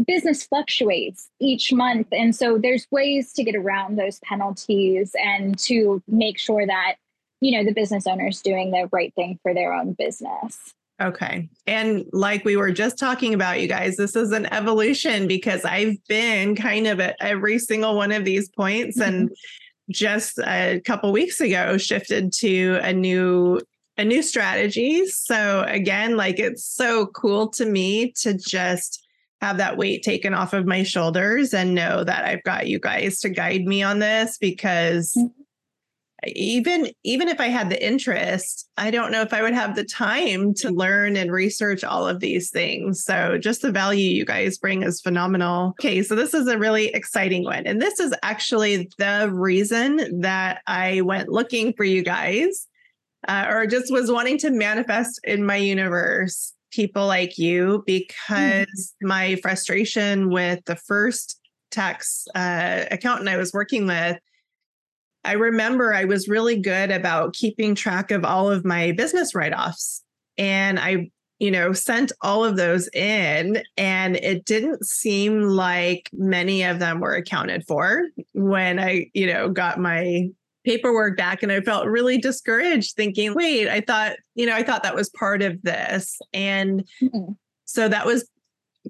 business 0.06 0.44
fluctuates 0.44 1.30
each 1.40 1.74
month. 1.74 2.08
And 2.12 2.36
so 2.36 2.60
there's 2.60 2.86
ways 2.92 3.34
to 3.34 3.44
get 3.44 3.56
around 3.56 3.98
those 3.98 4.20
penalties 4.20 5.16
and 5.16 5.58
to 5.60 6.04
make 6.08 6.38
sure 6.38 6.68
that, 6.68 6.98
you 7.42 7.58
know, 7.58 7.66
the 7.66 7.74
business 7.74 8.06
owner 8.06 8.28
is 8.28 8.40
doing 8.42 8.70
the 8.70 8.88
right 8.92 9.12
thing 9.16 9.40
for 9.42 9.56
their 9.56 9.74
own 9.74 9.94
business. 9.94 10.76
Okay. 11.02 11.50
And 11.66 12.06
like 12.14 12.46
we 12.46 12.56
were 12.56 12.72
just 12.72 13.00
talking 13.00 13.34
about, 13.34 13.62
you 13.62 13.68
guys, 13.68 13.98
this 13.98 14.16
is 14.16 14.32
an 14.32 14.46
evolution 14.54 15.28
because 15.28 15.66
I've 15.66 15.96
been 16.08 16.56
kind 16.56 16.86
of 16.86 17.00
at 17.00 17.16
every 17.20 17.58
single 17.58 17.96
one 17.96 18.12
of 18.12 18.26
these 18.26 18.50
points 18.50 19.00
and 19.00 19.32
just 19.90 20.40
a 20.40 20.82
couple 20.86 21.12
weeks 21.12 21.42
ago 21.42 21.78
shifted 21.78 22.32
to 22.34 22.80
a 22.82 22.94
new 22.94 23.60
a 23.98 24.06
new 24.06 24.22
strategy. 24.22 25.06
So 25.08 25.66
again, 25.68 26.16
like 26.16 26.40
it's 26.40 26.64
so 26.64 27.08
cool 27.08 27.50
to 27.50 27.66
me 27.66 28.14
to 28.22 28.34
just 28.34 29.06
have 29.42 29.58
that 29.58 29.76
weight 29.76 30.04
taken 30.04 30.34
off 30.34 30.54
of 30.54 30.66
my 30.66 30.84
shoulders 30.84 31.54
and 31.54 31.76
know 31.76 32.06
that 32.06 32.24
I've 32.24 32.44
got 32.44 32.68
you 32.68 32.80
guys 32.80 33.20
to 33.22 33.30
guide 33.30 33.66
me 33.66 33.84
on 33.84 34.00
this 34.00 34.38
because 34.38 35.14
mm-hmm 35.18 35.39
even 36.28 36.88
even 37.04 37.28
if 37.28 37.40
i 37.40 37.48
had 37.48 37.70
the 37.70 37.86
interest 37.86 38.68
i 38.78 38.92
don't 38.92 39.12
know 39.12 39.22
if 39.22 39.34
i 39.34 39.42
would 39.42 39.54
have 39.54 39.76
the 39.76 39.84
time 39.84 40.54
to 40.54 40.70
learn 40.70 41.16
and 41.16 41.32
research 41.32 41.84
all 41.84 42.08
of 42.08 42.20
these 42.20 42.50
things 42.50 43.04
so 43.04 43.38
just 43.38 43.62
the 43.62 43.72
value 43.72 44.10
you 44.10 44.26
guys 44.26 44.58
bring 44.58 44.84
is 44.84 45.02
phenomenal 45.02 45.70
okay 45.70 46.04
so 46.04 46.16
this 46.16 46.34
is 46.34 46.48
a 46.48 46.58
really 46.58 46.88
exciting 46.88 47.44
one 47.44 47.66
and 47.66 47.82
this 47.82 48.00
is 48.00 48.14
actually 48.22 48.90
the 48.98 49.30
reason 49.32 50.22
that 50.22 50.62
i 50.68 51.02
went 51.02 51.30
looking 51.30 51.74
for 51.74 51.84
you 51.84 52.04
guys 52.04 52.68
uh, 53.28 53.46
or 53.50 53.68
just 53.68 53.92
was 53.92 54.12
wanting 54.12 54.38
to 54.38 54.50
manifest 54.50 55.20
in 55.24 55.46
my 55.46 55.58
universe 55.58 56.54
people 56.72 57.08
like 57.08 57.38
you 57.38 57.84
because 57.86 58.68
mm. 58.68 58.92
my 59.02 59.36
frustration 59.38 60.30
with 60.30 60.64
the 60.66 60.76
first 60.76 61.40
tax 61.72 62.28
uh, 62.36 62.86
accountant 62.92 63.30
i 63.30 63.38
was 63.38 63.54
working 63.54 63.88
with 63.88 64.20
I 65.24 65.34
remember 65.34 65.94
I 65.94 66.06
was 66.06 66.28
really 66.28 66.60
good 66.60 66.92
about 66.92 67.34
keeping 67.34 67.76
track 67.76 68.12
of 68.12 68.24
all 68.24 68.50
of 68.50 68.66
my 68.66 68.94
business 68.94 69.36
write 69.36 69.54
offs. 69.54 70.04
And 70.38 70.80
I, 70.80 71.12
you 71.40 71.52
know, 71.52 71.74
sent 71.74 72.12
all 72.22 72.46
of 72.46 72.56
those 72.56 72.90
in, 72.90 73.62
and 73.78 74.16
it 74.18 74.46
didn't 74.46 74.86
seem 74.86 75.42
like 75.42 76.10
many 76.14 76.64
of 76.64 76.80
them 76.80 77.00
were 77.00 77.16
accounted 77.16 77.66
for 77.68 78.04
when 78.34 78.80
I, 78.80 79.08
you 79.14 79.28
know, 79.28 79.50
got 79.50 79.80
my 79.80 80.30
paperwork 80.66 81.18
back 81.18 81.42
and 81.44 81.52
I 81.52 81.62
felt 81.62 81.88
really 81.88 82.18
discouraged 82.18 82.96
thinking, 82.96 83.34
wait, 83.34 83.70
I 83.70 83.82
thought, 83.82 84.18
you 84.36 84.46
know, 84.46 84.56
I 84.56 84.64
thought 84.64 84.84
that 84.84 84.96
was 84.96 85.10
part 85.10 85.42
of 85.42 85.62
this. 85.62 86.20
And 86.34 86.88
mm-hmm. 87.02 87.32
so 87.66 87.88
that 87.88 88.06
was 88.06 88.30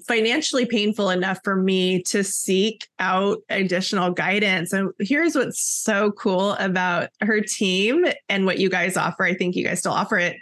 financially 0.07 0.65
painful 0.65 1.09
enough 1.09 1.39
for 1.43 1.55
me 1.55 2.01
to 2.03 2.23
seek 2.23 2.87
out 2.99 3.39
additional 3.49 4.11
guidance. 4.11 4.71
And 4.71 4.91
here's 4.99 5.35
what's 5.35 5.59
so 5.59 6.11
cool 6.11 6.53
about 6.53 7.09
her 7.21 7.41
team 7.41 8.05
and 8.27 8.45
what 8.45 8.59
you 8.59 8.69
guys 8.69 8.97
offer. 8.97 9.23
I 9.23 9.33
think 9.33 9.55
you 9.55 9.63
guys 9.63 9.79
still 9.79 9.93
offer 9.93 10.17
it 10.17 10.37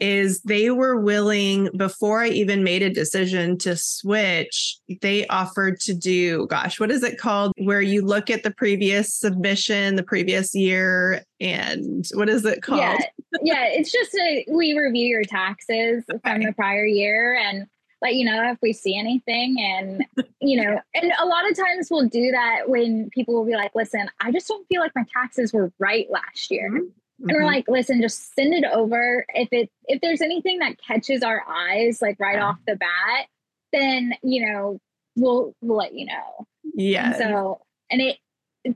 is 0.00 0.40
they 0.42 0.70
were 0.70 1.00
willing 1.00 1.68
before 1.76 2.22
I 2.22 2.28
even 2.28 2.62
made 2.62 2.82
a 2.82 2.90
decision 2.90 3.58
to 3.58 3.76
switch, 3.76 4.78
they 5.00 5.26
offered 5.26 5.80
to 5.80 5.94
do, 5.94 6.46
gosh, 6.46 6.78
what 6.78 6.90
is 6.90 7.02
it 7.02 7.18
called? 7.18 7.52
Where 7.58 7.80
you 7.80 8.02
look 8.02 8.30
at 8.30 8.42
the 8.42 8.52
previous 8.52 9.12
submission, 9.14 9.96
the 9.96 10.02
previous 10.02 10.54
year, 10.54 11.22
and 11.40 12.06
what 12.14 12.28
is 12.28 12.44
it 12.44 12.62
called? 12.62 12.80
Yeah, 12.80 12.98
yeah 13.42 13.64
it's 13.66 13.90
just 13.90 14.14
a, 14.14 14.44
we 14.50 14.78
review 14.78 15.06
your 15.06 15.24
taxes 15.24 16.04
okay. 16.10 16.20
from 16.22 16.42
the 16.42 16.52
prior 16.52 16.86
year 16.86 17.36
and 17.36 17.66
let 18.02 18.14
you 18.14 18.24
know 18.24 18.50
if 18.50 18.58
we 18.62 18.72
see 18.72 18.98
anything 18.98 19.56
and 19.58 20.04
you 20.40 20.62
know 20.62 20.80
and 20.94 21.12
a 21.20 21.26
lot 21.26 21.50
of 21.50 21.56
times 21.56 21.88
we'll 21.90 22.08
do 22.08 22.30
that 22.30 22.68
when 22.68 23.10
people 23.10 23.34
will 23.34 23.44
be 23.44 23.54
like 23.54 23.72
listen 23.74 24.08
i 24.20 24.30
just 24.30 24.48
don't 24.48 24.66
feel 24.68 24.80
like 24.80 24.92
my 24.94 25.04
taxes 25.12 25.52
were 25.52 25.72
right 25.78 26.08
last 26.10 26.50
year. 26.50 26.70
Mm-hmm. 26.70 27.28
and 27.28 27.36
we're 27.36 27.46
like 27.46 27.64
listen 27.68 28.00
just 28.00 28.34
send 28.34 28.54
it 28.54 28.64
over. 28.64 29.26
If 29.30 29.48
it 29.52 29.70
if 29.86 30.00
there's 30.00 30.20
anything 30.20 30.60
that 30.60 30.76
catches 30.80 31.22
our 31.22 31.42
eyes 31.48 32.00
like 32.00 32.18
right 32.20 32.36
yeah. 32.36 32.44
off 32.44 32.58
the 32.66 32.76
bat 32.76 33.26
then 33.72 34.14
you 34.22 34.46
know 34.46 34.80
we'll 35.16 35.54
we'll 35.60 35.78
let 35.78 35.94
you 35.94 36.06
know. 36.06 36.46
Yeah 36.74 37.18
so 37.18 37.60
and 37.90 38.00
it 38.00 38.18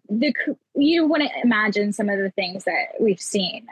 the 0.09 0.33
you 0.75 1.07
wouldn't 1.07 1.33
imagine 1.45 1.93
some 1.93 2.09
of 2.09 2.18
the 2.18 2.31
things 2.31 2.64
that 2.64 2.95
we've 3.01 3.20
seen 3.20 3.66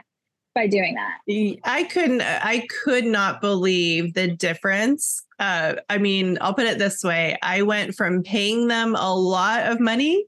by 0.53 0.67
doing 0.67 0.95
that. 0.95 1.59
I 1.63 1.83
couldn't, 1.83 2.21
I 2.21 2.67
could 2.83 3.05
not 3.05 3.41
believe 3.41 4.13
the 4.13 4.27
difference. 4.27 5.23
Uh, 5.39 5.75
I 5.89 5.97
mean, 5.97 6.37
I'll 6.41 6.53
put 6.53 6.67
it 6.67 6.77
this 6.77 7.03
way 7.03 7.37
I 7.41 7.61
went 7.61 7.95
from 7.95 8.23
paying 8.23 8.67
them 8.67 8.95
a 8.95 9.15
lot 9.15 9.67
of 9.67 9.79
money 9.79 10.25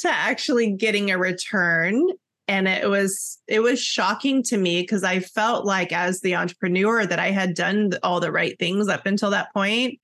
to 0.00 0.08
actually 0.08 0.72
getting 0.72 1.10
a 1.10 1.18
return 1.18 2.06
and 2.50 2.66
it 2.66 2.90
was 2.90 3.38
it 3.46 3.60
was 3.60 3.80
shocking 3.80 4.42
to 4.42 4.56
me 4.56 4.80
because 4.80 5.04
i 5.04 5.20
felt 5.20 5.64
like 5.64 5.92
as 5.92 6.20
the 6.20 6.34
entrepreneur 6.34 7.06
that 7.06 7.18
i 7.18 7.30
had 7.30 7.54
done 7.54 7.92
all 8.02 8.18
the 8.18 8.32
right 8.32 8.58
things 8.58 8.88
up 8.88 9.06
until 9.06 9.30
that 9.30 9.52
point 9.52 10.00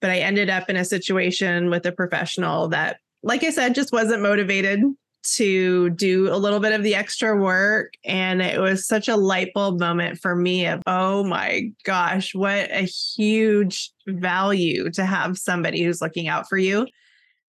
but 0.00 0.10
i 0.10 0.18
ended 0.18 0.50
up 0.50 0.68
in 0.68 0.76
a 0.76 0.84
situation 0.84 1.70
with 1.70 1.86
a 1.86 1.92
professional 1.92 2.68
that 2.68 2.98
like 3.22 3.42
i 3.42 3.50
said 3.50 3.74
just 3.74 3.92
wasn't 3.92 4.20
motivated 4.20 4.82
to 5.22 5.90
do 5.90 6.32
a 6.32 6.36
little 6.36 6.60
bit 6.60 6.72
of 6.72 6.82
the 6.82 6.94
extra 6.94 7.36
work. 7.36 7.94
And 8.04 8.42
it 8.42 8.60
was 8.60 8.86
such 8.86 9.08
a 9.08 9.16
light 9.16 9.52
bulb 9.54 9.78
moment 9.78 10.18
for 10.18 10.34
me 10.34 10.66
of, 10.66 10.82
oh 10.86 11.24
my 11.24 11.70
gosh, 11.84 12.34
what 12.34 12.70
a 12.70 12.82
huge 12.82 13.90
value 14.06 14.90
to 14.90 15.04
have 15.04 15.38
somebody 15.38 15.82
who's 15.82 16.02
looking 16.02 16.28
out 16.28 16.48
for 16.48 16.58
you. 16.58 16.86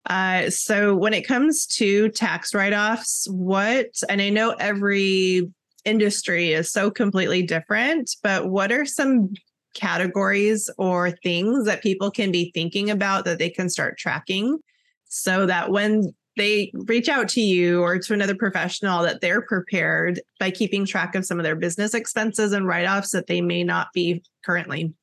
Uh, 0.05 0.49
so 0.49 0.95
when 0.95 1.13
it 1.13 1.27
comes 1.27 1.65
to 1.65 2.09
tax 2.09 2.53
write-offs, 2.53 3.25
what 3.31 3.87
and 4.09 4.21
I 4.21 4.29
know 4.29 4.51
every 4.59 5.49
industry 5.85 6.53
is 6.53 6.71
so 6.71 6.91
completely 6.91 7.41
different, 7.41 8.15
but 8.21 8.49
what 8.49 8.71
are 8.71 8.85
some 8.85 9.33
categories 9.73 10.69
or 10.77 11.11
things 11.11 11.65
that 11.65 11.81
people 11.81 12.11
can 12.11 12.31
be 12.31 12.51
thinking 12.53 12.89
about 12.89 13.25
that 13.25 13.39
they 13.39 13.49
can 13.49 13.69
start 13.69 13.97
tracking 13.97 14.59
so 15.05 15.45
that 15.45 15.71
when 15.71 16.13
they 16.35 16.71
reach 16.73 17.09
out 17.09 17.29
to 17.29 17.41
you 17.41 17.81
or 17.81 17.99
to 17.99 18.13
another 18.13 18.35
professional 18.35 19.03
that 19.03 19.21
they're 19.21 19.41
prepared 19.41 20.19
by 20.39 20.49
keeping 20.51 20.85
track 20.85 21.15
of 21.15 21.25
some 21.25 21.39
of 21.39 21.43
their 21.43 21.55
business 21.55 21.93
expenses 21.93 22.51
and 22.53 22.67
write-offs 22.67 23.11
that 23.11 23.27
they 23.27 23.41
may 23.41 23.63
not 23.63 23.87
be 23.93 24.23
currently 24.45 24.93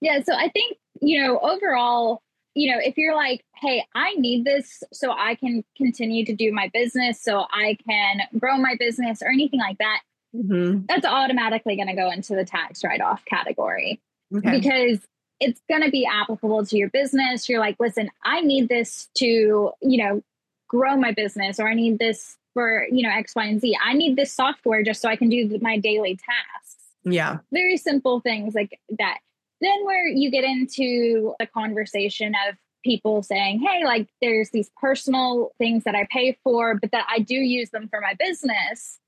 yeah 0.00 0.20
so 0.22 0.34
i 0.34 0.48
think 0.48 0.76
you 1.00 1.22
know 1.22 1.38
overall 1.40 2.22
you 2.54 2.70
know 2.70 2.80
if 2.82 2.96
you're 2.96 3.16
like 3.16 3.44
hey 3.56 3.84
i 3.94 4.14
need 4.14 4.44
this 4.44 4.82
so 4.92 5.12
i 5.12 5.34
can 5.34 5.64
continue 5.76 6.24
to 6.24 6.34
do 6.34 6.52
my 6.52 6.70
business 6.72 7.22
so 7.22 7.46
i 7.52 7.76
can 7.86 8.20
grow 8.38 8.56
my 8.56 8.74
business 8.78 9.22
or 9.22 9.28
anything 9.28 9.60
like 9.60 9.78
that 9.78 10.00
mm-hmm. 10.34 10.84
that's 10.88 11.06
automatically 11.06 11.76
going 11.76 11.88
to 11.88 11.94
go 11.94 12.10
into 12.10 12.34
the 12.34 12.44
tax 12.44 12.84
write-off 12.84 13.24
category 13.24 14.00
okay. 14.34 14.58
because 14.58 14.98
it's 15.42 15.60
going 15.68 15.82
to 15.82 15.90
be 15.90 16.06
applicable 16.06 16.64
to 16.66 16.76
your 16.76 16.88
business. 16.90 17.48
You're 17.48 17.60
like, 17.60 17.76
listen, 17.80 18.10
I 18.24 18.40
need 18.40 18.68
this 18.68 19.08
to, 19.16 19.72
you 19.80 20.04
know, 20.04 20.22
grow 20.68 20.96
my 20.96 21.12
business 21.12 21.58
or 21.58 21.68
I 21.68 21.74
need 21.74 21.98
this 21.98 22.36
for, 22.54 22.86
you 22.90 23.02
know, 23.02 23.10
X, 23.10 23.34
Y, 23.34 23.44
and 23.44 23.60
Z. 23.60 23.76
I 23.84 23.92
need 23.94 24.16
this 24.16 24.32
software 24.32 24.82
just 24.82 25.00
so 25.00 25.08
I 25.08 25.16
can 25.16 25.28
do 25.28 25.58
my 25.60 25.78
daily 25.78 26.16
tasks. 26.16 26.84
Yeah. 27.04 27.38
Very 27.52 27.76
simple 27.76 28.20
things 28.20 28.54
like 28.54 28.78
that. 28.98 29.18
Then 29.60 29.84
where 29.84 30.06
you 30.06 30.30
get 30.30 30.44
into 30.44 31.34
the 31.38 31.46
conversation 31.46 32.34
of 32.48 32.56
people 32.84 33.22
saying, 33.22 33.60
hey, 33.60 33.84
like 33.84 34.08
there's 34.20 34.50
these 34.50 34.70
personal 34.80 35.52
things 35.58 35.84
that 35.84 35.94
I 35.94 36.06
pay 36.10 36.38
for, 36.42 36.74
but 36.74 36.90
that 36.92 37.06
I 37.08 37.20
do 37.20 37.34
use 37.34 37.70
them 37.70 37.88
for 37.88 38.00
my 38.00 38.14
business. 38.18 38.98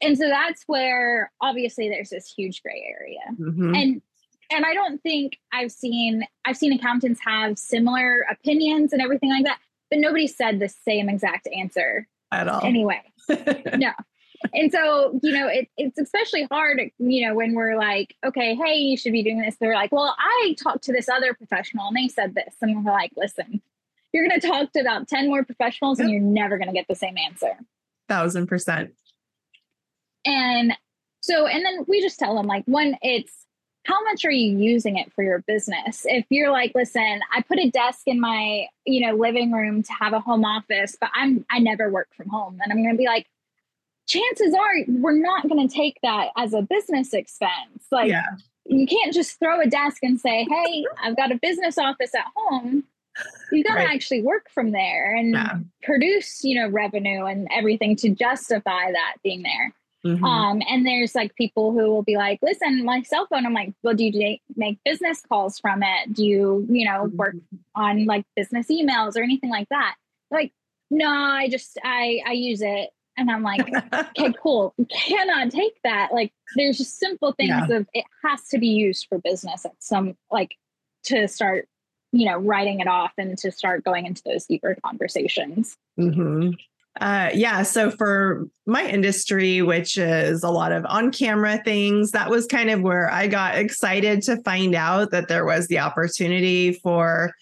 And 0.00 0.16
so 0.16 0.28
that's 0.28 0.64
where 0.66 1.30
obviously 1.40 1.88
there's 1.88 2.10
this 2.10 2.32
huge 2.32 2.62
gray 2.62 2.82
area. 2.88 3.20
Mm-hmm. 3.38 3.74
And 3.74 4.02
and 4.50 4.64
I 4.64 4.74
don't 4.74 5.02
think 5.02 5.38
I've 5.52 5.72
seen 5.72 6.24
I've 6.44 6.56
seen 6.56 6.72
accountants 6.72 7.20
have 7.24 7.58
similar 7.58 8.26
opinions 8.30 8.92
and 8.92 9.00
everything 9.00 9.30
like 9.30 9.44
that, 9.44 9.58
but 9.90 9.98
nobody 9.98 10.26
said 10.26 10.58
the 10.58 10.68
same 10.68 11.08
exact 11.08 11.48
answer 11.56 12.06
at 12.32 12.48
all. 12.48 12.64
Anyway, 12.64 13.02
no. 13.76 13.90
And 14.54 14.72
so, 14.72 15.20
you 15.22 15.32
know, 15.32 15.48
it, 15.48 15.68
it's 15.76 15.98
especially 15.98 16.46
hard, 16.50 16.80
you 16.98 17.26
know, 17.26 17.34
when 17.34 17.54
we're 17.54 17.76
like, 17.76 18.16
okay, 18.24 18.54
hey, 18.54 18.78
you 18.78 18.96
should 18.96 19.12
be 19.12 19.22
doing 19.22 19.40
this. 19.40 19.56
They're 19.60 19.74
like, 19.74 19.92
well, 19.92 20.16
I 20.18 20.56
talked 20.58 20.84
to 20.84 20.92
this 20.92 21.08
other 21.08 21.34
professional 21.34 21.88
and 21.88 21.96
they 21.96 22.08
said 22.08 22.34
this. 22.34 22.54
And 22.62 22.84
we're 22.84 22.90
like, 22.90 23.12
listen, 23.16 23.60
you're 24.12 24.26
going 24.26 24.40
to 24.40 24.46
talk 24.46 24.72
to 24.72 24.80
about 24.80 25.08
10 25.08 25.28
more 25.28 25.44
professionals 25.44 25.98
yep. 25.98 26.06
and 26.06 26.14
you're 26.14 26.22
never 26.22 26.56
going 26.56 26.68
to 26.68 26.74
get 26.74 26.86
the 26.88 26.94
same 26.94 27.18
answer. 27.18 27.58
Thousand 28.08 28.46
percent. 28.46 28.92
And 30.24 30.72
so, 31.20 31.46
and 31.46 31.64
then 31.64 31.84
we 31.86 32.00
just 32.00 32.18
tell 32.18 32.34
them 32.34 32.46
like, 32.46 32.64
one, 32.64 32.96
it's 33.02 33.39
how 33.84 34.02
much 34.04 34.24
are 34.24 34.30
you 34.30 34.56
using 34.58 34.96
it 34.96 35.12
for 35.12 35.22
your 35.22 35.40
business 35.40 36.04
if 36.04 36.24
you're 36.30 36.50
like 36.50 36.72
listen 36.74 37.20
i 37.32 37.40
put 37.42 37.58
a 37.58 37.70
desk 37.70 38.02
in 38.06 38.20
my 38.20 38.66
you 38.84 39.06
know 39.06 39.14
living 39.14 39.52
room 39.52 39.82
to 39.82 39.92
have 39.92 40.12
a 40.12 40.20
home 40.20 40.44
office 40.44 40.96
but 41.00 41.10
i'm 41.14 41.44
i 41.50 41.58
never 41.58 41.90
work 41.90 42.08
from 42.16 42.28
home 42.28 42.58
and 42.62 42.72
i'm 42.72 42.82
going 42.82 42.94
to 42.94 42.98
be 42.98 43.06
like 43.06 43.26
chances 44.06 44.54
are 44.54 44.74
we're 44.88 45.18
not 45.18 45.48
going 45.48 45.66
to 45.66 45.72
take 45.72 45.98
that 46.02 46.28
as 46.36 46.52
a 46.52 46.62
business 46.62 47.14
expense 47.14 47.86
like 47.90 48.08
yeah. 48.08 48.24
you 48.66 48.86
can't 48.86 49.14
just 49.14 49.38
throw 49.38 49.60
a 49.60 49.66
desk 49.66 49.98
and 50.02 50.20
say 50.20 50.46
hey 50.48 50.84
i've 51.02 51.16
got 51.16 51.32
a 51.32 51.38
business 51.40 51.78
office 51.78 52.14
at 52.14 52.26
home 52.34 52.84
you 53.52 53.64
got 53.64 53.74
to 53.74 53.80
right. 53.80 53.94
actually 53.94 54.22
work 54.22 54.48
from 54.50 54.70
there 54.72 55.14
and 55.14 55.32
yeah. 55.32 55.58
produce 55.82 56.42
you 56.42 56.60
know 56.60 56.68
revenue 56.68 57.24
and 57.24 57.48
everything 57.50 57.96
to 57.96 58.08
justify 58.10 58.90
that 58.92 59.14
being 59.22 59.42
there 59.42 59.74
Mm-hmm. 60.04 60.24
Um, 60.24 60.62
and 60.68 60.86
there's 60.86 61.14
like 61.14 61.34
people 61.34 61.72
who 61.72 61.90
will 61.90 62.02
be 62.02 62.16
like, 62.16 62.38
listen, 62.42 62.84
my 62.84 63.02
cell 63.02 63.26
phone. 63.28 63.44
I'm 63.44 63.52
like, 63.52 63.74
well, 63.82 63.94
do 63.94 64.04
you 64.04 64.38
make 64.56 64.78
business 64.84 65.22
calls 65.28 65.58
from 65.58 65.82
it? 65.82 66.14
Do 66.14 66.24
you, 66.24 66.66
you 66.70 66.86
know, 66.86 67.10
work 67.14 67.34
mm-hmm. 67.34 67.56
on 67.74 68.06
like 68.06 68.24
business 68.34 68.68
emails 68.68 69.16
or 69.16 69.22
anything 69.22 69.50
like 69.50 69.68
that? 69.70 69.96
Like, 70.30 70.52
no, 70.90 71.08
I 71.08 71.48
just, 71.48 71.78
I, 71.84 72.20
I 72.26 72.32
use 72.32 72.62
it. 72.62 72.90
And 73.16 73.30
I'm 73.30 73.42
like, 73.42 73.68
okay, 73.92 74.32
cool. 74.42 74.72
You 74.78 74.86
cannot 74.86 75.50
take 75.50 75.78
that. 75.84 76.10
Like, 76.12 76.32
there's 76.56 76.78
just 76.78 76.98
simple 76.98 77.32
things 77.32 77.50
yeah. 77.68 77.76
of 77.76 77.86
it 77.92 78.04
has 78.24 78.48
to 78.48 78.58
be 78.58 78.68
used 78.68 79.06
for 79.08 79.18
business 79.18 79.66
at 79.66 79.72
some, 79.80 80.16
like, 80.30 80.56
to 81.04 81.28
start, 81.28 81.68
you 82.12 82.24
know, 82.24 82.38
writing 82.38 82.80
it 82.80 82.88
off 82.88 83.12
and 83.18 83.36
to 83.38 83.52
start 83.52 83.84
going 83.84 84.06
into 84.06 84.22
those 84.24 84.46
deeper 84.46 84.76
conversations. 84.82 85.76
Mm-hmm. 85.98 86.52
Uh, 87.00 87.30
yeah. 87.32 87.62
So 87.62 87.90
for 87.90 88.48
my 88.66 88.84
industry, 88.86 89.62
which 89.62 89.96
is 89.96 90.42
a 90.42 90.50
lot 90.50 90.72
of 90.72 90.84
on 90.86 91.12
camera 91.12 91.60
things, 91.64 92.10
that 92.10 92.28
was 92.28 92.46
kind 92.46 92.68
of 92.68 92.80
where 92.80 93.10
I 93.10 93.28
got 93.28 93.56
excited 93.56 94.22
to 94.22 94.42
find 94.42 94.74
out 94.74 95.10
that 95.12 95.28
there 95.28 95.44
was 95.44 95.68
the 95.68 95.78
opportunity 95.78 96.72
for, 96.72 97.32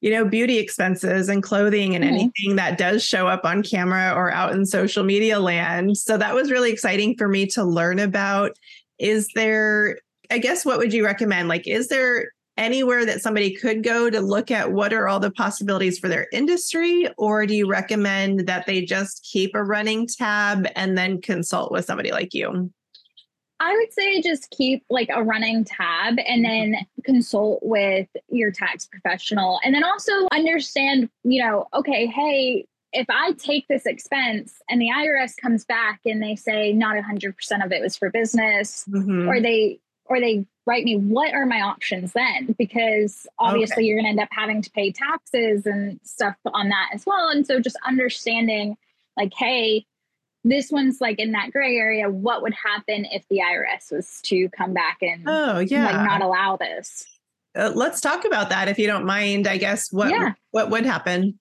you 0.00 0.10
know, 0.10 0.24
beauty 0.24 0.58
expenses 0.58 1.28
and 1.28 1.42
clothing 1.42 1.94
and 1.94 2.04
mm-hmm. 2.04 2.14
anything 2.14 2.56
that 2.56 2.78
does 2.78 3.04
show 3.04 3.28
up 3.28 3.44
on 3.44 3.62
camera 3.62 4.12
or 4.12 4.32
out 4.32 4.52
in 4.52 4.66
social 4.66 5.04
media 5.04 5.38
land. 5.38 5.96
So 5.96 6.18
that 6.18 6.34
was 6.34 6.50
really 6.50 6.72
exciting 6.72 7.16
for 7.16 7.28
me 7.28 7.46
to 7.46 7.64
learn 7.64 8.00
about. 8.00 8.56
Is 8.98 9.28
there, 9.34 9.98
I 10.30 10.38
guess, 10.38 10.64
what 10.64 10.78
would 10.78 10.92
you 10.92 11.04
recommend? 11.04 11.48
Like, 11.48 11.68
is 11.68 11.88
there 11.88 12.32
anywhere 12.56 13.04
that 13.04 13.20
somebody 13.20 13.54
could 13.54 13.82
go 13.82 14.10
to 14.10 14.20
look 14.20 14.50
at 14.50 14.72
what 14.72 14.92
are 14.92 15.08
all 15.08 15.20
the 15.20 15.30
possibilities 15.30 15.98
for 15.98 16.08
their 16.08 16.26
industry? 16.32 17.08
Or 17.18 17.46
do 17.46 17.54
you 17.54 17.68
recommend 17.68 18.46
that 18.46 18.66
they 18.66 18.82
just 18.82 19.26
keep 19.30 19.54
a 19.54 19.62
running 19.62 20.06
tab 20.06 20.66
and 20.74 20.96
then 20.96 21.20
consult 21.20 21.72
with 21.72 21.84
somebody 21.84 22.12
like 22.12 22.34
you? 22.34 22.70
I 23.58 23.74
would 23.74 23.92
say 23.92 24.20
just 24.20 24.50
keep 24.50 24.84
like 24.90 25.08
a 25.12 25.22
running 25.22 25.64
tab 25.64 26.16
and 26.26 26.44
then 26.44 26.76
consult 27.04 27.60
with 27.62 28.06
your 28.28 28.50
tax 28.50 28.86
professional. 28.86 29.60
And 29.64 29.74
then 29.74 29.82
also 29.82 30.12
understand, 30.30 31.08
you 31.24 31.42
know, 31.42 31.66
okay, 31.72 32.06
hey, 32.06 32.66
if 32.92 33.06
I 33.08 33.32
take 33.32 33.66
this 33.68 33.86
expense 33.86 34.54
and 34.68 34.80
the 34.80 34.88
IRS 34.94 35.32
comes 35.40 35.64
back 35.64 36.00
and 36.04 36.22
they 36.22 36.36
say 36.36 36.72
not 36.72 36.96
100% 36.96 37.64
of 37.64 37.72
it 37.72 37.82
was 37.82 37.96
for 37.96 38.10
business, 38.10 38.84
mm-hmm. 38.88 39.28
or 39.28 39.40
they 39.40 39.80
or 40.04 40.20
they 40.20 40.46
write 40.66 40.84
me 40.84 40.96
what 40.96 41.32
are 41.32 41.46
my 41.46 41.60
options 41.60 42.12
then? 42.12 42.54
Because 42.58 43.26
obviously 43.38 43.76
okay. 43.76 43.84
you're 43.84 43.96
going 43.96 44.06
to 44.06 44.10
end 44.10 44.20
up 44.20 44.28
having 44.32 44.60
to 44.62 44.70
pay 44.70 44.92
taxes 44.92 45.64
and 45.64 46.00
stuff 46.02 46.36
on 46.46 46.68
that 46.68 46.90
as 46.92 47.06
well. 47.06 47.28
And 47.28 47.46
so 47.46 47.60
just 47.60 47.76
understanding 47.86 48.76
like 49.16 49.32
hey 49.34 49.86
this 50.44 50.70
one's 50.70 51.00
like 51.00 51.18
in 51.18 51.32
that 51.32 51.50
gray 51.50 51.76
area. 51.76 52.08
What 52.08 52.42
would 52.42 52.54
happen 52.54 53.04
if 53.06 53.26
the 53.28 53.38
irs 53.38 53.90
was 53.90 54.20
to 54.24 54.48
come 54.50 54.72
back 54.74 54.98
and 55.02 55.24
oh 55.26 55.58
yeah 55.60 55.86
like 55.86 56.06
not 56.06 56.22
allow 56.22 56.56
this? 56.56 57.04
Uh, 57.56 57.72
let's 57.74 58.00
talk 58.00 58.24
about 58.24 58.50
that 58.50 58.68
if 58.68 58.78
you 58.78 58.86
don't 58.86 59.06
mind 59.06 59.46
i 59.46 59.56
guess. 59.56 59.92
What 59.92 60.10
yeah. 60.10 60.34
what 60.50 60.70
would 60.70 60.84
happen? 60.84 61.38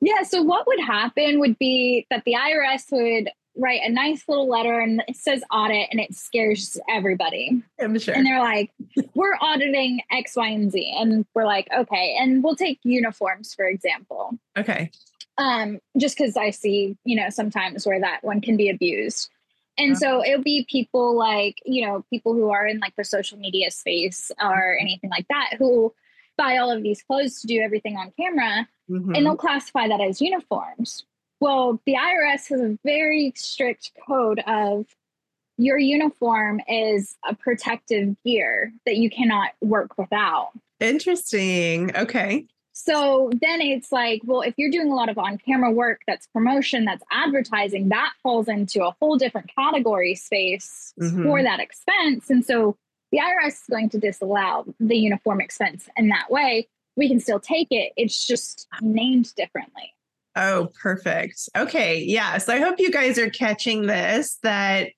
Yeah 0.00 0.22
so 0.22 0.42
what 0.42 0.66
would 0.66 0.80
happen 0.80 1.40
would 1.40 1.58
be 1.58 2.06
that 2.10 2.24
the 2.24 2.34
irs 2.34 2.90
would 2.90 3.30
write 3.56 3.80
a 3.84 3.90
nice 3.90 4.24
little 4.28 4.48
letter 4.48 4.80
and 4.80 5.02
it 5.06 5.16
says 5.16 5.42
audit 5.50 5.88
and 5.90 6.00
it 6.00 6.14
scares 6.14 6.78
everybody. 6.88 7.62
I'm 7.80 7.98
sure. 7.98 8.14
And 8.14 8.26
they're 8.26 8.40
like, 8.40 8.70
we're 9.14 9.36
auditing 9.40 10.00
X, 10.10 10.36
Y, 10.36 10.48
and 10.48 10.70
Z. 10.70 10.94
And 10.98 11.24
we're 11.34 11.46
like, 11.46 11.68
okay. 11.76 12.16
And 12.18 12.42
we'll 12.42 12.56
take 12.56 12.80
uniforms, 12.82 13.54
for 13.54 13.66
example. 13.66 14.38
Okay. 14.56 14.90
Um, 15.38 15.80
just 15.98 16.16
because 16.16 16.36
I 16.36 16.50
see, 16.50 16.96
you 17.04 17.16
know, 17.16 17.30
sometimes 17.30 17.86
where 17.86 18.00
that 18.00 18.22
one 18.22 18.40
can 18.40 18.56
be 18.56 18.68
abused. 18.68 19.30
And 19.76 19.92
uh-huh. 19.92 20.00
so 20.00 20.24
it'll 20.24 20.42
be 20.42 20.66
people 20.70 21.16
like, 21.16 21.58
you 21.64 21.86
know, 21.86 22.04
people 22.10 22.34
who 22.34 22.50
are 22.50 22.66
in 22.66 22.78
like 22.78 22.94
the 22.96 23.04
social 23.04 23.38
media 23.38 23.70
space 23.70 24.30
or 24.40 24.76
anything 24.80 25.10
like 25.10 25.26
that 25.28 25.54
who 25.58 25.92
buy 26.36 26.58
all 26.58 26.70
of 26.70 26.82
these 26.82 27.02
clothes 27.02 27.40
to 27.40 27.46
do 27.46 27.60
everything 27.60 27.96
on 27.96 28.12
camera 28.18 28.68
mm-hmm. 28.90 29.14
and 29.14 29.26
they'll 29.26 29.36
classify 29.36 29.88
that 29.88 30.00
as 30.00 30.20
uniforms. 30.20 31.04
Well, 31.44 31.78
the 31.84 31.92
IRS 31.92 32.48
has 32.48 32.60
a 32.62 32.78
very 32.86 33.34
strict 33.36 33.90
code 34.08 34.42
of 34.46 34.86
your 35.58 35.76
uniform 35.76 36.62
is 36.66 37.16
a 37.28 37.34
protective 37.34 38.16
gear 38.24 38.72
that 38.86 38.96
you 38.96 39.10
cannot 39.10 39.50
work 39.60 39.98
without. 39.98 40.52
Interesting. 40.80 41.94
Okay. 41.94 42.46
So 42.72 43.30
then 43.42 43.60
it's 43.60 43.92
like, 43.92 44.22
well, 44.24 44.40
if 44.40 44.54
you're 44.56 44.70
doing 44.70 44.90
a 44.90 44.94
lot 44.94 45.10
of 45.10 45.18
on 45.18 45.36
camera 45.36 45.70
work, 45.70 46.00
that's 46.06 46.26
promotion, 46.28 46.86
that's 46.86 47.04
advertising, 47.12 47.90
that 47.90 48.14
falls 48.22 48.48
into 48.48 48.82
a 48.82 48.96
whole 48.98 49.18
different 49.18 49.50
category 49.54 50.14
space 50.14 50.94
mm-hmm. 50.98 51.24
for 51.24 51.42
that 51.42 51.60
expense. 51.60 52.30
And 52.30 52.42
so 52.42 52.78
the 53.12 53.18
IRS 53.18 53.48
is 53.48 53.66
going 53.68 53.90
to 53.90 53.98
disallow 53.98 54.64
the 54.80 54.96
uniform 54.96 55.42
expense 55.42 55.90
in 55.98 56.08
that 56.08 56.30
way. 56.30 56.68
We 56.96 57.06
can 57.06 57.20
still 57.20 57.38
take 57.38 57.68
it, 57.70 57.92
it's 57.98 58.26
just 58.26 58.66
named 58.80 59.34
differently. 59.34 59.92
Oh, 60.36 60.68
perfect. 60.80 61.48
Okay. 61.56 62.02
Yeah. 62.02 62.38
So 62.38 62.52
I 62.52 62.58
hope 62.58 62.76
you 62.78 62.90
guys 62.90 63.18
are 63.18 63.30
catching 63.30 63.86
this 63.86 64.38
that 64.42 64.88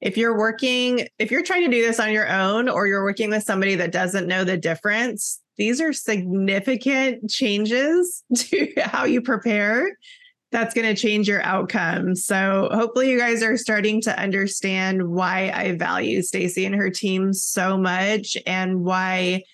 if 0.00 0.16
you're 0.16 0.36
working, 0.36 1.06
if 1.18 1.30
you're 1.30 1.42
trying 1.42 1.62
to 1.62 1.76
do 1.76 1.82
this 1.82 2.00
on 2.00 2.12
your 2.12 2.28
own 2.28 2.68
or 2.68 2.86
you're 2.86 3.04
working 3.04 3.30
with 3.30 3.42
somebody 3.42 3.74
that 3.76 3.92
doesn't 3.92 4.26
know 4.26 4.44
the 4.44 4.56
difference, 4.56 5.40
these 5.56 5.80
are 5.80 5.92
significant 5.92 7.30
changes 7.30 8.24
to 8.34 8.72
how 8.82 9.04
you 9.04 9.20
prepare 9.20 9.96
that's 10.52 10.74
going 10.74 10.94
to 10.94 11.00
change 11.00 11.28
your 11.28 11.42
outcome. 11.42 12.16
So 12.16 12.68
hopefully 12.72 13.10
you 13.10 13.18
guys 13.18 13.42
are 13.42 13.56
starting 13.56 14.00
to 14.02 14.18
understand 14.18 15.08
why 15.08 15.52
I 15.54 15.76
value 15.76 16.20
Stacie 16.20 16.66
and 16.66 16.74
her 16.74 16.90
team 16.90 17.32
so 17.32 17.78
much 17.78 18.36
and 18.46 18.82
why 18.82 19.44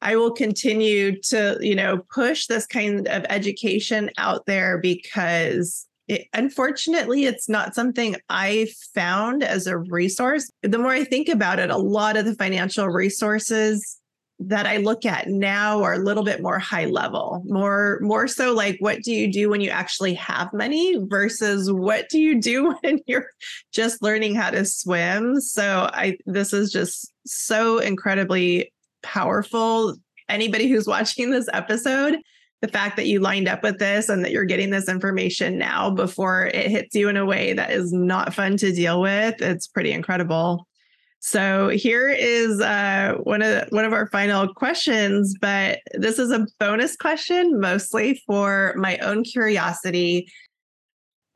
I 0.00 0.16
will 0.16 0.32
continue 0.32 1.20
to, 1.22 1.58
you 1.60 1.74
know, 1.74 1.98
push 2.12 2.46
this 2.46 2.66
kind 2.66 3.08
of 3.08 3.24
education 3.28 4.10
out 4.16 4.46
there 4.46 4.78
because 4.78 5.86
it, 6.06 6.26
unfortunately, 6.32 7.24
it's 7.24 7.48
not 7.48 7.74
something 7.74 8.16
I 8.28 8.68
found 8.94 9.42
as 9.42 9.66
a 9.66 9.76
resource. 9.76 10.50
The 10.62 10.78
more 10.78 10.92
I 10.92 11.04
think 11.04 11.28
about 11.28 11.58
it, 11.58 11.70
a 11.70 11.76
lot 11.76 12.16
of 12.16 12.24
the 12.24 12.34
financial 12.34 12.88
resources 12.88 13.98
that 14.40 14.66
I 14.66 14.76
look 14.76 15.04
at 15.04 15.28
now 15.28 15.82
are 15.82 15.94
a 15.94 15.98
little 15.98 16.22
bit 16.22 16.40
more 16.40 16.60
high 16.60 16.86
level, 16.86 17.42
more 17.44 17.98
more 18.00 18.28
so 18.28 18.54
like 18.54 18.76
what 18.78 19.02
do 19.02 19.12
you 19.12 19.30
do 19.30 19.50
when 19.50 19.60
you 19.60 19.70
actually 19.70 20.14
have 20.14 20.52
money 20.52 20.96
versus 21.08 21.72
what 21.72 22.08
do 22.08 22.20
you 22.20 22.40
do 22.40 22.74
when 22.80 23.00
you're 23.06 23.26
just 23.72 24.00
learning 24.00 24.36
how 24.36 24.50
to 24.50 24.64
swim. 24.64 25.40
So 25.40 25.90
I 25.92 26.18
this 26.24 26.52
is 26.52 26.70
just 26.70 27.12
so 27.26 27.78
incredibly 27.78 28.72
powerful. 29.08 29.96
Anybody 30.28 30.68
who's 30.68 30.86
watching 30.86 31.30
this 31.30 31.48
episode 31.52 32.18
the 32.60 32.68
fact 32.68 32.96
that 32.96 33.06
you 33.06 33.20
lined 33.20 33.48
up 33.48 33.62
with 33.62 33.78
this 33.78 34.08
and 34.08 34.24
that 34.24 34.32
you're 34.32 34.44
getting 34.44 34.70
this 34.70 34.88
information 34.88 35.58
now 35.58 35.90
before 35.90 36.46
it 36.46 36.70
hits 36.70 36.94
you 36.94 37.08
in 37.08 37.16
a 37.16 37.24
way 37.24 37.52
that 37.52 37.70
is 37.70 37.92
not 37.92 38.34
fun 38.34 38.56
to 38.56 38.72
deal 38.72 39.00
with, 39.00 39.40
it's 39.40 39.68
pretty 39.68 39.92
incredible. 39.92 40.66
So 41.20 41.68
here 41.68 42.08
is 42.08 42.60
uh, 42.60 43.14
one 43.22 43.42
of 43.42 43.68
one 43.70 43.84
of 43.84 43.92
our 43.92 44.06
final 44.08 44.52
questions, 44.54 45.34
but 45.40 45.80
this 45.94 46.18
is 46.18 46.30
a 46.30 46.46
bonus 46.60 46.96
question, 46.96 47.58
mostly 47.60 48.22
for 48.26 48.74
my 48.76 48.98
own 48.98 49.24
curiosity. 49.24 50.30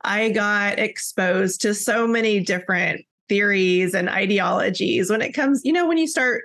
I 0.05 0.29
got 0.29 0.79
exposed 0.79 1.61
to 1.61 1.73
so 1.73 2.07
many 2.07 2.39
different 2.39 3.05
theories 3.29 3.93
and 3.93 4.09
ideologies 4.09 5.09
when 5.09 5.21
it 5.21 5.33
comes, 5.33 5.61
you 5.63 5.71
know, 5.73 5.87
when 5.87 5.97
you 5.97 6.07
start 6.07 6.43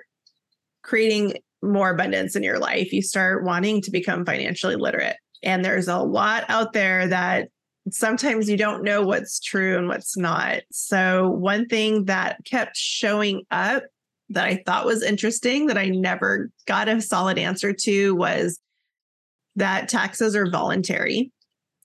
creating 0.89 1.35
more 1.61 1.91
abundance 1.91 2.35
in 2.35 2.41
your 2.41 2.57
life, 2.57 2.91
you 2.91 3.01
start 3.01 3.43
wanting 3.43 3.81
to 3.83 3.91
become 3.91 4.25
financially 4.25 4.75
literate. 4.75 5.17
And 5.43 5.63
there's 5.63 5.87
a 5.87 5.99
lot 5.99 6.45
out 6.49 6.73
there 6.73 7.07
that 7.07 7.49
sometimes 7.91 8.49
you 8.49 8.57
don't 8.57 8.83
know 8.83 9.03
what's 9.03 9.39
true 9.39 9.77
and 9.77 9.87
what's 9.87 10.17
not. 10.17 10.61
So, 10.71 11.29
one 11.29 11.67
thing 11.67 12.05
that 12.05 12.43
kept 12.43 12.75
showing 12.75 13.43
up 13.51 13.83
that 14.29 14.45
I 14.45 14.63
thought 14.65 14.85
was 14.85 15.03
interesting 15.03 15.67
that 15.67 15.77
I 15.77 15.89
never 15.89 16.49
got 16.65 16.89
a 16.89 17.01
solid 17.01 17.37
answer 17.37 17.71
to 17.73 18.15
was 18.15 18.59
that 19.55 19.89
taxes 19.89 20.35
are 20.35 20.49
voluntary. 20.49 21.31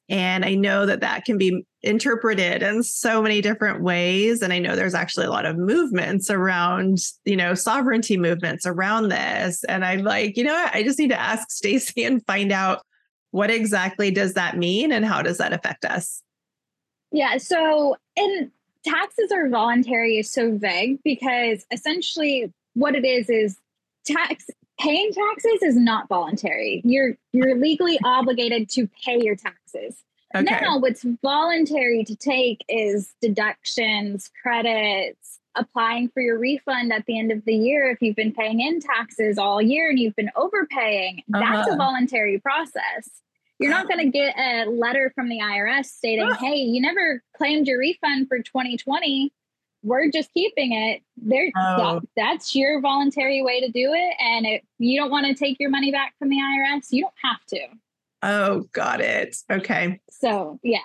And 0.09 0.45
I 0.45 0.55
know 0.55 0.85
that 0.85 1.01
that 1.01 1.25
can 1.25 1.39
be 1.39 1.65
interpreted 1.83 2.63
in 2.63 2.83
so 2.83 3.23
many 3.23 3.41
different 3.41 3.83
ways. 3.83 4.43
And 4.43 4.53
I 4.53 4.59
know 4.59 4.77
there's 4.77 4.95
actually 4.95 5.27
a 5.27 5.31
lot 5.31 5.47
of 5.47 5.57
movements 5.57 6.31
around, 6.31 6.99
you 7.25 7.37
know, 7.37 7.55
sovereignty 7.55 8.19
movements 8.19 8.67
around 8.67 9.09
this. 9.09 9.65
And 9.65 9.85
I'm 9.85 10.03
like, 10.03 10.37
you 10.37 10.45
know 10.45 10.53
what? 10.53 10.75
I 10.75 10.83
just 10.83 10.99
need 10.99 11.11
to 11.11 11.21
ask 11.21 11.49
Stacie 11.49 12.07
and 12.07 12.25
find 12.27 12.53
out 12.53 12.83
what 13.31 13.51
exactly 13.51 14.11
does 14.11 14.35
that 14.35 14.57
mean 14.57 14.93
and 14.93 15.05
how 15.05 15.23
does 15.23 15.39
that 15.39 15.53
affect 15.53 15.85
us? 15.85 16.23
Yeah. 17.11 17.39
So, 17.39 17.97
and 18.17 18.51
taxes 18.85 19.33
are 19.33 19.49
voluntary 19.49 20.19
is 20.19 20.31
so 20.31 20.57
vague 20.57 20.99
because 21.03 21.65
essentially 21.71 22.53
what 22.75 22.95
it 22.95 23.05
is 23.05 23.31
is 23.31 23.57
tax 24.05 24.51
paying 24.79 25.12
taxes 25.12 25.62
is 25.62 25.77
not 25.77 26.09
voluntary. 26.09 26.83
You're 26.85 27.16
you're 27.33 27.57
legally 27.57 27.99
obligated 28.05 28.68
to 28.70 28.89
pay 29.05 29.22
your 29.22 29.37
taxes. 29.37 29.97
Okay. 30.35 30.59
Now, 30.61 30.79
what's 30.79 31.05
voluntary 31.22 32.03
to 32.05 32.16
take 32.16 32.64
is 32.68 33.14
deductions, 33.20 34.31
credits, 34.43 35.39
applying 35.55 36.09
for 36.09 36.20
your 36.20 36.39
refund 36.39 36.93
at 36.93 37.07
the 37.07 37.18
end 37.18 37.31
of 37.31 37.45
the 37.45 37.55
year 37.55 37.89
if 37.91 38.03
you've 38.03 38.16
been 38.16 38.33
paying 38.33 38.61
in 38.61 38.81
taxes 38.81 39.39
all 39.39 39.62
year 39.62 39.91
and 39.91 39.99
you've 39.99 40.16
been 40.16 40.33
overpaying. 40.35 41.22
Uh-huh. 41.33 41.41
That's 41.41 41.68
a 41.68 41.72
uh-huh. 41.72 41.77
voluntary 41.77 42.41
process. 42.41 43.09
You're 43.61 43.70
not 43.70 43.89
going 43.89 44.01
to 44.01 44.11
get 44.11 44.37
a 44.37 44.68
letter 44.68 45.12
from 45.14 45.29
the 45.29 45.39
IRS 45.39 45.87
stating, 45.87 46.29
"Hey, 46.41 46.57
you 46.57 46.81
never 46.81 47.22
claimed 47.37 47.68
your 47.68 47.79
refund 47.79 48.29
for 48.29 48.39
2020." 48.39 49.33
We're 49.85 50.11
just 50.11 50.32
keeping 50.32 50.72
it. 50.72 51.03
There 51.16 51.51
oh. 51.57 52.01
that, 52.01 52.03
that's 52.16 52.55
your 52.55 52.80
voluntary 52.80 53.43
way 53.43 53.61
to 53.61 53.70
do 53.70 53.93
it. 53.93 54.14
And 54.18 54.47
if 54.47 54.62
you 54.78 54.99
don't 54.99 55.11
want 55.11 55.26
to 55.26 55.35
take 55.35 55.61
your 55.61 55.70
money 55.70 55.93
back 55.93 56.14
from 56.18 56.30
the 56.30 56.37
irs 56.37 56.89
you 56.91 57.03
don't 57.03 57.14
have 57.22 57.45
to. 57.49 57.61
Oh 58.22 58.64
got 58.72 59.01
it. 59.01 59.37
Okay. 59.51 60.01
So 60.11 60.59
yeah. 60.62 60.78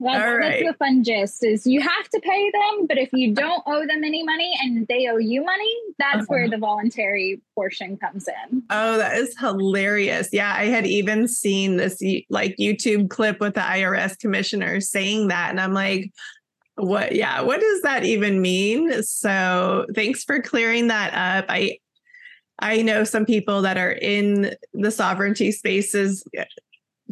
That's, 0.00 0.22
right. 0.22 0.62
that's 0.62 0.62
the 0.62 0.74
fun 0.78 1.02
gist 1.02 1.44
is 1.44 1.66
you 1.66 1.80
have 1.80 2.08
to 2.08 2.20
pay 2.20 2.50
them 2.52 2.86
but 2.86 2.98
if 2.98 3.12
you 3.12 3.34
don't 3.34 3.64
owe 3.66 3.84
them 3.84 4.04
any 4.04 4.22
money 4.22 4.56
and 4.62 4.86
they 4.86 5.08
owe 5.08 5.16
you 5.16 5.42
money 5.44 5.74
that's 5.98 6.18
uh-huh. 6.18 6.26
where 6.28 6.48
the 6.48 6.56
voluntary 6.56 7.42
portion 7.56 7.96
comes 7.96 8.28
in. 8.28 8.62
Oh 8.70 8.96
that 8.98 9.16
is 9.16 9.36
hilarious. 9.36 10.28
Yeah 10.32 10.54
i 10.56 10.66
had 10.66 10.86
even 10.86 11.26
seen 11.26 11.78
this 11.78 12.00
like 12.30 12.56
youtube 12.58 13.10
clip 13.10 13.40
with 13.40 13.54
the 13.54 13.60
irs 13.60 14.16
commissioner 14.20 14.80
saying 14.80 15.28
that 15.28 15.50
and 15.50 15.60
i'm 15.60 15.74
like 15.74 16.12
what 16.78 17.14
yeah 17.14 17.40
what 17.40 17.60
does 17.60 17.82
that 17.82 18.04
even 18.04 18.40
mean? 18.40 19.02
So 19.02 19.86
thanks 19.94 20.24
for 20.24 20.40
clearing 20.40 20.88
that 20.88 21.12
up. 21.14 21.46
I 21.48 21.78
i 22.60 22.82
know 22.82 23.04
some 23.04 23.24
people 23.24 23.62
that 23.62 23.78
are 23.78 23.92
in 23.92 24.54
the 24.74 24.90
sovereignty 24.90 25.52
spaces 25.52 26.24
eh, 26.36 26.44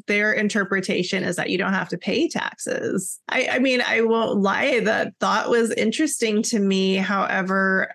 their 0.07 0.33
interpretation 0.33 1.23
is 1.23 1.37
that 1.37 1.51
you 1.51 1.57
don't 1.57 1.73
have 1.73 1.89
to 1.89 1.99
pay 1.99 2.29
taxes. 2.29 3.21
I 3.29 3.49
i 3.53 3.59
mean 3.59 3.83
i 3.87 4.01
won't 4.03 4.41
lie 4.41 4.81
the 4.81 5.13
thought 5.21 5.51
was 5.51 5.73
interesting 5.73 6.43
to 6.45 6.59
me. 6.59 6.97
However 6.97 7.95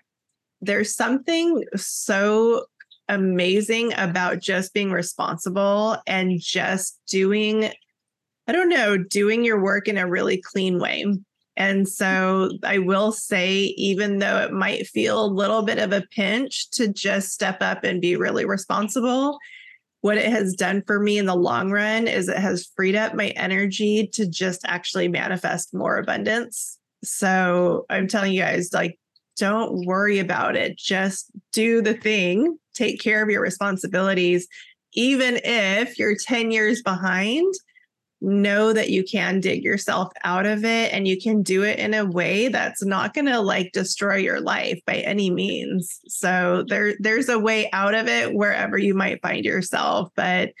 there's 0.60 0.94
something 0.94 1.64
so 1.74 2.66
amazing 3.08 3.92
about 3.96 4.38
just 4.38 4.72
being 4.72 4.92
responsible 4.92 5.96
and 6.06 6.40
just 6.40 7.00
doing 7.08 7.70
I 8.48 8.52
don't 8.52 8.68
know, 8.68 8.96
doing 8.98 9.44
your 9.44 9.62
work 9.62 9.86
in 9.86 9.96
a 9.96 10.08
really 10.08 10.42
clean 10.42 10.80
way. 10.80 11.06
And 11.56 11.86
so 11.86 12.50
I 12.62 12.78
will 12.78 13.12
say, 13.12 13.74
even 13.76 14.18
though 14.18 14.38
it 14.38 14.52
might 14.52 14.86
feel 14.86 15.24
a 15.24 15.26
little 15.26 15.62
bit 15.62 15.78
of 15.78 15.92
a 15.92 16.06
pinch 16.10 16.70
to 16.70 16.88
just 16.88 17.32
step 17.32 17.58
up 17.60 17.84
and 17.84 18.00
be 18.00 18.16
really 18.16 18.44
responsible, 18.44 19.38
what 20.00 20.16
it 20.16 20.30
has 20.30 20.54
done 20.54 20.82
for 20.86 20.98
me 20.98 21.18
in 21.18 21.26
the 21.26 21.36
long 21.36 21.70
run 21.70 22.08
is 22.08 22.28
it 22.28 22.38
has 22.38 22.70
freed 22.74 22.96
up 22.96 23.14
my 23.14 23.28
energy 23.28 24.08
to 24.14 24.26
just 24.26 24.62
actually 24.64 25.08
manifest 25.08 25.74
more 25.74 25.98
abundance. 25.98 26.78
So 27.04 27.86
I'm 27.90 28.08
telling 28.08 28.32
you 28.32 28.40
guys, 28.40 28.70
like, 28.72 28.98
don't 29.36 29.86
worry 29.86 30.18
about 30.18 30.56
it. 30.56 30.76
Just 30.76 31.30
do 31.52 31.82
the 31.82 31.94
thing, 31.94 32.58
take 32.74 33.00
care 33.00 33.22
of 33.22 33.30
your 33.30 33.42
responsibilities. 33.42 34.48
Even 34.94 35.40
if 35.44 35.98
you're 35.98 36.16
10 36.16 36.50
years 36.50 36.82
behind, 36.82 37.54
know 38.22 38.72
that 38.72 38.90
you 38.90 39.02
can 39.04 39.40
dig 39.40 39.64
yourself 39.64 40.12
out 40.24 40.46
of 40.46 40.64
it 40.64 40.92
and 40.92 41.08
you 41.08 41.20
can 41.20 41.42
do 41.42 41.64
it 41.64 41.78
in 41.78 41.92
a 41.92 42.04
way 42.04 42.48
that's 42.48 42.84
not 42.84 43.14
going 43.14 43.26
to 43.26 43.40
like 43.40 43.72
destroy 43.72 44.16
your 44.16 44.40
life 44.40 44.80
by 44.86 44.96
any 44.98 45.30
means. 45.30 46.00
So 46.06 46.64
there 46.68 46.94
there's 47.00 47.28
a 47.28 47.38
way 47.38 47.68
out 47.72 47.94
of 47.94 48.06
it 48.06 48.32
wherever 48.32 48.78
you 48.78 48.94
might 48.94 49.22
find 49.22 49.44
yourself, 49.44 50.10
but 50.14 50.52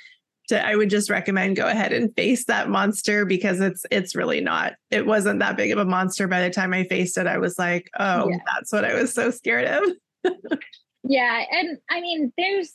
to, 0.48 0.66
I 0.66 0.74
would 0.74 0.90
just 0.90 1.08
recommend 1.08 1.56
go 1.56 1.68
ahead 1.68 1.92
and 1.92 2.14
face 2.16 2.44
that 2.46 2.68
monster 2.68 3.24
because 3.24 3.60
it's 3.60 3.86
it's 3.90 4.16
really 4.16 4.40
not. 4.40 4.74
It 4.90 5.06
wasn't 5.06 5.38
that 5.38 5.56
big 5.56 5.70
of 5.70 5.78
a 5.78 5.84
monster 5.84 6.26
by 6.26 6.42
the 6.42 6.50
time 6.50 6.74
I 6.74 6.84
faced 6.84 7.16
it. 7.16 7.26
I 7.26 7.38
was 7.38 7.58
like, 7.58 7.88
"Oh, 7.98 8.28
yeah. 8.28 8.38
that's 8.46 8.72
what 8.72 8.84
I 8.84 8.94
was 8.94 9.14
so 9.14 9.30
scared 9.30 9.66
of." 9.66 9.82
yeah, 11.04 11.44
and 11.50 11.78
I 11.90 12.00
mean, 12.00 12.32
there's 12.36 12.72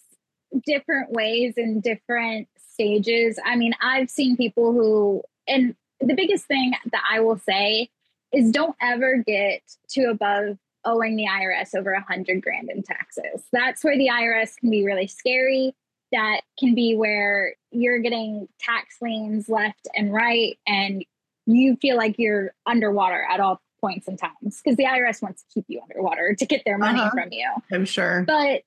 different 0.66 1.12
ways 1.12 1.56
and 1.58 1.84
different 1.84 2.48
stages. 2.78 3.40
I 3.44 3.56
mean, 3.56 3.74
I've 3.82 4.10
seen 4.10 4.38
people 4.38 4.72
who, 4.72 5.24
and 5.48 5.76
the 6.00 6.14
biggest 6.14 6.46
thing 6.46 6.74
that 6.92 7.04
I 7.12 7.22
will 7.22 7.40
say 7.40 7.90
is 8.32 8.52
don't 8.52 8.76
ever 8.80 9.24
get 9.26 9.62
to 9.90 10.04
above 10.04 10.60
owing 10.86 11.16
the 11.16 11.26
IRS 11.26 11.74
over 11.76 11.92
a 11.92 12.02
hundred 12.02 12.44
grand 12.44 12.70
in 12.70 12.84
taxes. 12.84 13.44
That's 13.52 13.84
where 13.84 13.98
the 13.98 14.10
IRS 14.10 14.58
can 14.58 14.70
be 14.70 14.86
really 14.86 15.08
scary. 15.08 15.74
That 16.12 16.42
can 16.60 16.76
be 16.76 16.96
where 16.96 17.56
you're 17.72 18.00
getting 18.00 18.48
tax 18.60 18.98
liens 19.02 19.50
left 19.50 19.88
and 19.96 20.14
right, 20.14 20.58
and 20.68 21.04
you 21.48 21.78
feel 21.78 21.98
like 21.98 22.16
you're 22.20 22.54
underwater 22.68 23.26
at 23.28 23.40
all 23.40 23.60
points 23.82 24.08
and 24.08 24.20
times 24.20 24.62
because 24.64 24.78
the 24.78 24.86
IRS 24.86 25.22
wants 25.22 25.44
to 25.44 25.48
keep 25.54 25.66
you 25.68 25.82
underwater 25.82 26.36
to 26.36 26.46
get 26.46 26.64
their 26.64 26.78
money 26.78 27.00
uh-huh. 27.00 27.12
from 27.12 27.32
you. 27.32 27.50
I'm 27.72 27.86
sure. 27.86 28.24
But 28.28 28.62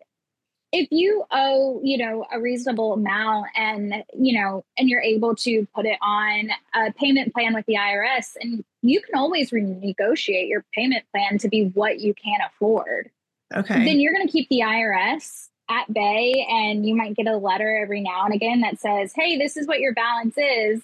if 0.72 0.88
you 0.92 1.24
owe, 1.32 1.80
you 1.82 1.98
know, 1.98 2.24
a 2.32 2.40
reasonable 2.40 2.92
amount 2.92 3.46
and, 3.56 4.04
you 4.16 4.40
know, 4.40 4.64
and 4.78 4.88
you're 4.88 5.00
able 5.00 5.34
to 5.36 5.66
put 5.74 5.84
it 5.84 5.98
on 6.00 6.50
a 6.74 6.92
payment 6.92 7.32
plan 7.34 7.54
with 7.54 7.66
the 7.66 7.74
IRS, 7.74 8.36
and 8.40 8.64
you 8.82 9.00
can 9.00 9.16
always 9.16 9.50
renegotiate 9.50 10.48
your 10.48 10.64
payment 10.72 11.04
plan 11.12 11.38
to 11.38 11.48
be 11.48 11.64
what 11.74 11.98
you 11.98 12.14
can 12.14 12.38
afford. 12.46 13.10
Okay. 13.54 13.84
Then 13.84 13.98
you're 13.98 14.14
going 14.14 14.26
to 14.26 14.32
keep 14.32 14.48
the 14.48 14.60
IRS 14.60 15.48
at 15.68 15.92
bay 15.92 16.46
and 16.50 16.86
you 16.86 16.96
might 16.96 17.14
get 17.14 17.26
a 17.26 17.36
letter 17.36 17.76
every 17.76 18.00
now 18.00 18.24
and 18.24 18.34
again 18.34 18.60
that 18.60 18.80
says, 18.80 19.12
"Hey, 19.14 19.38
this 19.38 19.56
is 19.56 19.66
what 19.66 19.80
your 19.80 19.92
balance 19.92 20.36
is." 20.36 20.82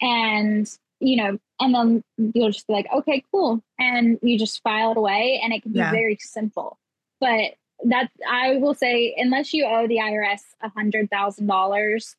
And, 0.00 0.70
you 1.00 1.16
know, 1.16 1.38
and 1.60 1.74
then 1.74 2.04
you'll 2.34 2.50
just 2.50 2.66
be 2.66 2.72
like, 2.72 2.86
"Okay, 2.92 3.24
cool." 3.30 3.62
And 3.78 4.18
you 4.22 4.38
just 4.38 4.62
file 4.62 4.92
it 4.92 4.96
away 4.96 5.40
and 5.42 5.52
it 5.52 5.62
can 5.62 5.72
be 5.72 5.78
yeah. 5.78 5.90
very 5.90 6.16
simple. 6.18 6.78
But 7.20 7.54
that 7.84 8.10
I 8.28 8.56
will 8.56 8.74
say, 8.74 9.14
unless 9.16 9.52
you 9.52 9.64
owe 9.64 9.86
the 9.86 9.96
IRS 9.96 10.40
a 10.62 10.68
hundred 10.70 11.10
thousand 11.10 11.46
dollars, 11.46 12.16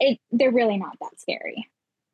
it 0.00 0.18
they're 0.32 0.52
really 0.52 0.78
not 0.78 0.96
that 1.00 1.20
scary. 1.20 1.68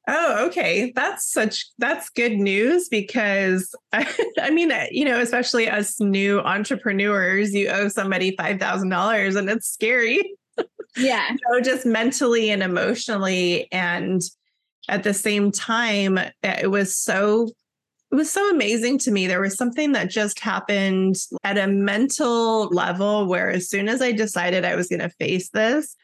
Oh, 0.09 0.47
okay. 0.47 0.93
That's 0.95 1.31
such 1.31 1.67
that's 1.79 2.09
good 2.11 2.33
news 2.33 2.89
because 2.89 3.75
I, 3.93 4.13
I 4.41 4.51
mean, 4.51 4.73
you 4.91 5.05
know, 5.05 5.21
especially 5.21 5.69
us 5.69 6.01
new 6.01 6.41
entrepreneurs, 6.41 7.55
you 7.55 7.69
owe 7.69 7.89
somebody 7.89 8.35
five 8.37 8.59
thousand 8.59 8.89
dollars, 8.89 9.37
and 9.37 9.49
it's 9.49 9.69
scary. 9.69 10.35
Yeah. 10.97 11.37
so 11.53 11.61
just 11.61 11.87
mentally 11.87 12.51
and 12.51 12.63
emotionally, 12.63 13.69
and 13.73 14.21
at 14.89 15.05
the 15.05 15.15
same 15.15 15.53
time, 15.53 16.19
eh, 16.19 16.33
it 16.63 16.71
was 16.71 16.97
so 16.97 17.51
it 18.11 18.17
was 18.17 18.31
so 18.31 18.51
amazing 18.51 18.99
to 18.99 19.13
me. 19.13 19.27
There 19.27 19.41
was 19.41 19.57
something 19.57 19.93
that 19.93 20.11
just 20.11 20.41
happened 20.41 21.17
at 21.45 21.59
a 21.59 21.69
mental 21.69 22.67
level 22.69 23.27
where, 23.27 23.51
as 23.51 23.69
soon 23.69 23.89
as 23.89 24.03
I 24.03 24.11
decided 24.11 24.65
I 24.65 24.75
was 24.75 24.89
going 24.89 25.01
to 25.01 25.11
face 25.11 25.51
this, 25.51 25.97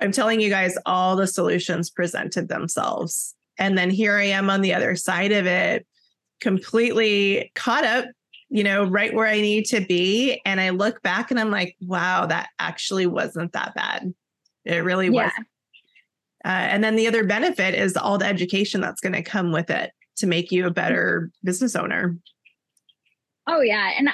I'm 0.00 0.12
telling 0.12 0.40
you 0.40 0.50
guys, 0.50 0.76
all 0.84 1.16
the 1.16 1.26
solutions 1.26 1.88
presented 1.88 2.48
themselves. 2.48 3.34
And 3.58 3.78
then 3.78 3.88
here 3.88 4.16
I 4.16 4.24
am 4.24 4.50
on 4.50 4.60
the 4.60 4.74
other 4.74 4.94
side 4.94 5.32
of 5.32 5.46
it, 5.46 5.86
completely 6.40 7.50
caught 7.54 7.84
up, 7.84 8.04
you 8.50 8.62
know, 8.62 8.84
right 8.84 9.14
where 9.14 9.26
I 9.26 9.40
need 9.40 9.64
to 9.66 9.80
be. 9.80 10.42
And 10.44 10.60
I 10.60 10.68
look 10.68 11.00
back 11.00 11.30
and 11.30 11.40
I'm 11.40 11.50
like, 11.50 11.76
wow, 11.80 12.26
that 12.26 12.50
actually 12.58 13.06
wasn't 13.06 13.54
that 13.54 13.74
bad. 13.74 14.12
It 14.66 14.84
really 14.84 15.06
yeah. 15.06 15.24
was. 15.24 15.32
Uh, 16.44 16.48
and 16.48 16.84
then 16.84 16.94
the 16.94 17.08
other 17.08 17.24
benefit 17.24 17.74
is 17.74 17.96
all 17.96 18.18
the 18.18 18.26
education 18.26 18.82
that's 18.82 19.00
going 19.00 19.14
to 19.14 19.22
come 19.22 19.50
with 19.50 19.70
it 19.70 19.92
to 20.16 20.26
make 20.26 20.50
you 20.50 20.66
a 20.66 20.70
better 20.70 21.30
business 21.44 21.76
owner. 21.76 22.16
Oh 23.46 23.60
yeah, 23.60 23.92
and 23.96 24.10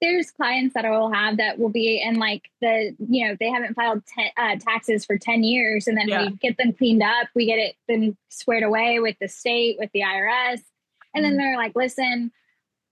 there's 0.00 0.30
clients 0.30 0.74
that 0.74 0.84
I 0.84 0.90
will 0.90 1.12
have 1.12 1.36
that 1.36 1.58
will 1.58 1.68
be 1.68 2.02
in 2.02 2.16
like 2.16 2.50
the 2.60 2.94
you 3.08 3.26
know 3.26 3.36
they 3.38 3.50
haven't 3.50 3.74
filed 3.74 4.02
uh, 4.36 4.56
taxes 4.58 5.04
for 5.04 5.18
ten 5.18 5.42
years, 5.42 5.86
and 5.86 5.96
then 5.96 6.08
yeah. 6.08 6.26
we 6.26 6.30
get 6.36 6.56
them 6.56 6.72
cleaned 6.72 7.02
up, 7.02 7.28
we 7.34 7.46
get 7.46 7.58
it 7.58 7.76
then 7.88 8.16
squared 8.28 8.62
away 8.62 8.98
with 9.00 9.16
the 9.20 9.28
state 9.28 9.76
with 9.78 9.90
the 9.92 10.00
IRS, 10.00 10.60
and 11.14 11.24
then 11.24 11.32
mm-hmm. 11.32 11.38
they're 11.38 11.56
like, 11.56 11.74
listen. 11.74 12.32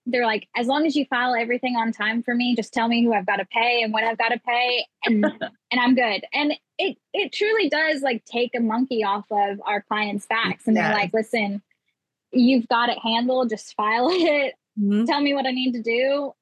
They're 0.06 0.26
like, 0.26 0.48
as 0.54 0.66
long 0.66 0.84
as 0.84 0.94
you 0.94 1.06
file 1.06 1.34
everything 1.34 1.76
on 1.76 1.90
time 1.90 2.22
for 2.22 2.34
me, 2.34 2.54
just 2.54 2.74
tell 2.74 2.88
me 2.88 3.02
who 3.02 3.14
I've 3.14 3.24
got 3.24 3.36
to 3.36 3.46
pay 3.46 3.80
and 3.82 3.90
when 3.90 4.04
I've 4.04 4.18
got 4.18 4.32
to 4.32 4.38
pay, 4.38 4.86
and 5.06 5.24
and 5.70 5.80
I'm 5.80 5.94
good. 5.94 6.26
And 6.34 6.52
it 6.78 6.98
it 7.14 7.32
truly 7.32 7.70
does 7.70 8.02
like 8.02 8.22
take 8.26 8.54
a 8.54 8.60
monkey 8.60 9.02
off 9.02 9.24
of 9.30 9.62
our 9.64 9.80
clients' 9.80 10.26
backs, 10.26 10.66
and 10.66 10.76
yeah. 10.76 10.88
they're 10.88 10.98
like, 10.98 11.14
listen, 11.14 11.62
you've 12.34 12.68
got 12.68 12.88
it 12.88 12.98
handled, 12.98 13.50
just 13.50 13.74
file 13.74 14.08
it. 14.10 14.54
Mm-hmm. 14.78 15.04
Tell 15.04 15.20
me 15.20 15.34
what 15.34 15.46
I 15.46 15.50
need 15.50 15.72
to 15.72 15.82
do. 15.82 16.32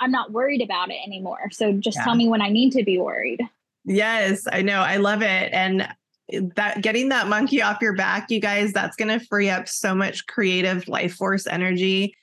I'm 0.00 0.10
not 0.10 0.32
worried 0.32 0.62
about 0.62 0.90
it 0.90 0.98
anymore. 1.06 1.50
So 1.52 1.72
just 1.72 1.98
yeah. 1.98 2.04
tell 2.04 2.14
me 2.14 2.28
when 2.28 2.40
I 2.40 2.48
need 2.48 2.72
to 2.72 2.84
be 2.84 2.98
worried. 2.98 3.40
Yes, 3.84 4.46
I 4.50 4.62
know. 4.62 4.80
I 4.80 4.96
love 4.96 5.22
it. 5.22 5.52
And 5.52 5.88
that 6.56 6.80
getting 6.80 7.08
that 7.10 7.28
monkey 7.28 7.60
off 7.60 7.82
your 7.82 7.94
back, 7.94 8.30
you 8.30 8.40
guys, 8.40 8.72
that's 8.72 8.96
going 8.96 9.18
to 9.18 9.24
free 9.26 9.50
up 9.50 9.68
so 9.68 9.94
much 9.94 10.26
creative 10.26 10.88
life 10.88 11.14
force 11.14 11.46
energy 11.46 12.14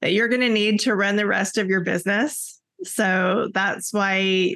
that 0.00 0.12
you're 0.12 0.28
going 0.28 0.40
to 0.40 0.48
need 0.48 0.80
to 0.80 0.94
run 0.94 1.16
the 1.16 1.26
rest 1.26 1.58
of 1.58 1.68
your 1.68 1.80
business. 1.80 2.60
So 2.84 3.50
that's 3.52 3.92
why 3.92 4.54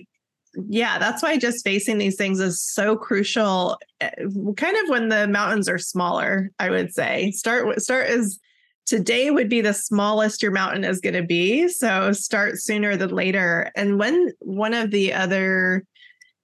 yeah, 0.69 0.99
that's 0.99 1.23
why 1.23 1.37
just 1.37 1.65
facing 1.65 1.99
these 1.99 2.17
things 2.17 2.41
is 2.41 2.61
so 2.61 2.97
crucial. 2.97 3.79
Eh, 4.01 4.11
kind 4.57 4.77
of 4.77 4.89
when 4.89 5.09
the 5.09 5.27
mountains 5.29 5.69
are 5.69 5.79
smaller, 5.79 6.51
I 6.59 6.71
would 6.71 6.93
say. 6.93 7.31
Start 7.33 7.81
start 7.81 8.09
is 8.09 8.39
today 8.87 9.31
would 9.31 9.49
be 9.49 9.61
the 9.61 9.73
smallest 9.73 10.43
your 10.43 10.53
mountain 10.53 10.85
is 10.85 11.01
going 11.01 11.15
to 11.15 11.23
be. 11.23 11.69
So 11.69 12.13
start 12.13 12.59
sooner 12.59 12.97
than 12.97 13.11
later. 13.11 13.71
And 13.77 13.99
when 13.99 14.33
one 14.41 14.75
of 14.75 14.91
the 14.91 15.13
other 15.13 15.85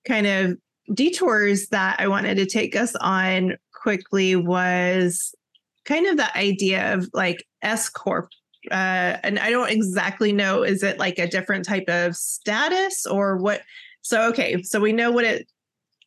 kind 0.06 0.26
of 0.26 0.56
detours 0.94 1.68
that 1.68 1.96
I 1.98 2.08
wanted 2.08 2.36
to 2.36 2.46
take 2.46 2.74
us 2.76 2.94
on 2.96 3.56
quickly 3.74 4.36
was 4.36 5.34
kind 5.84 6.06
of 6.06 6.16
the 6.16 6.36
idea 6.36 6.94
of 6.94 7.08
like 7.12 7.44
S 7.62 7.88
corp 7.88 8.30
uh, 8.70 9.18
and 9.22 9.38
I 9.38 9.50
don't 9.50 9.70
exactly 9.70 10.32
know 10.32 10.62
is 10.62 10.82
it 10.82 10.98
like 10.98 11.18
a 11.18 11.28
different 11.28 11.64
type 11.64 11.88
of 11.88 12.16
status 12.16 13.06
or 13.06 13.36
what 13.36 13.62
so 14.02 14.28
okay, 14.28 14.62
so 14.62 14.80
we 14.80 14.92
know 14.92 15.10
what 15.10 15.24
it 15.24 15.48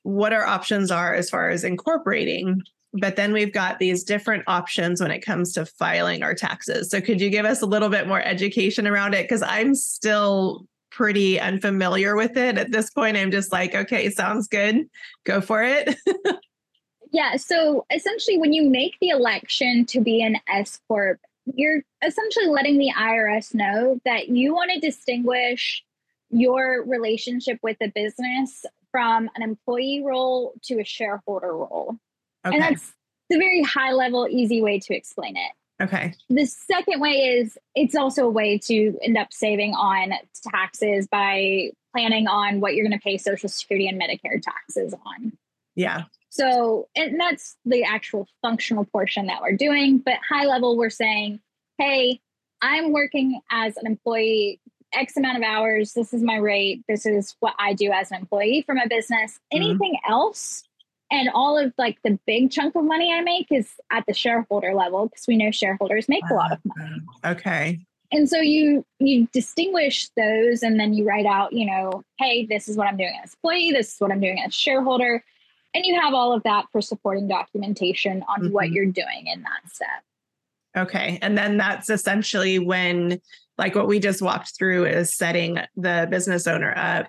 what 0.04 0.34
our 0.34 0.46
options 0.46 0.90
are 0.90 1.14
as 1.14 1.30
far 1.30 1.50
as 1.50 1.64
incorporating, 1.64 2.62
but 2.94 3.16
then 3.16 3.34
we've 3.34 3.54
got 3.54 3.78
these 3.78 4.04
different 4.04 4.44
options 4.48 5.00
when 5.00 5.12
it 5.12 5.20
comes 5.20 5.54
to 5.54 5.66
filing 5.66 6.24
our 6.24 6.34
taxes. 6.34 6.90
So 6.90 7.00
could 7.00 7.22
you 7.22 7.30
give 7.30 7.46
us 7.46 7.62
a 7.62 7.68
little 7.68 7.90
bit 7.90 8.08
more 8.08 8.22
education 8.22 8.88
around 8.88 9.14
it 9.14 9.30
cuz 9.30 9.44
I'm 9.44 9.76
still 9.76 10.66
pretty 10.92 11.40
unfamiliar 11.40 12.16
with 12.16 12.38
it 12.38 12.58
at 12.58 12.72
this 12.72 12.90
point. 12.90 13.18
I'm 13.18 13.32
just 13.32 13.52
like, 13.52 13.74
okay, 13.74 14.10
sounds 14.10 14.48
good. 14.48 14.90
Go 15.24 15.42
for 15.42 15.64
it. 15.64 15.96
yeah, 17.12 17.38
so 17.38 17.86
essentially 17.92 18.38
when 18.38 18.54
you 18.54 18.70
make 18.70 18.98
the 19.00 19.10
election 19.10 19.86
to 19.88 20.02
be 20.02 20.22
an 20.22 20.38
S 20.48 20.80
corp, 20.88 21.20
you're 21.56 21.82
essentially 22.06 22.48
letting 22.48 22.78
the 22.78 22.92
IRS 22.96 23.56
know 23.56 24.00
that 24.06 24.30
you 24.30 24.54
want 24.54 24.72
to 24.74 24.80
distinguish 24.80 25.84
your 26.32 26.84
relationship 26.86 27.60
with 27.62 27.78
the 27.80 27.92
business 27.94 28.66
from 28.92 29.30
an 29.36 29.44
employee 29.44 30.04
role 30.06 30.54
to 30.64 30.80
a 30.80 30.84
shareholder 30.84 31.56
role. 31.56 31.96
Okay. 32.46 32.56
And 32.56 32.64
that's 32.64 32.94
the 33.30 33.38
very 33.38 33.64
high 33.64 33.94
level, 33.94 34.28
easy 34.30 34.62
way 34.62 34.80
to 34.80 34.96
explain 34.96 35.38
it. 35.38 35.84
Okay. 35.84 36.14
The 36.30 36.46
second 36.46 37.02
way 37.02 37.40
is 37.40 37.58
it's 37.76 37.96
also 37.96 38.28
a 38.28 38.30
way 38.30 38.60
to 38.66 38.98
end 39.04 39.18
up 39.18 39.34
saving 39.34 39.74
on 39.74 40.14
taxes 40.48 41.08
by 41.08 41.72
planning 41.96 42.28
on 42.28 42.60
what 42.60 42.76
you're 42.76 42.88
going 42.88 42.98
to 42.98 43.04
pay 43.04 43.18
Social 43.18 43.50
Security 43.50 43.88
and 43.88 44.00
Medicare 44.00 44.42
taxes 44.42 44.94
on. 45.06 45.34
Yeah. 45.76 46.04
So, 46.30 46.88
and 46.96 47.20
that's 47.20 47.58
the 47.66 47.84
actual 47.84 48.28
functional 48.42 48.86
portion 48.86 49.26
that 49.28 49.42
we're 49.42 49.58
doing. 49.58 49.98
But 49.98 50.16
high 50.28 50.46
level, 50.46 50.78
we're 50.78 50.90
saying, 50.90 51.40
hey, 51.78 52.22
I'm 52.62 52.92
working 52.92 53.42
as 53.52 53.76
an 53.78 53.88
employee 53.88 54.61
X 54.94 55.18
amount 55.18 55.38
of 55.38 55.44
hours. 55.44 55.94
This 55.94 56.14
is 56.14 56.22
my 56.22 56.38
rate. 56.38 56.84
This 56.88 57.06
is 57.06 57.36
what 57.40 57.54
I 57.60 57.74
do 57.74 57.92
as 57.92 58.12
an 58.12 58.20
employee 58.20 58.64
for 58.66 58.76
my 58.76 58.86
business. 58.88 59.40
Mm-hmm. 59.54 59.58
Anything 59.58 59.98
else? 60.08 60.64
And 61.12 61.30
all 61.34 61.58
of 61.58 61.74
like 61.78 61.98
the 62.04 62.18
big 62.26 62.52
chunk 62.52 62.76
of 62.76 62.86
money 62.86 63.14
I 63.14 63.22
make 63.22 63.48
is 63.52 63.70
at 63.92 64.06
the 64.08 64.14
shareholder 64.14 64.74
level 64.74 65.08
because 65.08 65.28
we 65.28 65.36
know 65.36 65.52
shareholders 65.52 66.08
make 66.08 66.24
a 66.32 66.34
lot 66.34 66.54
of 66.54 66.60
money. 66.64 67.02
Okay. 67.26 67.80
And 68.14 68.30
so 68.30 68.38
you 68.38 68.86
you 69.00 69.28
distinguish 69.34 70.10
those 70.16 70.64
and 70.64 70.80
then 70.80 70.94
you 70.94 71.06
write 71.06 71.26
out, 71.26 71.54
you 71.54 71.66
know, 71.66 72.04
hey, 72.18 72.46
this 72.46 72.70
is 72.70 72.78
what 72.78 72.88
I'm 72.88 72.98
doing 72.98 73.14
as 73.24 73.34
employee, 73.34 73.72
this 73.72 73.94
is 73.94 74.00
what 74.00 74.12
I'm 74.12 74.22
doing 74.22 74.42
as 74.42 74.50
a 74.50 74.58
shareholder. 74.58 75.24
And 75.74 75.86
you 75.86 76.00
have 76.00 76.14
all 76.14 76.34
of 76.34 76.44
that 76.44 76.66
for 76.72 76.82
supporting 76.82 77.28
documentation 77.28 78.24
on 78.28 78.44
mm-hmm. 78.44 78.54
what 78.54 78.72
you're 78.72 78.86
doing 78.86 79.28
in 79.28 79.44
that 79.44 79.72
step. 79.72 80.04
Okay. 80.78 81.20
And 81.22 81.38
then 81.38 81.58
that's 81.58 81.90
essentially 81.90 82.60
when 82.60 83.22
like 83.58 83.76
what 83.76 83.88
we 83.88 84.00
just 84.00 84.22
walked 84.22 84.58
through 84.58 84.86
is 84.86 85.16
setting 85.16 85.58
the 85.76 86.08
business 86.10 86.48
owner 86.48 86.74
up 86.76 87.08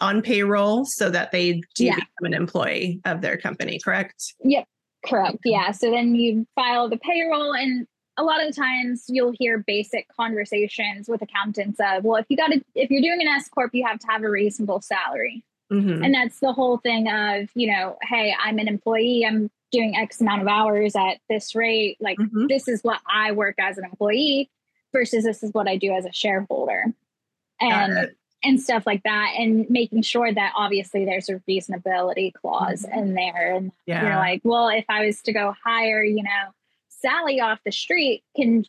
on 0.00 0.20
payroll 0.20 0.84
so 0.84 1.10
that 1.10 1.30
they 1.30 1.62
do 1.74 1.84
yeah. 1.84 1.94
become 1.94 2.24
an 2.24 2.34
employee 2.34 3.00
of 3.04 3.20
their 3.20 3.36
company, 3.36 3.78
correct? 3.78 4.34
Yep, 4.44 4.66
correct. 5.06 5.38
Yeah. 5.44 5.70
So 5.70 5.90
then 5.90 6.14
you 6.14 6.46
file 6.54 6.88
the 6.88 6.98
payroll 6.98 7.54
and 7.54 7.86
a 8.18 8.24
lot 8.24 8.42
of 8.42 8.54
the 8.54 8.60
times 8.60 9.04
you'll 9.08 9.32
hear 9.38 9.64
basic 9.66 10.06
conversations 10.14 11.08
with 11.08 11.22
accountants 11.22 11.80
of, 11.80 12.04
well, 12.04 12.16
if 12.16 12.26
you 12.28 12.36
got 12.36 12.48
to, 12.48 12.60
if 12.74 12.90
you're 12.90 13.00
doing 13.00 13.22
an 13.22 13.28
S 13.28 13.48
corp, 13.48 13.70
you 13.74 13.86
have 13.86 14.00
to 14.00 14.06
have 14.08 14.22
a 14.22 14.28
reasonable 14.28 14.80
salary. 14.82 15.44
Mm-hmm. 15.72 16.04
And 16.04 16.14
that's 16.14 16.40
the 16.40 16.52
whole 16.52 16.78
thing 16.78 17.08
of, 17.08 17.48
you 17.54 17.72
know, 17.72 17.96
hey, 18.02 18.34
I'm 18.42 18.58
an 18.58 18.68
employee. 18.68 19.24
I'm 19.24 19.50
doing 19.70 19.96
X 19.96 20.20
amount 20.20 20.42
of 20.42 20.48
hours 20.48 20.94
at 20.94 21.18
this 21.30 21.54
rate. 21.54 21.96
Like, 22.00 22.18
mm-hmm. 22.18 22.48
this 22.48 22.68
is 22.68 22.82
what 22.82 23.00
I 23.10 23.32
work 23.32 23.54
as 23.58 23.78
an 23.78 23.84
employee 23.84 24.50
versus 24.92 25.24
this 25.24 25.42
is 25.42 25.52
what 25.52 25.68
I 25.68 25.76
do 25.76 25.92
as 25.92 26.04
a 26.04 26.12
shareholder. 26.12 26.84
And 27.60 28.10
and 28.44 28.60
stuff 28.60 28.86
like 28.86 29.02
that 29.04 29.34
and 29.38 29.68
making 29.70 30.02
sure 30.02 30.32
that 30.32 30.52
obviously 30.56 31.04
there's 31.04 31.28
a 31.28 31.40
reasonability 31.48 32.32
clause 32.34 32.84
mm-hmm. 32.84 32.98
in 32.98 33.14
there 33.14 33.54
and 33.54 33.72
yeah. 33.86 34.02
you're 34.02 34.16
like 34.16 34.40
well 34.44 34.68
if 34.68 34.84
i 34.88 35.04
was 35.04 35.20
to 35.22 35.32
go 35.32 35.54
hire 35.64 36.02
you 36.02 36.22
know 36.22 36.50
sally 36.88 37.40
off 37.40 37.58
the 37.64 37.72
street 37.72 38.22
can 38.36 38.64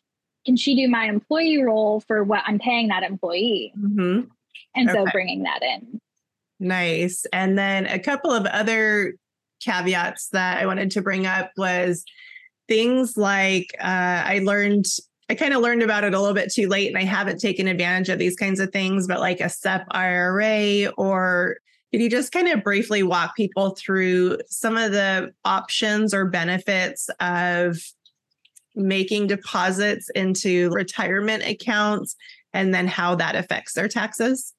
can 0.46 0.56
she 0.56 0.76
do 0.76 0.88
my 0.88 1.06
employee 1.06 1.64
role 1.64 2.00
for 2.02 2.24
what 2.24 2.44
i'm 2.46 2.60
paying 2.60 2.88
that 2.88 3.04
employee 3.04 3.74
mm-hmm. 3.78 4.22
and 4.76 4.90
okay. 4.90 4.98
so 4.98 5.06
bringing 5.12 5.44
that 5.44 5.62
in 5.62 6.00
nice 6.60 7.26
and 7.34 7.58
then 7.58 7.86
a 7.88 8.00
couple 8.00 8.32
of 8.32 8.46
other 8.48 9.16
caveats 9.62 10.30
that 10.30 10.62
i 10.62 10.66
wanted 10.66 10.92
to 10.92 11.02
bring 11.02 11.26
up 11.26 11.52
was 11.58 12.04
things 12.68 13.18
like 13.18 13.68
uh, 13.80 14.22
i 14.26 14.40
learned 14.44 14.86
I 15.34 15.36
kind 15.36 15.56
of 15.56 15.64
learned 15.64 15.82
about 15.82 16.04
it 16.04 16.14
a 16.14 16.20
little 16.20 16.36
bit 16.36 16.54
too 16.54 16.68
late 16.68 16.90
and 16.90 16.98
I 16.98 17.06
haven't 17.06 17.40
taken 17.40 17.68
advantage 17.68 18.10
of 18.10 18.20
these 18.20 18.36
kinds 18.36 18.60
of 18.60 18.72
things, 18.72 19.08
but 19.08 19.20
like 19.20 19.40
a 19.40 19.50
SEP 19.50 19.84
IRA 19.90 20.92
or 20.96 21.58
could 21.92 22.02
you 22.02 22.08
just 22.08 22.32
kind 22.32 22.48
of 22.50 22.64
briefly 22.64 23.02
walk 23.02 23.36
people 23.36 23.72
through 23.72 24.38
some 24.48 24.78
of 24.78 24.92
the 24.92 25.34
options 25.44 26.14
or 26.14 26.26
benefits 26.26 27.10
of 27.20 27.80
making 28.76 29.26
deposits 29.26 30.08
into 30.14 30.70
retirement 30.70 31.42
accounts 31.42 32.16
and 32.54 32.72
then 32.72 32.86
how 32.86 33.16
that 33.16 33.36
affects 33.36 33.74
their 33.74 33.88
taxes? 33.88 34.54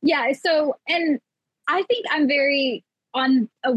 Yeah. 0.00 0.30
So, 0.30 0.76
and 0.86 1.18
I 1.66 1.82
think 1.82 2.06
I'm 2.08 2.28
very 2.28 2.84
on 3.14 3.48
a 3.64 3.72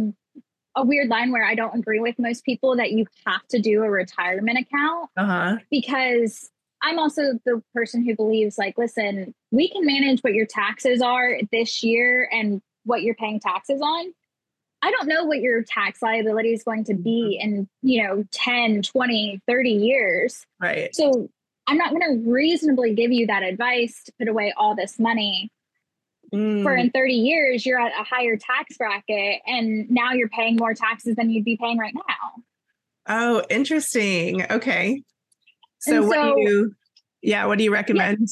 a 0.75 0.85
weird 0.85 1.07
line 1.07 1.31
where 1.31 1.45
I 1.45 1.55
don't 1.55 1.75
agree 1.75 1.99
with 1.99 2.17
most 2.17 2.43
people 2.43 2.75
that 2.77 2.91
you 2.91 3.05
have 3.25 3.47
to 3.49 3.59
do 3.59 3.83
a 3.83 3.89
retirement 3.89 4.59
account 4.59 5.09
uh-huh. 5.17 5.57
because 5.69 6.49
I'm 6.81 6.99
also 6.99 7.39
the 7.45 7.61
person 7.73 8.03
who 8.03 8.15
believes 8.15 8.57
like, 8.57 8.77
listen, 8.77 9.33
we 9.51 9.69
can 9.69 9.85
manage 9.85 10.21
what 10.21 10.33
your 10.33 10.45
taxes 10.45 11.01
are 11.01 11.39
this 11.51 11.83
year 11.83 12.29
and 12.31 12.61
what 12.83 13.03
you're 13.03 13.15
paying 13.15 13.39
taxes 13.39 13.81
on. 13.81 14.13
I 14.81 14.91
don't 14.91 15.07
know 15.07 15.23
what 15.23 15.39
your 15.39 15.63
tax 15.63 16.01
liability 16.01 16.51
is 16.51 16.63
going 16.63 16.83
to 16.85 16.93
be 16.93 17.39
mm-hmm. 17.41 17.55
in, 17.55 17.69
you 17.81 18.03
know, 18.03 18.25
10, 18.31 18.81
20, 18.81 19.41
30 19.47 19.69
years. 19.69 20.45
Right. 20.61 20.93
So 20.93 21.29
I'm 21.67 21.77
not 21.77 21.91
going 21.91 22.01
to 22.01 22.29
reasonably 22.29 22.93
give 22.93 23.13
you 23.13 23.27
that 23.27 23.43
advice 23.43 24.03
to 24.05 24.13
put 24.19 24.27
away 24.27 24.53
all 24.57 24.75
this 24.75 24.99
money 24.99 25.49
mm. 26.33 26.63
for 26.63 26.75
in 26.75 26.89
30 26.91 27.13
years 27.13 27.65
you're 27.65 27.79
at 27.79 27.91
a 27.99 28.03
higher 28.03 28.37
tax 28.37 28.77
bracket 28.77 29.41
and 29.45 29.89
now 29.89 30.11
you're 30.11 30.29
paying 30.29 30.55
more 30.55 30.73
taxes 30.73 31.15
than 31.15 31.29
you'd 31.29 31.45
be 31.45 31.57
paying 31.57 31.77
right 31.77 31.93
now 31.95 32.43
oh 33.07 33.43
interesting 33.49 34.45
okay 34.51 35.01
so, 35.79 36.05
what 36.05 36.35
do 36.35 36.41
you 36.41 36.75
yeah 37.21 37.45
what 37.45 37.57
do 37.57 37.63
you 37.63 37.71
recommend 37.71 38.19
yeah, 38.19 38.27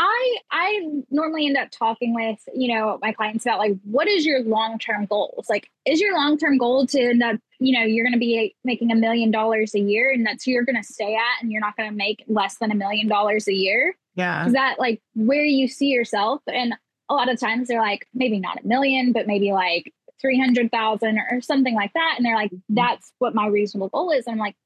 I 0.00 0.38
I 0.50 0.88
normally 1.10 1.46
end 1.46 1.58
up 1.58 1.70
talking 1.70 2.14
with 2.14 2.38
you 2.54 2.74
know 2.74 2.98
my 3.02 3.12
clients 3.12 3.44
about 3.44 3.58
like 3.58 3.76
what 3.84 4.08
is 4.08 4.24
your 4.24 4.42
long 4.42 4.78
term 4.78 5.04
goals? 5.04 5.46
Like, 5.50 5.68
is 5.84 6.00
your 6.00 6.14
long 6.14 6.38
term 6.38 6.56
goal 6.56 6.86
to 6.86 7.00
end 7.00 7.22
up 7.22 7.36
you 7.58 7.78
know 7.78 7.84
you're 7.84 8.04
going 8.04 8.14
to 8.14 8.18
be 8.18 8.56
making 8.64 8.90
a 8.90 8.94
million 8.94 9.30
dollars 9.30 9.74
a 9.74 9.78
year 9.78 10.10
and 10.10 10.24
that's 10.24 10.44
who 10.44 10.52
you're 10.52 10.64
going 10.64 10.82
to 10.82 10.92
stay 10.92 11.14
at 11.14 11.42
and 11.42 11.52
you're 11.52 11.60
not 11.60 11.76
going 11.76 11.90
to 11.90 11.94
make 11.94 12.24
less 12.28 12.56
than 12.56 12.70
a 12.70 12.74
million 12.74 13.08
dollars 13.08 13.46
a 13.46 13.52
year? 13.52 13.94
Yeah. 14.14 14.46
Is 14.46 14.52
that 14.52 14.78
like 14.78 15.00
where 15.14 15.44
you 15.44 15.68
see 15.68 15.88
yourself? 15.88 16.42
And 16.46 16.74
a 17.08 17.14
lot 17.14 17.30
of 17.30 17.40
times 17.40 17.68
they're 17.68 17.80
like, 17.80 18.06
maybe 18.14 18.38
not 18.38 18.64
a 18.64 18.66
million, 18.66 19.12
but 19.12 19.26
maybe 19.26 19.52
like 19.52 19.92
300,000 20.20 21.18
or 21.30 21.40
something 21.40 21.74
like 21.74 21.92
that. 21.94 22.14
And 22.16 22.24
they're 22.24 22.36
like, 22.36 22.50
mm-hmm. 22.50 22.74
that's 22.74 23.12
what 23.18 23.34
my 23.34 23.46
reasonable 23.46 23.88
goal 23.88 24.10
is. 24.10 24.26
And 24.26 24.34
I'm 24.34 24.38
like, 24.38 24.56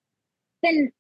then 0.63 0.93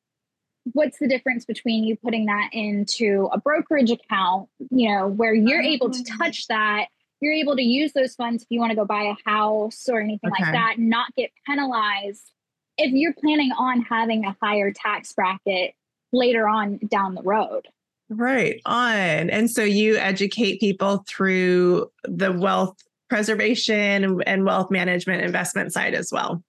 what's 0.72 0.98
the 0.98 1.08
difference 1.08 1.44
between 1.44 1.84
you 1.84 1.96
putting 1.96 2.26
that 2.26 2.50
into 2.52 3.28
a 3.32 3.38
brokerage 3.38 3.90
account, 3.90 4.48
you 4.70 4.88
know, 4.88 5.08
where 5.08 5.34
you're 5.34 5.62
able 5.62 5.90
to 5.90 6.04
oh. 6.12 6.16
touch 6.18 6.46
that? 6.48 6.86
You're 7.20 7.34
able 7.34 7.56
to 7.56 7.62
use 7.62 7.92
those 7.92 8.14
funds 8.14 8.42
if 8.42 8.48
you 8.50 8.60
want 8.60 8.70
to 8.70 8.76
go 8.76 8.84
buy 8.84 9.14
a 9.14 9.30
house 9.30 9.88
or 9.88 10.00
anything 10.00 10.30
okay. 10.30 10.44
like 10.44 10.52
that, 10.52 10.74
not 10.78 11.14
get 11.16 11.30
penalized 11.46 12.30
if 12.76 12.92
you're 12.92 13.14
planning 13.14 13.52
on 13.52 13.82
having 13.82 14.24
a 14.24 14.36
higher 14.42 14.72
tax 14.72 15.12
bracket 15.12 15.74
later 16.12 16.48
on 16.48 16.78
down 16.88 17.14
the 17.14 17.22
road. 17.22 17.68
Right 18.08 18.60
on. 18.66 19.30
And 19.30 19.50
so 19.50 19.62
you 19.62 19.96
educate 19.96 20.60
people 20.60 21.04
through 21.08 21.90
the 22.04 22.32
wealth 22.32 22.76
preservation 23.08 24.22
and 24.26 24.44
wealth 24.44 24.70
management 24.70 25.22
investment 25.22 25.72
side 25.72 25.94
as 25.94 26.10
well. 26.12 26.42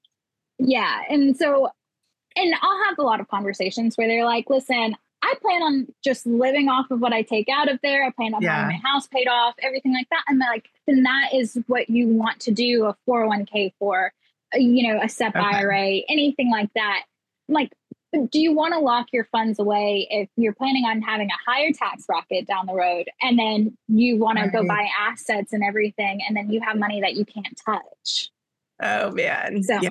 Yeah. 0.60 1.01
And 1.10 1.36
so, 1.38 1.70
and 2.36 2.53
I'll 2.62 2.84
have 2.86 2.99
a 2.99 3.03
lot 3.03 3.20
of 3.20 3.28
conversations 3.28 3.95
where 3.95 4.08
they're 4.08 4.26
like, 4.26 4.49
listen, 4.49 4.95
I 5.22 5.34
plan 5.41 5.64
on 5.64 5.88
just 6.03 6.26
living 6.26 6.70
off 6.70 6.91
of 6.91 6.99
what 6.99 7.14
I 7.14 7.24
take 7.24 7.49
out 7.49 7.70
of 7.70 7.80
there. 7.82 8.06
I 8.06 8.12
plan 8.12 8.34
on 8.34 8.41
yeah. 8.41 8.62
having 8.62 8.78
my 8.78 8.89
house 8.89 9.08
paid 9.08 9.28
off, 9.28 9.56
everything 9.62 9.93
like 9.93 10.08
that. 10.12 10.24
And 10.28 10.39
like, 10.39 10.70
then 10.86 11.03
that 11.03 11.34
is 11.34 11.58
what 11.68 11.89
you 11.89 12.08
want 12.08 12.39
to 12.41 12.51
do 12.51 12.86
a 12.86 12.95
401k 13.10 13.74
for, 13.80 14.14
you 14.53 14.88
know, 14.88 15.01
a 15.01 15.10
SEP 15.10 15.36
okay. 15.36 15.43
IRA, 15.43 15.88
anything 16.10 16.51
like 16.51 16.70
that. 16.76 17.03
Like, 17.47 17.72
do 18.32 18.39
you 18.39 18.53
want 18.53 18.74
to 18.74 18.80
lock 18.80 19.07
your 19.11 19.26
funds 19.26 19.59
away 19.59 20.07
if 20.09 20.30
you're 20.36 20.53
planning 20.53 20.86
on 20.86 21.01
having 21.01 21.30
a 21.30 21.51
higher 21.51 21.72
tax 21.72 22.05
bracket 22.05 22.47
down 22.47 22.66
the 22.66 22.74
road 22.74 23.09
and 23.22 23.38
then 23.38 23.78
you 23.88 24.18
want 24.18 24.38
right. 24.38 24.45
to 24.45 24.51
go 24.51 24.68
buy 24.68 24.88
assets 24.99 25.53
and 25.53 25.63
everything 25.63 26.20
and 26.28 26.36
then 26.36 26.49
you 26.49 26.61
have 26.61 26.78
money 26.78 27.01
that 27.01 27.16
you 27.16 27.26
can't 27.26 27.59
touch 27.66 28.30
oh 28.82 29.11
man 29.11 29.61
so. 29.63 29.80
yeah 29.82 29.89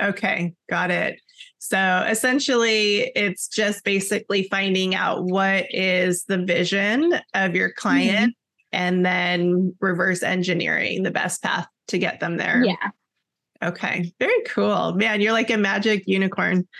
okay 0.00 0.54
got 0.68 0.90
it 0.90 1.20
so 1.58 2.04
essentially 2.08 3.10
it's 3.14 3.48
just 3.48 3.84
basically 3.84 4.44
finding 4.44 4.94
out 4.94 5.24
what 5.24 5.66
is 5.70 6.24
the 6.24 6.38
vision 6.38 7.14
of 7.34 7.54
your 7.54 7.72
client 7.72 8.30
mm-hmm. 8.32 8.78
and 8.80 9.04
then 9.04 9.74
reverse 9.80 10.22
engineering 10.22 11.02
the 11.02 11.10
best 11.10 11.42
path 11.42 11.66
to 11.88 11.98
get 11.98 12.20
them 12.20 12.36
there 12.36 12.62
yeah 12.64 12.90
Okay, 13.62 14.12
very 14.18 14.42
cool. 14.46 14.94
Man, 14.94 15.20
you're 15.20 15.32
like 15.32 15.50
a 15.50 15.56
magic 15.56 16.04
unicorn. 16.06 16.66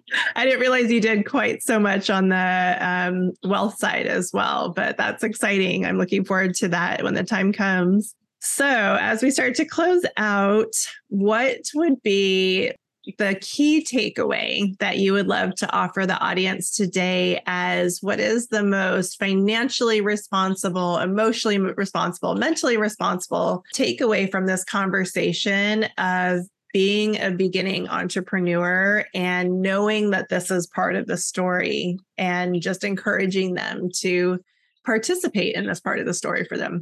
I 0.36 0.44
didn't 0.44 0.60
realize 0.60 0.90
you 0.90 1.00
did 1.00 1.26
quite 1.26 1.62
so 1.62 1.78
much 1.78 2.10
on 2.10 2.30
the 2.30 2.76
um, 2.80 3.32
wealth 3.44 3.78
side 3.78 4.06
as 4.06 4.30
well, 4.32 4.70
but 4.70 4.96
that's 4.96 5.22
exciting. 5.22 5.84
I'm 5.84 5.98
looking 5.98 6.24
forward 6.24 6.54
to 6.56 6.68
that 6.68 7.02
when 7.02 7.14
the 7.14 7.24
time 7.24 7.52
comes. 7.52 8.14
So, 8.40 8.66
as 9.00 9.22
we 9.22 9.30
start 9.30 9.54
to 9.56 9.64
close 9.64 10.02
out, 10.16 10.74
what 11.08 11.60
would 11.74 12.02
be 12.02 12.72
the 13.18 13.38
key 13.40 13.84
takeaway 13.84 14.76
that 14.78 14.98
you 14.98 15.12
would 15.12 15.26
love 15.26 15.54
to 15.56 15.70
offer 15.72 16.06
the 16.06 16.18
audience 16.18 16.74
today 16.74 17.42
as 17.46 17.98
what 18.00 18.20
is 18.20 18.48
the 18.48 18.62
most 18.62 19.18
financially 19.18 20.00
responsible, 20.00 20.98
emotionally 20.98 21.58
responsible, 21.58 22.34
mentally 22.34 22.76
responsible 22.76 23.64
takeaway 23.74 24.30
from 24.30 24.46
this 24.46 24.64
conversation 24.64 25.84
of 25.98 26.40
being 26.72 27.20
a 27.20 27.30
beginning 27.30 27.88
entrepreneur 27.88 29.04
and 29.14 29.60
knowing 29.60 30.10
that 30.10 30.28
this 30.28 30.50
is 30.50 30.66
part 30.68 30.94
of 30.94 31.06
the 31.06 31.16
story 31.16 31.98
and 32.16 32.60
just 32.60 32.84
encouraging 32.84 33.54
them 33.54 33.88
to 33.96 34.38
participate 34.84 35.54
in 35.54 35.66
this 35.66 35.80
part 35.80 35.98
of 35.98 36.06
the 36.06 36.14
story 36.14 36.44
for 36.44 36.56
them? 36.56 36.80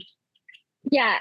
Yeah. 0.91 1.17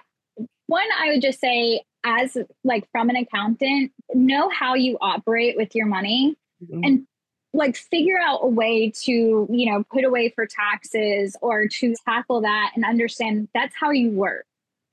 One, 0.67 0.87
I 0.99 1.09
would 1.09 1.21
just 1.21 1.39
say, 1.39 1.81
as 2.07 2.37
like 2.63 2.89
from 2.91 3.09
an 3.09 3.15
accountant, 3.15 3.91
know 4.13 4.49
how 4.49 4.75
you 4.75 4.97
operate 5.01 5.57
with 5.57 5.75
your 5.75 5.85
money 5.85 6.37
mm-hmm. 6.63 6.83
and 6.83 7.07
like 7.53 7.75
figure 7.75 8.19
out 8.19 8.39
a 8.43 8.47
way 8.47 8.91
to, 9.03 9.47
you 9.49 9.71
know, 9.71 9.83
put 9.91 10.03
away 10.03 10.29
for 10.29 10.45
taxes 10.45 11.35
or 11.41 11.67
to 11.67 11.93
tackle 12.05 12.41
that 12.41 12.71
and 12.75 12.85
understand 12.85 13.49
that's 13.53 13.75
how 13.79 13.91
you 13.91 14.11
work. 14.11 14.45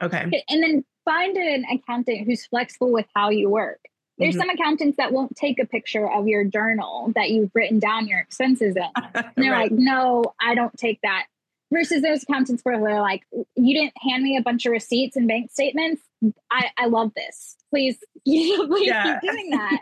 Okay. 0.02 0.44
And 0.48 0.62
then 0.62 0.84
find 1.04 1.36
an 1.36 1.64
accountant 1.70 2.26
who's 2.26 2.46
flexible 2.46 2.90
with 2.90 3.06
how 3.14 3.30
you 3.30 3.48
work. 3.48 3.80
There's 4.18 4.34
mm-hmm. 4.34 4.42
some 4.42 4.50
accountants 4.50 4.96
that 4.96 5.12
won't 5.12 5.36
take 5.36 5.58
a 5.58 5.66
picture 5.66 6.08
of 6.10 6.28
your 6.28 6.44
journal 6.44 7.12
that 7.16 7.30
you've 7.30 7.50
written 7.52 7.80
down 7.80 8.06
your 8.06 8.20
expenses 8.20 8.76
in. 8.76 8.88
And 9.14 9.24
they're 9.36 9.52
right. 9.52 9.70
like, 9.70 9.72
no, 9.72 10.34
I 10.40 10.54
don't 10.54 10.76
take 10.76 11.00
that. 11.02 11.26
Versus 11.75 12.03
those 12.03 12.22
accountants 12.22 12.62
where 12.62 12.79
they're 12.79 13.01
like, 13.01 13.22
you 13.57 13.75
didn't 13.75 13.95
hand 14.01 14.22
me 14.22 14.37
a 14.37 14.43
bunch 14.43 14.64
of 14.64 14.72
receipts 14.72 15.16
and 15.16 15.27
bank 15.27 15.51
statements. 15.51 16.03
I, 16.51 16.70
I 16.79 16.87
love 16.87 17.12
this. 17.14 17.57
Please, 17.70 17.99
please 18.25 18.87
yeah. 18.87 19.18
keep 19.18 19.31
doing 19.33 19.51
that. 19.51 19.81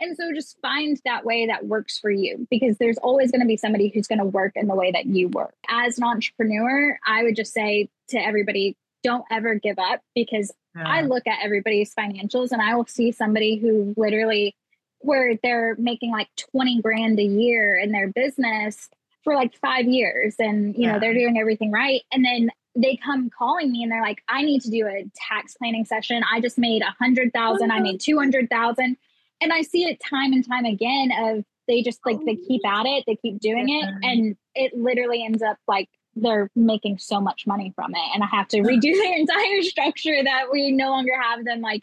and 0.00 0.16
so 0.16 0.32
just 0.32 0.56
find 0.62 0.96
that 1.04 1.24
way 1.24 1.46
that 1.46 1.66
works 1.66 1.98
for 1.98 2.10
you 2.10 2.46
because 2.50 2.78
there's 2.78 2.98
always 2.98 3.32
going 3.32 3.40
to 3.40 3.48
be 3.48 3.56
somebody 3.56 3.88
who's 3.88 4.06
going 4.06 4.20
to 4.20 4.24
work 4.24 4.52
in 4.54 4.68
the 4.68 4.76
way 4.76 4.92
that 4.92 5.06
you 5.06 5.28
work. 5.28 5.54
As 5.68 5.98
an 5.98 6.04
entrepreneur, 6.04 6.96
I 7.04 7.24
would 7.24 7.34
just 7.34 7.52
say 7.52 7.88
to 8.10 8.18
everybody, 8.18 8.76
don't 9.02 9.24
ever 9.30 9.56
give 9.56 9.78
up 9.78 10.02
because 10.14 10.52
yeah. 10.76 10.84
I 10.86 11.02
look 11.02 11.26
at 11.26 11.40
everybody's 11.42 11.94
financials 11.94 12.52
and 12.52 12.62
I 12.62 12.76
will 12.76 12.86
see 12.86 13.10
somebody 13.10 13.56
who 13.56 13.92
literally 13.96 14.54
where 15.00 15.36
they're 15.42 15.76
making 15.78 16.10
like 16.10 16.28
20 16.52 16.80
grand 16.80 17.18
a 17.18 17.24
year 17.24 17.76
in 17.76 17.92
their 17.92 18.08
business 18.08 18.88
for 19.24 19.34
like 19.34 19.56
5 19.56 19.86
years 19.86 20.36
and 20.38 20.74
you 20.76 20.82
yeah. 20.82 20.92
know 20.92 21.00
they're 21.00 21.14
doing 21.14 21.38
everything 21.38 21.72
right 21.72 22.02
and 22.12 22.24
then 22.24 22.50
they 22.76 22.98
come 23.04 23.30
calling 23.30 23.70
me 23.70 23.82
and 23.82 23.92
they're 23.92 24.02
like, 24.02 24.22
I 24.28 24.42
need 24.42 24.60
to 24.62 24.70
do 24.70 24.86
a 24.86 25.04
tax 25.14 25.54
planning 25.54 25.84
session. 25.84 26.22
I 26.32 26.40
just 26.40 26.58
made 26.58 26.82
a 26.82 26.94
hundred 26.98 27.32
thousand, 27.32 27.70
I 27.70 27.80
made 27.80 27.96
oh. 27.96 27.98
two 28.00 28.18
hundred 28.18 28.50
thousand. 28.50 28.96
And 29.40 29.52
I 29.52 29.62
see 29.62 29.84
it 29.84 30.00
time 30.00 30.32
and 30.32 30.46
time 30.46 30.64
again 30.64 31.10
of 31.16 31.44
they 31.66 31.82
just 31.82 32.00
like 32.04 32.18
they 32.24 32.36
keep 32.36 32.62
oh. 32.64 32.80
at 32.80 32.86
it, 32.86 33.04
they 33.06 33.16
keep 33.16 33.40
doing 33.40 33.68
it, 33.68 33.88
and 34.02 34.36
it 34.54 34.74
literally 34.74 35.24
ends 35.24 35.42
up 35.42 35.58
like 35.68 35.88
they're 36.16 36.50
making 36.54 36.98
so 36.98 37.20
much 37.20 37.46
money 37.46 37.72
from 37.74 37.92
it. 37.94 38.10
And 38.14 38.22
I 38.22 38.26
have 38.26 38.48
to 38.48 38.58
redo 38.58 38.80
their 38.92 39.16
entire 39.16 39.62
structure 39.62 40.22
that 40.22 40.46
we 40.50 40.72
no 40.72 40.90
longer 40.90 41.20
have 41.20 41.44
them 41.44 41.60
like 41.60 41.82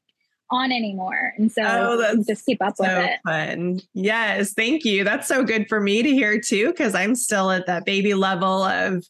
on 0.52 0.72
anymore. 0.72 1.34
And 1.38 1.52
so 1.52 1.62
oh, 1.66 2.24
just 2.28 2.45
keep 2.45 2.62
up 2.62 2.78
so 2.78 2.84
with 2.84 3.10
it. 3.10 3.20
Fun. 3.26 3.82
Yes. 3.93 4.54
Thank 4.54 4.86
you. 4.86 5.04
That's 5.04 5.28
so 5.28 5.43
good 5.43 5.68
for 5.70 5.80
me 5.80 6.04
to 6.04 6.10
hear 6.10 6.39
too, 6.39 6.68
because 6.68 6.93
I'm 6.95 7.16
still 7.16 7.52
at 7.52 7.68
that 7.68 7.86
baby 7.86 8.14
level 8.14 8.64
of 8.64 9.06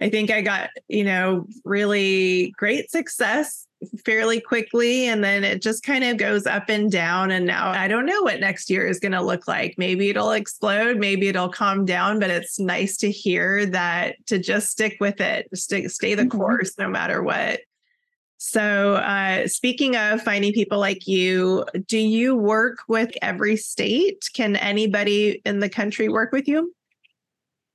I 0.00 0.08
think 0.08 0.30
I 0.30 0.42
got, 0.42 0.70
you 0.86 1.02
know, 1.02 1.46
really 1.64 2.52
great 2.56 2.88
success 2.90 3.66
fairly 4.04 4.40
quickly. 4.40 5.06
And 5.06 5.22
then 5.22 5.44
it 5.44 5.60
just 5.62 5.82
kind 5.82 6.04
of 6.04 6.16
goes 6.16 6.46
up 6.46 6.68
and 6.68 6.90
down. 6.90 7.30
And 7.30 7.46
now 7.46 7.70
I 7.70 7.88
don't 7.88 8.06
know 8.06 8.22
what 8.22 8.40
next 8.40 8.70
year 8.70 8.86
is 8.86 9.00
going 9.00 9.12
to 9.12 9.22
look 9.22 9.48
like. 9.48 9.74
Maybe 9.76 10.08
it'll 10.08 10.32
explode, 10.32 10.98
maybe 10.98 11.28
it'll 11.28 11.48
calm 11.48 11.84
down, 11.84 12.20
but 12.20 12.30
it's 12.30 12.58
nice 12.58 12.96
to 12.98 13.10
hear 13.10 13.66
that 13.66 14.24
to 14.26 14.38
just 14.38 14.70
stick 14.70 14.96
with 15.00 15.20
it, 15.20 15.48
stay, 15.54 15.88
stay 15.88 16.14
the 16.14 16.22
mm-hmm. 16.22 16.38
course 16.38 16.78
no 16.78 16.88
matter 16.88 17.22
what. 17.22 17.60
So, 18.38 18.94
uh, 18.94 19.48
speaking 19.48 19.96
of 19.96 20.22
finding 20.22 20.52
people 20.52 20.78
like 20.78 21.08
you, 21.08 21.64
do 21.86 21.98
you 21.98 22.36
work 22.36 22.78
with 22.86 23.10
every 23.20 23.56
state? 23.56 24.30
Can 24.32 24.54
anybody 24.54 25.42
in 25.44 25.58
the 25.58 25.68
country 25.68 26.08
work 26.08 26.30
with 26.30 26.46
you? 26.46 26.72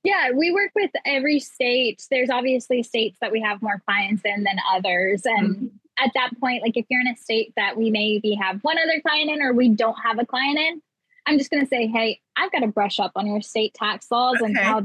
Yeah, 0.04 0.30
we 0.34 0.52
work 0.52 0.70
with 0.74 0.90
every 1.04 1.38
state. 1.38 2.02
There's 2.10 2.30
obviously 2.30 2.82
states 2.82 3.18
that 3.20 3.30
we 3.30 3.42
have 3.42 3.60
more 3.60 3.82
clients 3.86 4.22
in 4.24 4.44
than 4.44 4.56
others. 4.72 5.22
And 5.26 5.56
mm-hmm. 5.56 5.66
at 5.98 6.12
that 6.14 6.30
point, 6.40 6.62
like 6.62 6.78
if 6.78 6.86
you're 6.88 7.00
in 7.00 7.08
a 7.08 7.16
state 7.16 7.52
that 7.56 7.76
we 7.76 7.90
maybe 7.90 8.34
have 8.34 8.60
one 8.62 8.78
other 8.78 9.00
client 9.06 9.30
in 9.30 9.42
or 9.42 9.52
we 9.52 9.68
don't 9.68 9.96
have 10.02 10.18
a 10.18 10.24
client 10.26 10.58
in, 10.58 10.82
I'm 11.26 11.38
just 11.38 11.50
going 11.50 11.62
to 11.62 11.68
say, 11.68 11.86
hey, 11.86 12.20
I've 12.36 12.52
got 12.52 12.60
to 12.60 12.68
brush 12.68 12.98
up 13.00 13.12
on 13.16 13.26
your 13.26 13.42
state 13.42 13.74
tax 13.74 14.10
laws 14.10 14.36
okay. 14.36 14.46
and 14.46 14.58
how. 14.58 14.82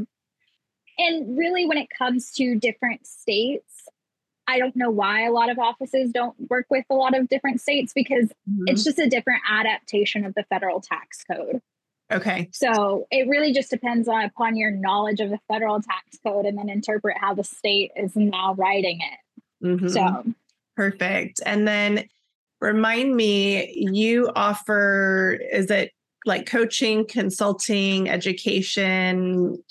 And 0.97 1.37
really, 1.37 1.65
when 1.65 1.77
it 1.77 1.87
comes 1.89 2.31
to 2.33 2.55
different 2.55 3.07
states, 3.07 3.78
I 4.49 4.57
don't 4.57 4.75
know 4.75 4.89
why 4.89 5.25
a 5.25 5.31
lot 5.31 5.51
of 5.51 5.59
offices 5.59 6.11
don't 6.11 6.35
work 6.49 6.65
with 6.71 6.83
a 6.89 6.95
lot 6.95 7.15
of 7.15 7.29
different 7.29 7.61
states 7.61 7.93
because 7.93 8.25
mm-hmm. 8.49 8.63
it's 8.65 8.83
just 8.83 8.97
a 8.97 9.07
different 9.07 9.41
adaptation 9.47 10.25
of 10.25 10.33
the 10.33 10.43
federal 10.49 10.81
tax 10.81 11.23
code. 11.23 11.61
Okay. 12.11 12.49
So 12.51 13.05
it 13.11 13.27
really 13.27 13.53
just 13.53 13.69
depends 13.69 14.07
on 14.07 14.23
upon 14.23 14.55
your 14.55 14.71
knowledge 14.71 15.19
of 15.19 15.29
the 15.29 15.37
federal 15.47 15.79
tax 15.79 16.17
code 16.25 16.45
and 16.45 16.57
then 16.57 16.67
interpret 16.67 17.17
how 17.19 17.35
the 17.35 17.43
state 17.43 17.91
is 17.95 18.15
now 18.15 18.55
writing 18.55 18.99
it. 19.01 19.65
Mm-hmm. 19.65 19.87
So 19.89 20.25
perfect. 20.75 21.41
And 21.45 21.67
then 21.67 22.09
remind 22.59 23.15
me, 23.15 23.71
you 23.75 24.31
offer 24.35 25.37
is 25.51 25.69
it 25.69 25.91
like 26.25 26.47
coaching, 26.47 27.05
consulting, 27.05 28.09
education? 28.09 29.63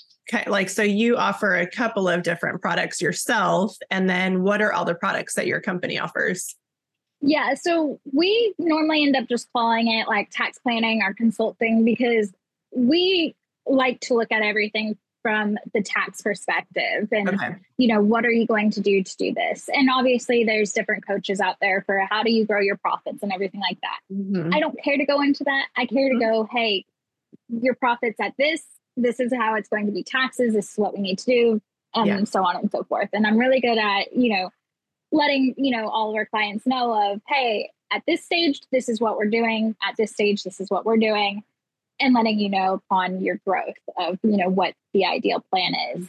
Like, 0.47 0.69
so 0.69 0.83
you 0.83 1.17
offer 1.17 1.55
a 1.55 1.69
couple 1.69 2.07
of 2.07 2.23
different 2.23 2.61
products 2.61 3.01
yourself. 3.01 3.77
And 3.89 4.09
then 4.09 4.43
what 4.43 4.61
are 4.61 4.73
all 4.73 4.85
the 4.85 4.95
products 4.95 5.35
that 5.35 5.47
your 5.47 5.61
company 5.61 5.99
offers? 5.99 6.55
Yeah, 7.21 7.53
so 7.55 7.99
we 8.13 8.53
normally 8.57 9.03
end 9.03 9.15
up 9.15 9.27
just 9.27 9.49
calling 9.51 9.87
it 9.87 10.07
like 10.07 10.29
tax 10.31 10.57
planning 10.59 11.01
or 11.01 11.13
consulting 11.13 11.83
because 11.83 12.31
we 12.73 13.35
like 13.65 13.99
to 14.01 14.13
look 14.13 14.31
at 14.31 14.41
everything 14.41 14.97
from 15.21 15.57
the 15.73 15.81
tax 15.81 16.21
perspective 16.21 17.09
and 17.11 17.29
okay. 17.29 17.55
you 17.77 17.89
know 17.89 18.01
what 18.01 18.25
are 18.25 18.31
you 18.31 18.47
going 18.47 18.71
to 18.71 18.79
do 18.79 19.03
to 19.03 19.17
do 19.17 19.33
this 19.33 19.67
and 19.73 19.89
obviously 19.93 20.45
there's 20.45 20.71
different 20.71 21.05
coaches 21.05 21.41
out 21.41 21.57
there 21.59 21.83
for 21.85 21.99
how 22.09 22.23
do 22.23 22.31
you 22.31 22.45
grow 22.45 22.61
your 22.61 22.77
profits 22.77 23.21
and 23.21 23.33
everything 23.33 23.59
like 23.59 23.77
that 23.81 23.99
mm-hmm. 24.11 24.53
i 24.53 24.61
don't 24.61 24.81
care 24.81 24.97
to 24.97 25.05
go 25.05 25.21
into 25.21 25.43
that 25.43 25.67
i 25.75 25.85
care 25.85 26.09
mm-hmm. 26.09 26.19
to 26.19 26.25
go 26.25 26.47
hey 26.51 26.85
your 27.49 27.75
profits 27.75 28.17
at 28.21 28.33
this 28.37 28.63
this 29.01 29.19
is 29.19 29.33
how 29.33 29.55
it's 29.55 29.69
going 29.69 29.85
to 29.85 29.91
be 29.91 30.03
taxes 30.03 30.53
this 30.53 30.71
is 30.71 30.77
what 30.77 30.93
we 30.93 31.01
need 31.01 31.17
to 31.17 31.25
do 31.25 31.61
and 31.95 32.07
yeah. 32.07 32.23
so 32.23 32.43
on 32.43 32.55
and 32.55 32.71
so 32.71 32.83
forth 32.83 33.09
and 33.13 33.25
i'm 33.25 33.37
really 33.37 33.59
good 33.59 33.77
at 33.77 34.15
you 34.15 34.33
know 34.33 34.49
letting 35.11 35.53
you 35.57 35.75
know 35.75 35.87
all 35.87 36.09
of 36.09 36.15
our 36.15 36.25
clients 36.25 36.65
know 36.65 37.11
of 37.11 37.21
hey 37.27 37.69
at 37.91 38.03
this 38.07 38.23
stage 38.23 38.61
this 38.71 38.89
is 38.89 38.99
what 38.99 39.17
we're 39.17 39.29
doing 39.29 39.75
at 39.87 39.95
this 39.97 40.11
stage 40.11 40.43
this 40.43 40.59
is 40.59 40.69
what 40.69 40.85
we're 40.85 40.97
doing 40.97 41.43
and 41.99 42.13
letting 42.13 42.39
you 42.39 42.49
know 42.49 42.73
upon 42.73 43.21
your 43.21 43.39
growth 43.45 43.77
of 43.97 44.19
you 44.23 44.37
know 44.37 44.49
what 44.49 44.73
the 44.93 45.05
ideal 45.05 45.43
plan 45.49 45.73
is 45.95 46.07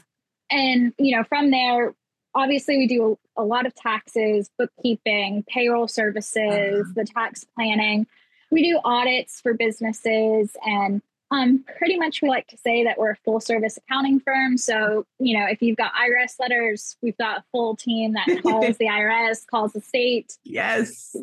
and 0.50 0.92
you 0.98 1.16
know 1.16 1.24
from 1.24 1.50
there 1.50 1.94
obviously 2.34 2.76
we 2.76 2.86
do 2.86 3.18
a, 3.36 3.42
a 3.42 3.44
lot 3.44 3.66
of 3.66 3.74
taxes 3.74 4.50
bookkeeping 4.58 5.44
payroll 5.48 5.88
services 5.88 6.80
uh-huh. 6.80 6.92
the 6.94 7.04
tax 7.04 7.44
planning 7.54 8.06
we 8.50 8.62
do 8.62 8.80
audits 8.84 9.40
for 9.40 9.54
businesses 9.54 10.56
and 10.64 11.02
um, 11.30 11.64
pretty 11.78 11.96
much 11.96 12.22
we 12.22 12.28
like 12.28 12.48
to 12.48 12.56
say 12.56 12.84
that 12.84 12.98
we're 12.98 13.12
a 13.12 13.16
full 13.16 13.40
service 13.40 13.76
accounting 13.76 14.18
firm. 14.20 14.56
So, 14.56 15.06
you 15.18 15.38
know, 15.38 15.46
if 15.46 15.62
you've 15.62 15.76
got 15.76 15.92
IRS 15.94 16.34
letters, 16.40 16.96
we've 17.02 17.16
got 17.18 17.38
a 17.38 17.44
full 17.52 17.76
team 17.76 18.14
that 18.14 18.26
calls 18.42 18.76
the 18.78 18.86
IRS, 18.86 19.46
calls 19.46 19.72
the 19.72 19.80
state. 19.80 20.36
Yes. 20.42 21.14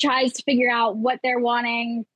Tries 0.00 0.32
to 0.34 0.42
figure 0.44 0.70
out 0.70 0.96
what 0.96 1.18
they're 1.24 1.40
wanting, 1.40 2.06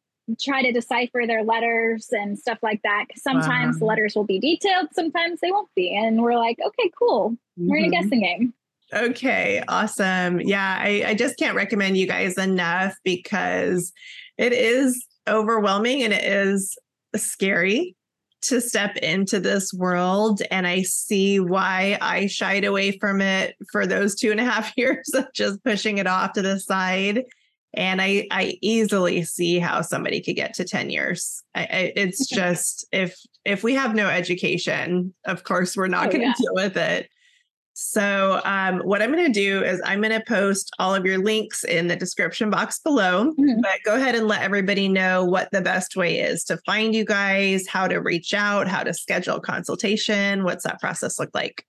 try 0.41 0.63
to 0.63 0.73
decipher 0.73 1.23
their 1.27 1.43
letters 1.43 2.09
and 2.13 2.39
stuff 2.39 2.59
like 2.63 2.81
that. 2.83 3.07
Cause 3.13 3.23
sometimes 3.23 3.77
uh-huh. 3.77 3.87
letters 3.87 4.15
will 4.15 4.25
be 4.25 4.39
detailed, 4.39 4.89
sometimes 4.93 5.41
they 5.41 5.51
won't 5.51 5.71
be. 5.75 5.95
And 5.97 6.23
we're 6.23 6.37
like, 6.37 6.59
okay, 6.65 6.91
cool. 6.97 7.31
Mm-hmm. 7.31 7.69
We're 7.69 7.77
in 7.79 7.85
a 7.85 7.89
mm-hmm. 7.89 8.03
guessing 8.03 8.21
game. 8.21 8.55
Okay, 8.95 9.63
awesome. 9.69 10.41
Yeah, 10.41 10.79
I, 10.79 11.05
I 11.09 11.15
just 11.15 11.39
can't 11.39 11.57
recommend 11.57 11.97
you 11.97 12.07
guys 12.07 12.37
enough 12.37 12.95
because 13.05 13.93
it 14.37 14.53
is 14.53 15.07
overwhelming 15.27 16.03
and 16.03 16.13
it 16.13 16.25
is 16.25 16.77
scary 17.17 17.97
to 18.43 18.61
step 18.61 18.97
into 18.97 19.41
this 19.41 19.73
world. 19.73 20.43
And 20.51 20.67
I 20.67 20.83
see 20.83 21.41
why 21.41 21.97
I 22.01 22.27
shied 22.27 22.65
away 22.65 22.99
from 22.99 23.21
it 23.21 23.57
for 23.71 23.87
those 23.87 24.15
two 24.15 24.31
and 24.31 24.41
a 24.41 24.45
half 24.45 24.73
years 24.77 25.11
of 25.15 25.27
just 25.33 25.63
pushing 25.65 25.99
it 25.99 26.07
off 26.07 26.33
to 26.35 26.43
the 26.43 26.59
side. 26.61 27.25
And 27.75 28.03
I, 28.03 28.27
I 28.31 28.59
easily 28.61 29.25
see 29.25 29.59
how 29.59 29.81
somebody 29.81 30.21
could 30.21 30.37
get 30.37 30.53
to 30.55 30.65
10 30.65 30.91
years. 30.91 31.43
I, 31.55 31.61
I, 31.61 31.93
it's 31.97 32.29
just 32.29 32.87
if 32.93 33.17
if 33.45 33.65
we 33.65 33.75
have 33.75 33.95
no 33.95 34.09
education, 34.09 35.15
of 35.25 35.45
course, 35.45 35.77
we're 35.77 35.89
not 35.89 36.09
oh, 36.09 36.11
going 36.11 36.21
to 36.21 36.27
yeah. 36.27 36.35
deal 36.37 36.55
with 36.55 36.77
it. 36.77 37.09
So, 37.75 38.41
um, 38.45 38.81
what 38.81 39.01
I'm 39.01 39.11
going 39.13 39.27
to 39.27 39.33
do 39.33 39.65
is 39.65 39.81
I'm 39.85 40.01
going 40.01 40.13
to 40.13 40.25
post 40.27 40.75
all 40.79 40.95
of 40.95 41.07
your 41.07 41.19
links 41.19 41.65
in 41.65 41.89
the 41.89 41.97
description 41.97 42.51
box 42.51 42.79
below. 42.79 43.33
Mm-hmm. 43.33 43.61
But 43.63 43.83
go 43.85 43.97
ahead 43.97 44.15
and 44.15 44.29
let 44.29 44.43
everybody 44.43 44.89
know 44.89 45.25
what 45.25 45.51
the 45.53 45.63
best 45.63 45.97
way 45.97 46.19
is 46.19 46.45
to 46.45 46.59
find 46.59 46.95
you 46.95 47.05
guys, 47.05 47.67
how 47.67 47.89
to 47.89 47.99
reach 47.99 48.35
out, 48.35 48.69
how 48.69 48.83
to 48.83 48.93
schedule 48.93 49.41
consultation. 49.41 50.45
What's 50.45 50.65
that 50.65 50.81
process 50.81 51.19
look 51.19 51.31
like? 51.35 51.65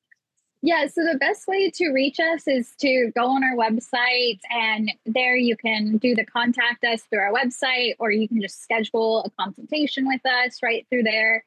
Yeah, 0.65 0.87
so 0.87 1.03
the 1.03 1.17
best 1.17 1.45
way 1.47 1.69
to 1.71 1.89
reach 1.89 2.19
us 2.21 2.47
is 2.47 2.73
to 2.79 3.11
go 3.15 3.25
on 3.25 3.43
our 3.43 3.55
website, 3.55 4.39
and 4.49 4.89
there 5.05 5.35
you 5.35 5.57
can 5.57 5.97
do 5.97 6.15
the 6.15 6.25
contact 6.25 6.85
us 6.85 7.01
through 7.09 7.19
our 7.19 7.33
website, 7.33 7.95
or 7.99 8.11
you 8.11 8.29
can 8.29 8.41
just 8.41 8.61
schedule 8.61 9.23
a 9.25 9.29
consultation 9.31 10.07
with 10.07 10.25
us 10.25 10.59
right 10.63 10.87
through 10.89 11.03
there 11.03 11.43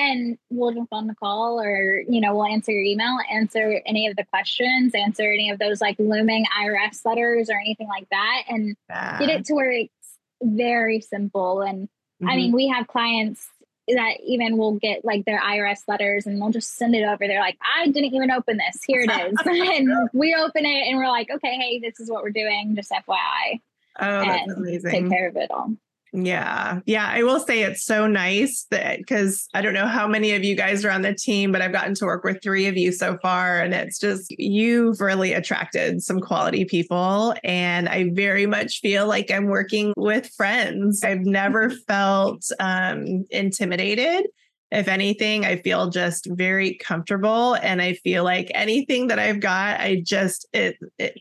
and 0.00 0.38
we'll 0.48 0.72
jump 0.72 0.88
on 0.92 1.06
the 1.06 1.14
call 1.14 1.60
or 1.60 2.02
you 2.08 2.20
know 2.20 2.34
we'll 2.34 2.46
answer 2.46 2.72
your 2.72 2.82
email 2.82 3.18
answer 3.30 3.82
any 3.84 4.06
of 4.06 4.16
the 4.16 4.24
questions 4.24 4.94
answer 4.94 5.30
any 5.30 5.50
of 5.50 5.58
those 5.58 5.80
like 5.80 5.96
looming 5.98 6.46
irs 6.62 7.04
letters 7.04 7.50
or 7.50 7.60
anything 7.60 7.88
like 7.88 8.08
that. 8.10 8.44
And 8.48 8.76
yeah. 8.88 9.18
get 9.18 9.28
it 9.28 9.44
to 9.46 9.54
where 9.54 9.70
it's 9.70 9.92
very 10.42 11.00
simple. 11.00 11.60
And 11.60 11.84
mm-hmm. 11.84 12.28
i 12.28 12.36
mean 12.36 12.52
we 12.52 12.68
have 12.68 12.86
clients 12.86 13.46
that 13.88 14.18
even 14.24 14.56
will 14.56 14.74
get 14.78 15.04
like 15.04 15.24
their 15.24 15.40
irs 15.40 15.80
letters 15.88 16.24
and 16.24 16.40
they'll 16.40 16.50
just 16.50 16.76
send 16.76 16.94
it 16.94 17.04
over. 17.04 17.26
They're 17.26 17.40
like 17.40 17.58
i 17.62 17.86
didn't 17.86 18.14
even 18.14 18.30
open 18.30 18.56
this. 18.56 18.82
Here 18.86 19.02
it 19.02 19.10
is. 19.10 19.34
And 19.46 19.90
we 20.12 20.34
open 20.34 20.64
it 20.64 20.88
and 20.88 20.96
we're 20.96 21.08
like 21.08 21.28
okay 21.30 21.56
hey 21.56 21.80
this 21.80 22.00
is 22.00 22.10
what 22.10 22.22
we're 22.22 22.30
doing 22.30 22.74
just 22.74 22.90
fyi 22.90 23.60
oh 23.98 24.24
that's 24.24 24.52
amazing 24.52 24.90
take 24.90 25.08
care 25.10 25.28
of 25.28 25.36
it 25.36 25.50
all 25.50 25.74
yeah. 26.12 26.80
Yeah. 26.86 27.08
I 27.08 27.22
will 27.22 27.38
say 27.38 27.62
it's 27.62 27.84
so 27.84 28.06
nice 28.06 28.66
that 28.70 28.98
because 28.98 29.48
I 29.54 29.62
don't 29.62 29.74
know 29.74 29.86
how 29.86 30.08
many 30.08 30.32
of 30.32 30.42
you 30.42 30.56
guys 30.56 30.84
are 30.84 30.90
on 30.90 31.02
the 31.02 31.14
team, 31.14 31.52
but 31.52 31.62
I've 31.62 31.72
gotten 31.72 31.94
to 31.96 32.04
work 32.04 32.24
with 32.24 32.42
three 32.42 32.66
of 32.66 32.76
you 32.76 32.90
so 32.90 33.16
far. 33.22 33.60
And 33.60 33.72
it's 33.72 33.98
just, 33.98 34.30
you've 34.36 35.00
really 35.00 35.32
attracted 35.32 36.02
some 36.02 36.20
quality 36.20 36.64
people. 36.64 37.34
And 37.44 37.88
I 37.88 38.10
very 38.12 38.46
much 38.46 38.80
feel 38.80 39.06
like 39.06 39.30
I'm 39.30 39.46
working 39.46 39.92
with 39.96 40.28
friends. 40.36 41.04
I've 41.04 41.24
never 41.24 41.70
felt 41.88 42.44
um, 42.58 43.24
intimidated. 43.30 44.26
If 44.72 44.88
anything, 44.88 45.44
I 45.44 45.56
feel 45.56 45.90
just 45.90 46.28
very 46.30 46.74
comfortable. 46.74 47.54
And 47.54 47.80
I 47.82 47.94
feel 47.94 48.24
like 48.24 48.50
anything 48.54 49.08
that 49.08 49.18
I've 49.18 49.40
got, 49.40 49.80
I 49.80 50.02
just, 50.04 50.46
it, 50.52 50.76
it 50.98 51.20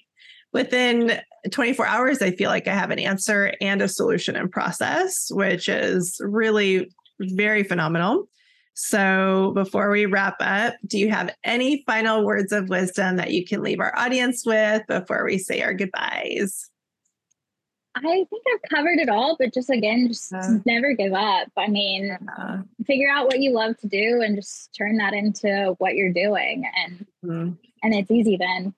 within 0.53 1.19
24 1.51 1.85
hours, 1.85 2.21
I 2.21 2.31
feel 2.31 2.49
like 2.49 2.67
I 2.67 2.73
have 2.73 2.91
an 2.91 2.99
answer 2.99 3.53
and 3.61 3.81
a 3.81 3.87
solution 3.87 4.35
in 4.35 4.49
process, 4.49 5.27
which 5.31 5.69
is 5.69 6.19
really 6.23 6.91
very 7.19 7.63
phenomenal. 7.63 8.27
So, 8.73 9.51
before 9.55 9.89
we 9.89 10.05
wrap 10.05 10.37
up, 10.39 10.73
do 10.87 10.97
you 10.97 11.09
have 11.09 11.35
any 11.43 11.83
final 11.85 12.25
words 12.25 12.53
of 12.53 12.69
wisdom 12.69 13.17
that 13.17 13.31
you 13.31 13.45
can 13.45 13.61
leave 13.61 13.81
our 13.81 13.97
audience 13.97 14.45
with 14.45 14.83
before 14.87 15.25
we 15.25 15.37
say 15.37 15.61
our 15.61 15.73
goodbyes? 15.73 16.69
I 17.95 18.01
think 18.01 18.43
I've 18.53 18.69
covered 18.69 18.99
it 18.99 19.09
all, 19.09 19.35
but 19.37 19.53
just 19.53 19.69
again, 19.69 20.07
just 20.07 20.33
uh, 20.33 20.59
never 20.65 20.93
give 20.93 21.11
up. 21.11 21.49
I 21.57 21.67
mean, 21.67 22.17
uh, 22.37 22.61
figure 22.85 23.09
out 23.09 23.25
what 23.25 23.39
you 23.39 23.51
love 23.51 23.77
to 23.79 23.87
do 23.87 24.21
and 24.21 24.35
just 24.35 24.73
turn 24.77 24.97
that 24.97 25.13
into 25.13 25.75
what 25.79 25.95
you're 25.95 26.13
doing, 26.13 26.63
and 26.85 27.05
mm-hmm. 27.25 27.53
and 27.83 27.93
it's 27.93 28.11
easy 28.11 28.37
then. 28.37 28.73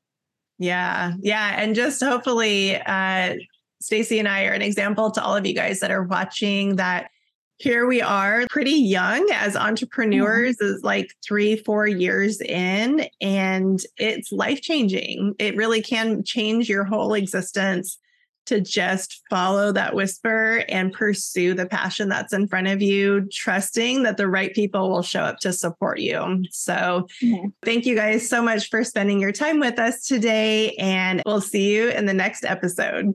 Yeah, 0.61 1.13
yeah, 1.21 1.55
and 1.59 1.73
just 1.73 2.03
hopefully, 2.03 2.75
uh, 2.75 3.35
Stacie 3.81 4.19
and 4.19 4.27
I 4.27 4.45
are 4.45 4.53
an 4.53 4.61
example 4.61 5.09
to 5.09 5.23
all 5.23 5.35
of 5.35 5.43
you 5.43 5.55
guys 5.55 5.79
that 5.79 5.89
are 5.89 6.03
watching 6.03 6.75
that 6.75 7.09
here 7.57 7.87
we 7.87 7.99
are 7.99 8.45
pretty 8.47 8.71
young 8.71 9.27
as 9.33 9.55
entrepreneurs 9.55 10.57
mm-hmm. 10.57 10.75
is 10.75 10.83
like 10.83 11.15
three 11.25 11.55
four 11.55 11.87
years 11.87 12.41
in 12.41 13.07
and 13.21 13.83
it's 13.97 14.31
life 14.31 14.61
changing 14.61 15.33
it 15.39 15.55
really 15.55 15.81
can 15.81 16.23
change 16.23 16.69
your 16.69 16.83
whole 16.83 17.13
existence 17.13 17.99
to 18.45 18.61
just 18.61 19.21
follow 19.29 19.71
that 19.71 19.95
whisper 19.95 20.63
and 20.69 20.93
pursue 20.93 21.53
the 21.53 21.65
passion 21.65 22.09
that's 22.09 22.33
in 22.33 22.47
front 22.47 22.67
of 22.67 22.81
you, 22.81 23.27
trusting 23.31 24.03
that 24.03 24.17
the 24.17 24.27
right 24.27 24.53
people 24.53 24.89
will 24.89 25.03
show 25.03 25.21
up 25.21 25.39
to 25.39 25.53
support 25.53 25.99
you. 25.99 26.43
So, 26.51 27.07
mm-hmm. 27.21 27.47
thank 27.63 27.85
you 27.85 27.95
guys 27.95 28.27
so 28.27 28.41
much 28.41 28.69
for 28.69 28.83
spending 28.83 29.19
your 29.19 29.31
time 29.31 29.59
with 29.59 29.79
us 29.79 30.05
today, 30.05 30.71
and 30.75 31.21
we'll 31.25 31.41
see 31.41 31.75
you 31.75 31.89
in 31.89 32.05
the 32.05 32.13
next 32.13 32.43
episode. 32.43 33.13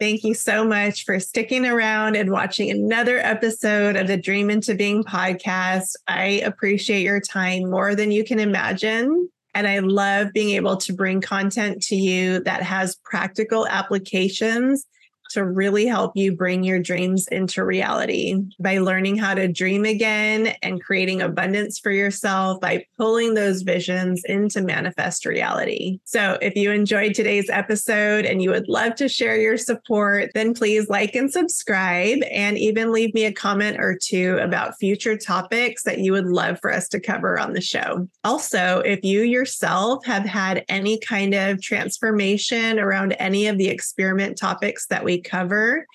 Thank 0.00 0.24
you 0.24 0.34
so 0.34 0.64
much 0.64 1.04
for 1.04 1.20
sticking 1.20 1.64
around 1.64 2.16
and 2.16 2.30
watching 2.30 2.70
another 2.70 3.18
episode 3.18 3.96
of 3.96 4.08
the 4.08 4.16
Dream 4.16 4.50
into 4.50 4.74
Being 4.74 5.04
podcast. 5.04 5.94
I 6.08 6.42
appreciate 6.44 7.02
your 7.02 7.20
time 7.20 7.70
more 7.70 7.94
than 7.94 8.10
you 8.10 8.24
can 8.24 8.40
imagine. 8.40 9.28
And 9.54 9.66
I 9.66 9.78
love 9.78 10.32
being 10.32 10.50
able 10.50 10.76
to 10.78 10.92
bring 10.92 11.20
content 11.20 11.82
to 11.84 11.96
you 11.96 12.40
that 12.40 12.62
has 12.62 12.96
practical 12.96 13.66
applications 13.68 14.86
to 15.34 15.44
really 15.44 15.86
help 15.86 16.12
you 16.16 16.34
bring 16.34 16.64
your 16.64 16.80
dreams 16.80 17.26
into 17.28 17.64
reality 17.64 18.36
by 18.60 18.78
learning 18.78 19.18
how 19.18 19.34
to 19.34 19.48
dream 19.48 19.84
again 19.84 20.54
and 20.62 20.82
creating 20.82 21.20
abundance 21.20 21.78
for 21.78 21.90
yourself 21.90 22.60
by 22.60 22.86
pulling 22.96 23.34
those 23.34 23.62
visions 23.62 24.22
into 24.24 24.62
manifest 24.62 25.26
reality. 25.26 25.98
So, 26.04 26.38
if 26.40 26.54
you 26.54 26.70
enjoyed 26.70 27.14
today's 27.14 27.50
episode 27.50 28.24
and 28.24 28.42
you 28.42 28.50
would 28.50 28.68
love 28.68 28.94
to 28.96 29.08
share 29.08 29.36
your 29.36 29.58
support, 29.58 30.30
then 30.34 30.54
please 30.54 30.88
like 30.88 31.14
and 31.14 31.30
subscribe 31.30 32.18
and 32.30 32.56
even 32.56 32.92
leave 32.92 33.12
me 33.12 33.24
a 33.24 33.32
comment 33.32 33.78
or 33.80 33.98
two 34.00 34.38
about 34.40 34.78
future 34.78 35.16
topics 35.16 35.82
that 35.82 35.98
you 35.98 36.12
would 36.12 36.26
love 36.26 36.58
for 36.60 36.72
us 36.72 36.88
to 36.88 37.00
cover 37.00 37.38
on 37.38 37.52
the 37.52 37.60
show. 37.60 38.08
Also, 38.22 38.80
if 38.84 39.02
you 39.02 39.22
yourself 39.22 40.04
have 40.06 40.24
had 40.24 40.64
any 40.68 40.98
kind 41.00 41.34
of 41.34 41.60
transformation 41.60 42.78
around 42.78 43.12
any 43.18 43.46
of 43.48 43.58
the 43.58 43.68
experiment 43.68 44.38
topics 44.38 44.86
that 44.86 45.04
we 45.04 45.20
cover, 45.24 45.86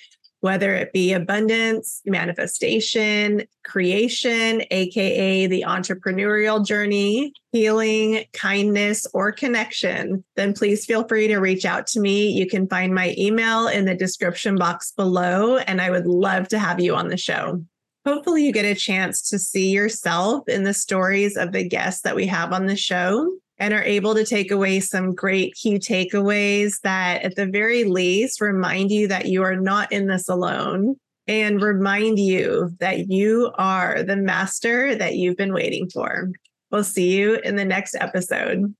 whether 0.41 0.73
it 0.73 0.93
be 0.93 1.11
abundance, 1.13 2.01
manifestation, 2.05 3.43
creation, 3.65 4.63
AKA 4.71 5.47
the 5.47 5.65
entrepreneurial 5.67 6.65
journey, 6.65 7.33
healing, 7.51 8.23
kindness, 8.33 9.05
or 9.13 9.31
connection, 9.31 10.23
then 10.35 10.53
please 10.53 10.85
feel 10.85 11.07
free 11.07 11.27
to 11.27 11.39
reach 11.39 11.65
out 11.65 11.87
to 11.87 11.99
me. 11.99 12.29
You 12.29 12.47
can 12.47 12.67
find 12.67 12.95
my 12.95 13.13
email 13.17 13.67
in 13.67 13.85
the 13.85 13.95
description 13.95 14.55
box 14.55 14.91
below, 14.91 15.57
and 15.57 15.81
I 15.81 15.89
would 15.89 16.07
love 16.07 16.47
to 16.49 16.59
have 16.59 16.79
you 16.79 16.95
on 16.95 17.09
the 17.09 17.17
show. 17.17 17.61
Hopefully, 18.05 18.45
you 18.45 18.53
get 18.53 18.65
a 18.65 18.75
chance 18.75 19.29
to 19.29 19.37
see 19.37 19.71
yourself 19.71 20.47
in 20.47 20.63
the 20.63 20.73
stories 20.73 21.35
of 21.35 21.51
the 21.51 21.67
guests 21.67 22.01
that 22.03 22.15
we 22.15 22.25
have 22.27 22.53
on 22.53 22.65
the 22.65 22.77
show 22.77 23.29
and 23.59 23.73
are 23.73 23.83
able 23.83 24.15
to 24.15 24.25
take 24.25 24.51
away 24.51 24.79
some 24.79 25.13
great 25.13 25.53
key 25.53 25.77
takeaways 25.77 26.79
that, 26.81 27.23
at 27.23 27.35
the 27.35 27.45
very 27.45 27.83
least, 27.83 28.41
remind 28.41 28.91
you 28.91 29.07
that 29.07 29.25
you 29.25 29.43
are 29.43 29.55
not 29.55 29.91
in 29.91 30.07
this 30.07 30.29
alone 30.29 30.95
and 31.27 31.61
remind 31.61 32.17
you 32.17 32.71
that 32.79 33.09
you 33.09 33.51
are 33.57 34.01
the 34.01 34.15
master 34.15 34.95
that 34.95 35.15
you've 35.15 35.37
been 35.37 35.53
waiting 35.53 35.89
for. 35.89 36.31
We'll 36.71 36.83
see 36.83 37.17
you 37.17 37.35
in 37.35 37.55
the 37.55 37.65
next 37.65 37.95
episode. 37.95 38.73